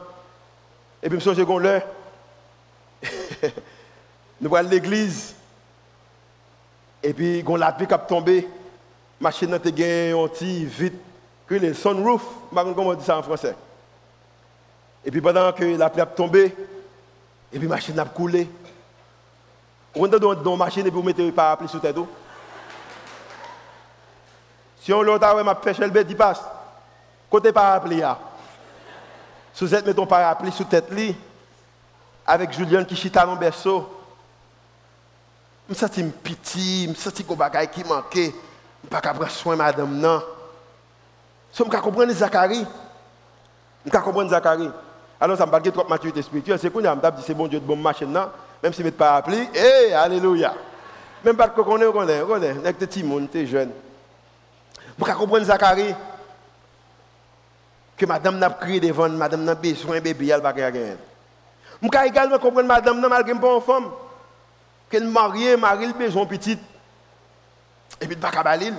Et 1.02 1.10
puis, 1.10 1.20
je 1.20 1.30
me 1.30 1.36
suis 1.36 1.46
l'heure. 1.46 1.84
Nous 4.42 4.48
allons 4.48 4.56
à 4.56 4.62
l'église. 4.62 5.36
Et 7.02 7.14
puis, 7.14 7.44
on 7.46 7.56
la 7.56 7.72
pluie 7.72 7.88
qui 7.88 7.96
tombé. 8.08 8.48
Machine 9.20 9.54
a 9.54 9.58
été 9.58 9.72
vite. 10.66 10.94
Que 11.46 11.56
le 11.56 11.74
sunroof, 11.74 12.22
je 12.22 12.56
ne 12.56 12.62
sais 12.62 12.70
pas 12.70 12.74
comment 12.74 12.92
on 12.92 12.94
dit 12.94 13.04
ça 13.04 13.18
en 13.18 13.24
français. 13.24 13.54
Et 15.06 15.12
puis 15.12 15.22
pendant 15.22 15.52
que 15.52 15.64
la 15.64 15.90
pluie 15.90 16.02
a 16.02 16.06
tombé, 16.06 16.56
et 17.52 17.60
puis 17.60 17.68
la 17.68 17.76
machine 17.76 18.00
a 18.00 18.06
coulé. 18.06 18.50
On 19.96 20.06
est 20.06 20.20
dans 20.20 20.34
une 20.34 20.58
machine 20.58 20.88
et 20.88 20.92
puis 20.92 21.00
on 21.00 21.04
met 21.04 21.14
le 21.14 21.32
parapluie 21.32 21.70
sous 21.70 21.80
tête. 21.80 21.96
Si 24.82 24.92
on 24.92 25.02
l'a 25.02 25.36
on 25.36 25.44
m'a 25.44 25.56
fait 25.56 25.78
le 25.78 25.90
bête, 25.90 26.08
il 26.10 26.18
passe. 26.18 26.42
Côté 27.30 27.52
parapluie, 27.52 28.02
si 29.54 29.64
vous 29.64 29.76
êtes 29.76 29.86
met 29.86 29.94
ton 29.94 30.08
parapluie 30.08 30.52
sous 30.52 30.64
tête, 30.64 30.92
avec 32.26 32.52
Julien 32.54 32.84
qui 32.84 32.96
chita 32.96 33.26
dans 33.26 33.34
le 33.34 33.40
berceau, 33.40 33.88
je 35.68 35.74
me 35.74 35.78
sens 35.78 35.92
petit, 36.24 36.86
je 36.86 36.90
me 36.90 36.96
sens 36.96 37.14
y 37.20 37.24
a 37.42 37.66
qui 37.68 37.84
manquait. 37.84 38.34
Je 38.84 38.88
ne 38.88 38.90
peux 38.90 39.02
pas 39.02 39.02
prendre 39.02 39.30
soin 39.30 39.54
de 39.54 39.60
madame. 39.60 39.98
Non. 39.98 40.22
Si 41.52 41.64
je 41.64 41.78
comprendre 41.78 42.12
Zacharie, 42.12 42.66
je 43.86 43.90
comprendre 43.92 44.30
Zacharie. 44.30 44.72
Alors 45.20 45.38
ça 45.38 45.46
me 45.46 45.52
parle 45.52 45.72
trop 45.72 45.84
de 45.84 45.90
maturité 45.90 46.22
spirituelle. 46.22 46.60
C'est 46.60 46.70
qu'on 46.70 46.84
a 46.84 46.96
dit 46.96 47.24
c'est 47.26 47.34
bon 47.34 47.48
Dieu 47.48 47.60
de 47.60 47.66
bon 47.66 47.78
machine 47.78 48.18
même 48.64 48.72
si 48.72 48.82
je 48.82 48.88
ne 48.88 48.92
pas 48.92 49.18
appelé, 49.18 49.50
eh, 49.54 49.94
alléluia. 49.94 50.54
Même 51.24 51.36
pas 51.36 51.50
que 51.50 51.60
on 51.60 51.64
connaît, 51.66 51.86
on 51.86 51.92
connaît, 51.92 52.22
on 52.22 52.28
connaît. 52.28 52.52
Avec 52.52 52.78
petits 52.78 53.04
monde, 53.04 53.30
t'es 53.30 53.46
jeune. 53.46 53.72
Vous 54.98 55.06
comprendre 55.06 55.44
Zacharie 55.44 55.94
que 57.98 58.06
madame 58.06 58.40
n'a 58.40 58.50
crié 58.50 58.80
devant, 58.80 59.10
madame 59.10 59.44
n'a 59.44 59.56
besoin 59.56 60.00
bébé, 60.00 60.30
elle 60.30 60.42
va 60.42 60.54
gagner. 60.54 60.96
Vous 61.82 61.90
pouvez 61.90 62.08
également 62.08 62.40
comprendre 62.40 62.68
madame 62.68 63.02
n'a 63.02 63.10
malgré 63.10 63.34
pas 63.36 63.54
en 63.54 63.62
femme. 63.62 63.92
Qu'elle 64.90 65.08
marie, 65.08 65.58
marie 65.58 65.88
le 65.88 65.94
besoin 65.94 66.26
petite. 66.26 66.62
Et 68.00 68.08
puis 68.08 68.16
pas 68.16 68.32
cabaline. 68.32 68.76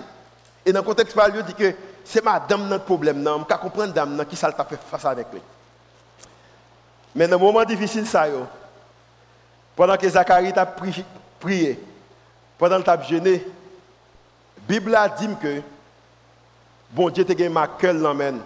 Et 0.64 0.72
dans 0.72 0.80
le 0.80 0.84
contexte 0.84 1.16
il 1.34 1.42
dit 1.42 1.54
que 1.54 1.74
c'est 2.04 2.24
madame 2.24 2.68
notre 2.68 2.84
problème. 2.84 3.22
Je 3.22 3.44
peux 3.44 3.56
comprendre 3.56 3.88
madame 3.88 4.24
qui 4.26 4.36
ça 4.36 4.50
fait 4.52 4.78
face 4.90 5.04
avec 5.04 5.26
lui. 5.32 5.40
Mais 7.14 7.28
dans 7.28 7.38
le 7.38 7.44
moment 7.44 7.64
difficile, 7.64 8.06
ça, 8.06 8.26
pendant 9.76 9.96
que 9.96 10.08
Zacharie 10.08 10.52
a 10.56 10.66
prié, 10.66 11.80
pendant 12.58 12.80
qu'il 12.80 12.90
a 12.90 13.02
jeûné, 13.02 13.44
la 14.56 14.62
Bible 14.66 14.94
a 14.94 15.08
dit 15.08 15.28
que 15.40 15.60
bon 16.90 17.10
Dieu 17.10 17.24
t'a 17.24 17.48
ma 17.48 17.66
cœur 17.66 17.94
l'emmène. 17.94 18.40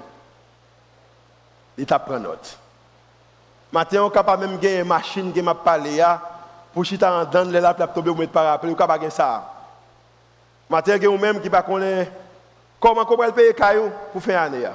Il 1.76 1.86
t'a 1.86 1.98
pris 1.98 2.20
note. 2.20 2.58
Maintenant, 3.70 4.06
on 4.06 4.10
capable 4.10 4.46
même 4.46 4.58
gagner 4.58 4.80
une 4.80 4.88
machine 4.88 5.32
qui 5.32 5.40
m'a 5.42 5.54
parlé 5.54 6.02
pour 6.74 6.84
chita 6.84 7.12
en 7.12 7.24
dans 7.24 7.50
les 7.50 7.60
lapes 7.60 7.94
tomber 7.94 8.10
ou 8.10 8.14
mettre 8.14 8.32
parapluie, 8.32 8.72
on 8.72 8.74
capable 8.74 9.00
gagner 9.00 9.10
ça. 9.10 9.54
Maintenant, 10.68 10.94
on 11.10 11.18
même 11.18 11.40
qui 11.40 11.48
pas 11.48 11.62
connaît 11.62 12.10
comment 12.80 13.06
on 13.08 13.16
peut 13.16 13.32
payer 13.32 13.54
caillou 13.54 13.90
pour 14.12 14.22
faire 14.22 14.42
année. 14.42 14.68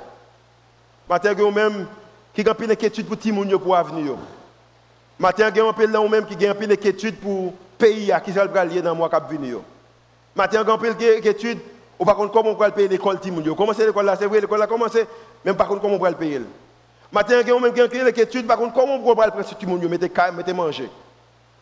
Maintenant, 1.10 1.46
on 1.46 1.52
même 1.52 1.88
qui 2.34 2.42
a 2.42 2.56
une 2.60 2.72
inquiétude 2.72 3.08
pour 3.08 3.18
les 3.24 3.58
pour 3.58 3.76
l'avenir. 3.76 4.16
Matin, 5.20 5.50
il 5.50 5.58
y 5.58 5.60
a 5.60 5.66
un 5.66 5.74
peu 5.74 5.86
là 5.86 6.08
même 6.08 6.26
qui 6.26 6.46
a 6.46 6.56
une 6.60 6.72
inquiétude 6.72 7.18
pour 7.18 7.46
le 7.46 7.52
pays 7.78 8.12
qui 8.26 8.32
va 8.32 8.66
lier 8.66 8.82
dans 8.82 8.92
le 8.92 8.98
mois 8.98 9.10
qui 9.10 9.36
venir. 9.36 9.60
Matin, 10.36 10.64
il 10.64 10.68
y 10.68 11.06
a 11.06 11.12
une 11.12 11.18
inquiétude 11.18 11.60
Ou 12.00 12.06
par 12.06 12.16
contre, 12.16 12.32
comment 12.34 12.52
on 12.52 12.56
peut 12.56 12.70
payer 12.72 12.88
l'école 12.88 13.20
Timounio 13.20 13.56
Comment 13.56 13.74
c'est 13.74 13.86
l'école 13.86 14.06
là? 14.06 14.16
C'est 14.18 14.26
vrai, 14.26 14.42
l'école 14.42 14.60
là 14.60 14.66
a 14.66 14.68
commencé. 14.68 15.06
Même 15.46 15.56
par 15.56 15.68
contre, 15.68 15.82
comment 15.82 15.96
on 15.96 16.00
peut 16.00 16.10
le? 16.10 16.16
Payer 16.16 16.42
Matin, 17.12 17.42
il 17.42 17.48
y 17.48 17.52
a 17.52 17.60
même 17.60 17.74
qui 17.74 17.82
ont 17.82 18.24
études, 18.24 18.48
par 18.48 18.58
contre, 18.58 18.74
comment 18.74 18.96
on 18.96 19.16
peut 19.16 19.22
le 19.24 19.32
prendre 19.32 19.58
Timounio 19.58 19.88
Mettez 19.88 20.54
manger. 20.54 20.90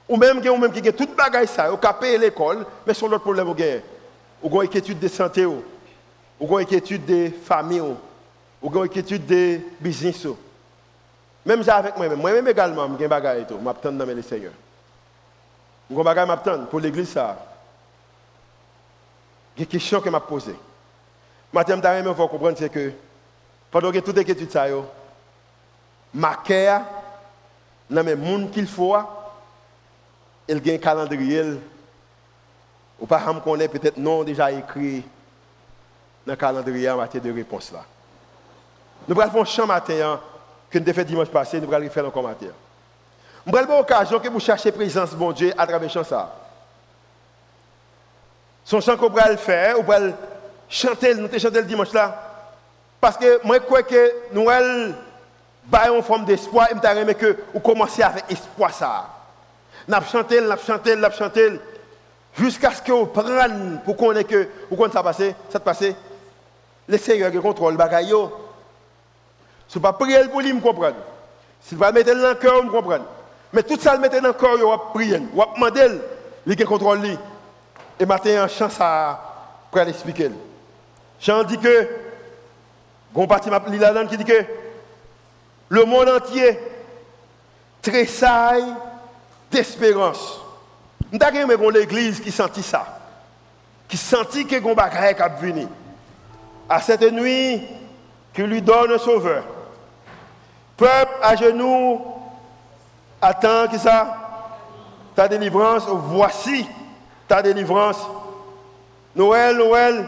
Ou 0.08 0.18
même, 0.18 0.40
y 0.44 0.48
a 0.48 0.58
même 0.58 0.72
qui 0.72 0.88
ont 0.88 0.94
toute 0.94 1.16
bagaille 1.16 1.48
ça, 1.48 1.72
on 1.72 1.78
peut 1.78 1.88
payer 2.00 2.18
l'école, 2.18 2.66
mais 2.88 2.94
c'est 2.94 3.08
l'autre 3.08 3.20
problème. 3.20 3.54
Ou 4.42 4.58
ont 4.58 4.62
études 4.62 5.00
de 5.00 5.08
santé, 5.08 5.46
ou 5.46 5.62
ont 6.40 6.60
études 6.60 7.06
de 7.06 7.30
famille, 7.44 7.82
ou 8.62 8.78
ont 8.78 8.86
études 8.86 9.26
de 9.26 9.60
business. 9.80 10.26
Même 11.46 11.64
ça 11.64 11.78
avec 11.78 11.98
moi-même. 11.98 12.20
Moi-même 12.20 12.48
également, 12.48 12.88
j'ai 12.92 12.98
des 12.98 13.08
bagailles, 13.08 13.46
je 13.50 13.56
m'attends 13.56 13.92
dans 13.92 14.06
le 14.06 14.22
Seigneur. 14.22 14.54
J'ai 15.90 15.96
des 15.96 16.04
bagailles 16.04 16.66
pour 16.70 16.80
l'église 16.80 17.10
ça. 17.10 17.38
Il 19.56 19.60
y 19.60 19.64
a 19.64 19.66
une 19.66 19.70
question 19.70 20.00
que 20.00 20.10
m'a 20.10 20.20
posée. 20.20 20.56
Maintenant, 21.52 21.76
je 21.84 22.10
vais 22.10 22.14
comprendre 22.14 22.58
c'est 22.58 22.70
que 22.70 22.92
pendant 23.70 23.92
que 23.92 24.00
toutes 24.00 24.16
les 24.16 24.22
études 24.22 24.52
ça, 24.52 24.66
ma 26.14 26.36
cœur, 26.36 26.82
dans 27.90 28.06
le 28.06 28.16
monde 28.16 28.52
qu'il 28.52 28.68
faut, 28.68 28.96
il 30.48 30.66
y 30.66 30.72
a 30.72 30.74
un 30.74 30.78
calendrier. 30.78 31.60
Ou 33.00 33.08
pas 33.08 33.20
qu'on 33.20 33.40
connaît 33.40 33.68
peut-être 33.68 33.98
non 33.98 34.24
déjà 34.24 34.52
écrit 34.52 35.04
dans 36.26 36.34
le 36.34 36.38
calendrier 36.38 36.90
en 36.92 36.98
matière 36.98 37.24
de 37.24 37.32
réponse 37.32 37.72
là. 37.72 37.84
Nous 39.08 39.20
allons 39.20 39.32
faire 39.32 39.42
un 39.42 39.46
champ 39.46 39.66
matin 39.66 40.20
que 40.72 40.80
nous 40.80 40.86
avons 40.86 40.94
fait 40.96 41.06
dimanche 41.06 41.28
passé, 41.28 41.60
nous 41.60 41.72
allons 41.74 41.90
faire 41.90 42.06
encore 42.06 42.24
matin. 42.24 42.48
Nous 43.46 43.58
avoir 43.58 43.80
l'occasion 43.80 44.20
que 44.20 44.30
vous 44.30 44.40
cherchez 44.40 44.72
présence 44.72 45.14
mon 45.14 45.32
Dieu 45.32 45.54
à 45.58 45.68
travers 45.68 45.90
chant 45.90 46.04
ça. 46.04 46.34
Son 48.64 48.80
chant 48.80 48.96
qu'on 48.96 49.10
va 49.10 49.30
le 49.30 49.38
faire, 49.38 49.80
on 49.80 49.84
va 49.84 50.00
chanter, 50.70 51.16
nous 51.16 51.28
chanter 51.28 51.60
le 51.62 51.66
dimanche 51.66 51.92
là. 51.92 52.16
Parce 53.00 53.18
que 53.18 53.46
moi, 53.46 53.58
je 53.58 53.64
crois 53.64 53.84
que 53.84 54.14
nous 54.32 54.48
allons 54.48 54.94
une 55.96 56.04
forme 56.04 56.26
d'espoir 56.26 56.68
et 56.72 56.76
je 56.76 57.04
veux 57.04 57.14
que 57.14 57.38
vous 57.54 57.60
commencez 57.60 58.04
avec 58.04 58.26
espoir 58.30 58.74
ça. 58.74 59.10
Nous 59.88 59.96
avons 59.96 60.08
chanté, 60.08 60.40
nous 60.40 60.52
avons 60.52 60.62
chanté, 60.62 60.96
nous 60.96 61.04
avons 61.04 61.16
chanté, 61.16 61.60
jusqu'à 62.38 62.72
ce 62.72 62.82
que 62.82 62.92
vous 62.92 63.08
preniez 63.08 63.78
pour 63.84 63.98
qu'on 63.98 64.16
ait 64.16 64.24
que, 64.24 64.48
vous 64.70 64.90
ça 64.92 65.02
passé, 65.04 65.36
ça 65.50 65.60
passe. 65.60 65.84
Le 66.88 66.98
Seigneur 66.98 67.32
contrôle 67.42 67.74
le 67.74 67.78
bagage. 67.78 68.14
Si 69.72 69.80
vous 69.80 69.88
ne 69.88 69.92
pas 69.92 69.94
prier 69.94 70.28
pour 70.28 70.42
lui, 70.42 70.52
me 70.52 70.60
comprendre. 70.60 70.98
Si 71.62 71.76
vous 71.76 71.86
ne 71.86 71.92
mettre 71.92 72.14
dans 72.14 72.28
le 72.28 72.36
cœur, 72.36 72.62
me 72.62 72.70
comprendre. 72.70 73.06
Mais 73.54 73.64
tout 73.64 73.80
ça, 73.80 73.94
le 73.94 74.02
mettre 74.02 74.20
dans 74.20 74.28
le 74.28 74.34
cœur, 74.34 74.58
vous 74.58 74.68
va 74.68 74.78
prier. 74.94 75.18
Vous 75.18 75.44
lui 76.46 76.58
qui 76.58 76.66
contrôle. 76.66 77.00
Et 77.98 78.06
maintenant, 78.06 78.50
chance 78.50 78.76
à 78.82 79.18
pour 79.72 79.80
l'expliquer. 79.80 80.30
Jean 81.22 81.46
dit 81.46 81.58
que, 81.58 81.88
bon 83.14 83.26
parti 83.28 83.50
là 83.50 83.62
qui 84.10 84.18
dit 84.18 84.26
que 84.26 84.44
le 85.70 85.86
monde 85.86 86.10
entier 86.10 86.60
tressaille 87.82 88.74
d'espérance. 89.50 90.42
Nous 91.14 91.20
avons 91.22 91.70
l'église 91.70 92.20
qui 92.20 92.32
sentit 92.32 92.64
ça. 92.64 93.00
Qui 93.88 93.96
sentit 93.96 94.46
que 94.46 94.58
gon 94.58 94.74
bagaille 94.74 95.16
a 95.18 95.30
venu. 95.30 95.66
À 96.68 96.82
cette 96.82 97.10
nuit, 97.10 97.62
qui 98.34 98.42
lui 98.42 98.62
donne 98.62 98.92
un 98.92 98.98
sauveur. 98.98 99.46
Peuple 100.82 101.14
à 101.22 101.36
genoux, 101.36 102.02
attends 103.22 103.68
qui 103.68 103.78
ça? 103.78 104.18
Ta 105.16 105.28
délivrance, 105.28 105.84
voici 105.88 106.66
ta 107.28 107.44
délivrance. 107.44 108.00
Noël, 109.16 109.58
Noël, 109.58 110.08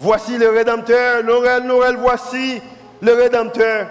voici 0.00 0.36
le 0.38 0.50
Rédempteur. 0.50 1.22
Noël, 1.22 1.62
Noël, 1.62 1.96
voici 1.98 2.60
le 3.00 3.14
Rédempteur. 3.14 3.86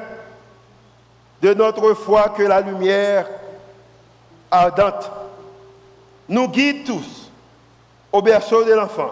De 1.42 1.54
notre 1.54 1.94
foi 1.94 2.28
que 2.36 2.44
la 2.44 2.60
lumière 2.60 3.26
ardente 4.52 5.10
nous 6.28 6.50
guide 6.50 6.84
tous 6.84 7.32
au 8.12 8.22
berceau 8.22 8.66
de 8.66 8.74
l'enfant. 8.74 9.12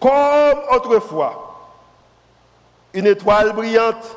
Comme 0.00 0.58
autrefois, 0.72 1.70
une 2.92 3.06
étoile 3.06 3.52
brillante 3.52 4.16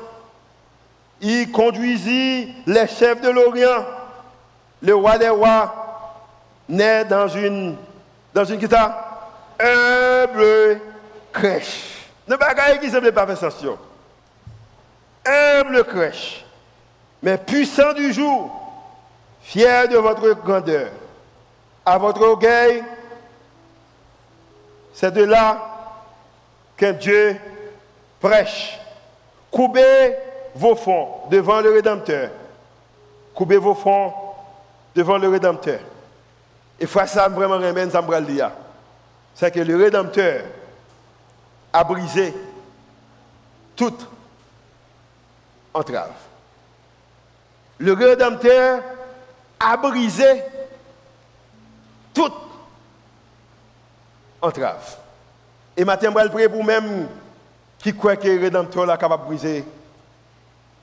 y 1.20 1.50
conduisit 1.50 2.54
les 2.66 2.86
chefs 2.86 3.20
de 3.20 3.30
l'Orient. 3.30 3.84
Le 4.82 4.94
roi 4.94 5.18
des 5.18 5.28
rois 5.28 5.74
naît 6.68 7.04
dans 7.04 7.28
une 7.28 7.76
dans 8.34 8.44
une 8.44 8.56
guitare, 8.56 9.30
humble 9.58 10.80
crèche. 11.32 12.08
Ne 12.28 12.36
pas 12.36 12.54
qui 12.78 12.90
semble 12.90 13.12
pas 13.12 13.26
faire. 13.26 13.52
Humble 15.26 15.84
crèche, 15.84 16.44
mais 17.22 17.36
puissant 17.36 17.92
du 17.92 18.12
jour, 18.12 18.50
fier 19.42 19.88
de 19.88 19.96
votre 19.96 20.34
grandeur, 20.34 20.90
à 21.84 21.98
votre 21.98 22.22
orgueil, 22.22 22.84
c'est 24.92 25.12
de 25.12 25.24
là 25.24 25.58
qu'un 26.76 26.92
Dieu 26.92 27.36
prêche. 28.20 28.78
Coubez 29.50 30.14
vos 30.58 30.74
fonds 30.74 31.08
devant 31.30 31.60
le 31.60 31.70
Rédempteur. 31.70 32.30
Coubez 33.32 33.58
vos 33.58 33.74
fonds 33.74 34.12
devant 34.94 35.16
le 35.16 35.28
Rédempteur. 35.28 35.78
Et 36.80 36.86
frère, 36.86 37.08
ça 37.08 37.28
vraiment 37.28 37.58
remène, 37.58 37.90
ça. 37.90 38.04
C'est 39.34 39.50
que 39.52 39.60
le 39.60 39.76
Rédempteur 39.76 40.42
a 41.72 41.84
brisé 41.84 42.34
toute 43.76 44.08
entrave. 45.72 46.10
Le 47.78 47.92
Rédempteur 47.92 48.82
a 49.60 49.76
brisé 49.76 50.42
toute 52.12 52.34
entrave. 54.42 54.96
Et 55.76 55.84
maintenant, 55.84 56.10
je 56.16 56.22
vais 56.24 56.28
prier 56.30 56.48
pour 56.48 56.64
même 56.64 57.06
qui 57.78 57.94
croit 57.94 58.16
que 58.16 58.26
le 58.26 58.40
Rédempteur 58.40 58.92
est 58.92 58.98
capable 58.98 59.22
de 59.22 59.28
briser 59.28 59.64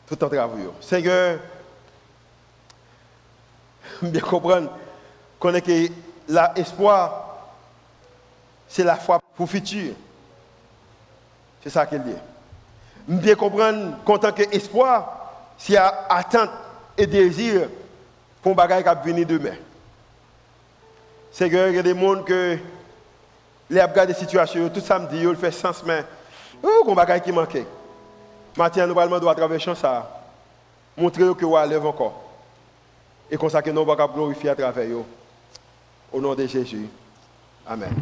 toute 0.08 0.22
entrave. 0.22 0.52
Seigneur, 0.82 1.40
bien 4.02 4.22
comprendre 4.22 4.70
connaît 5.40 5.62
que 5.62 5.90
l'espoir, 6.28 7.52
c'est 8.68 8.84
la 8.84 8.96
foi 8.96 9.20
pour 9.36 9.46
le 9.46 9.52
futur. 9.52 9.94
C'est 11.64 11.70
ça 11.70 11.86
qu'il 11.86 12.02
dit. 12.04 12.16
Bien 13.08 13.36
comprendre 13.36 13.98
qu'en 14.04 14.18
tant 14.18 14.32
qu'espoir, 14.32 15.54
c'est 15.58 15.78
attente 15.78 16.50
et 16.98 17.08
désir 17.08 17.70
pour 18.42 18.54
un 18.54 18.56
bagage 18.56 18.80
qui 18.80 18.86
va 18.86 18.96
venir 18.96 19.28
demain. 19.28 19.56
Que 21.38 21.46
il 21.46 21.76
y 21.76 21.80
a 21.80 21.84
des 21.84 22.00
gens 22.00 22.24
que 22.24 22.58
les 23.70 23.88
des 24.08 24.14
situations, 24.14 24.70
tout 24.70 24.80
samedi, 24.80 25.22
ils 25.22 25.36
fait 25.36 25.52
sens, 25.52 25.84
mais 25.86 26.04
oh, 26.64 26.86
un 26.90 26.94
bagage 26.94 27.22
qui 27.22 27.32
manquait. 27.32 27.66
Maintenant, 28.58 28.88
nous 28.88 29.00
allons 29.00 29.28
à 29.28 29.36
travers 29.36 29.76
ça, 29.76 30.22
montrer 30.98 31.24
que 31.36 31.46
vous 31.46 31.56
allez 31.56 31.78
encore. 31.78 32.22
Et 33.30 33.38
ça 33.50 33.62
que 33.62 33.70
nous 33.70 33.82
allons 33.82 34.14
glorifier 34.14 34.50
à 34.50 34.56
travers 34.56 34.88
eux. 34.88 35.04
Au 36.12 36.22
nom 36.22 36.34
de 36.34 36.46
Jésus. 36.48 36.88
Amen. 37.68 37.94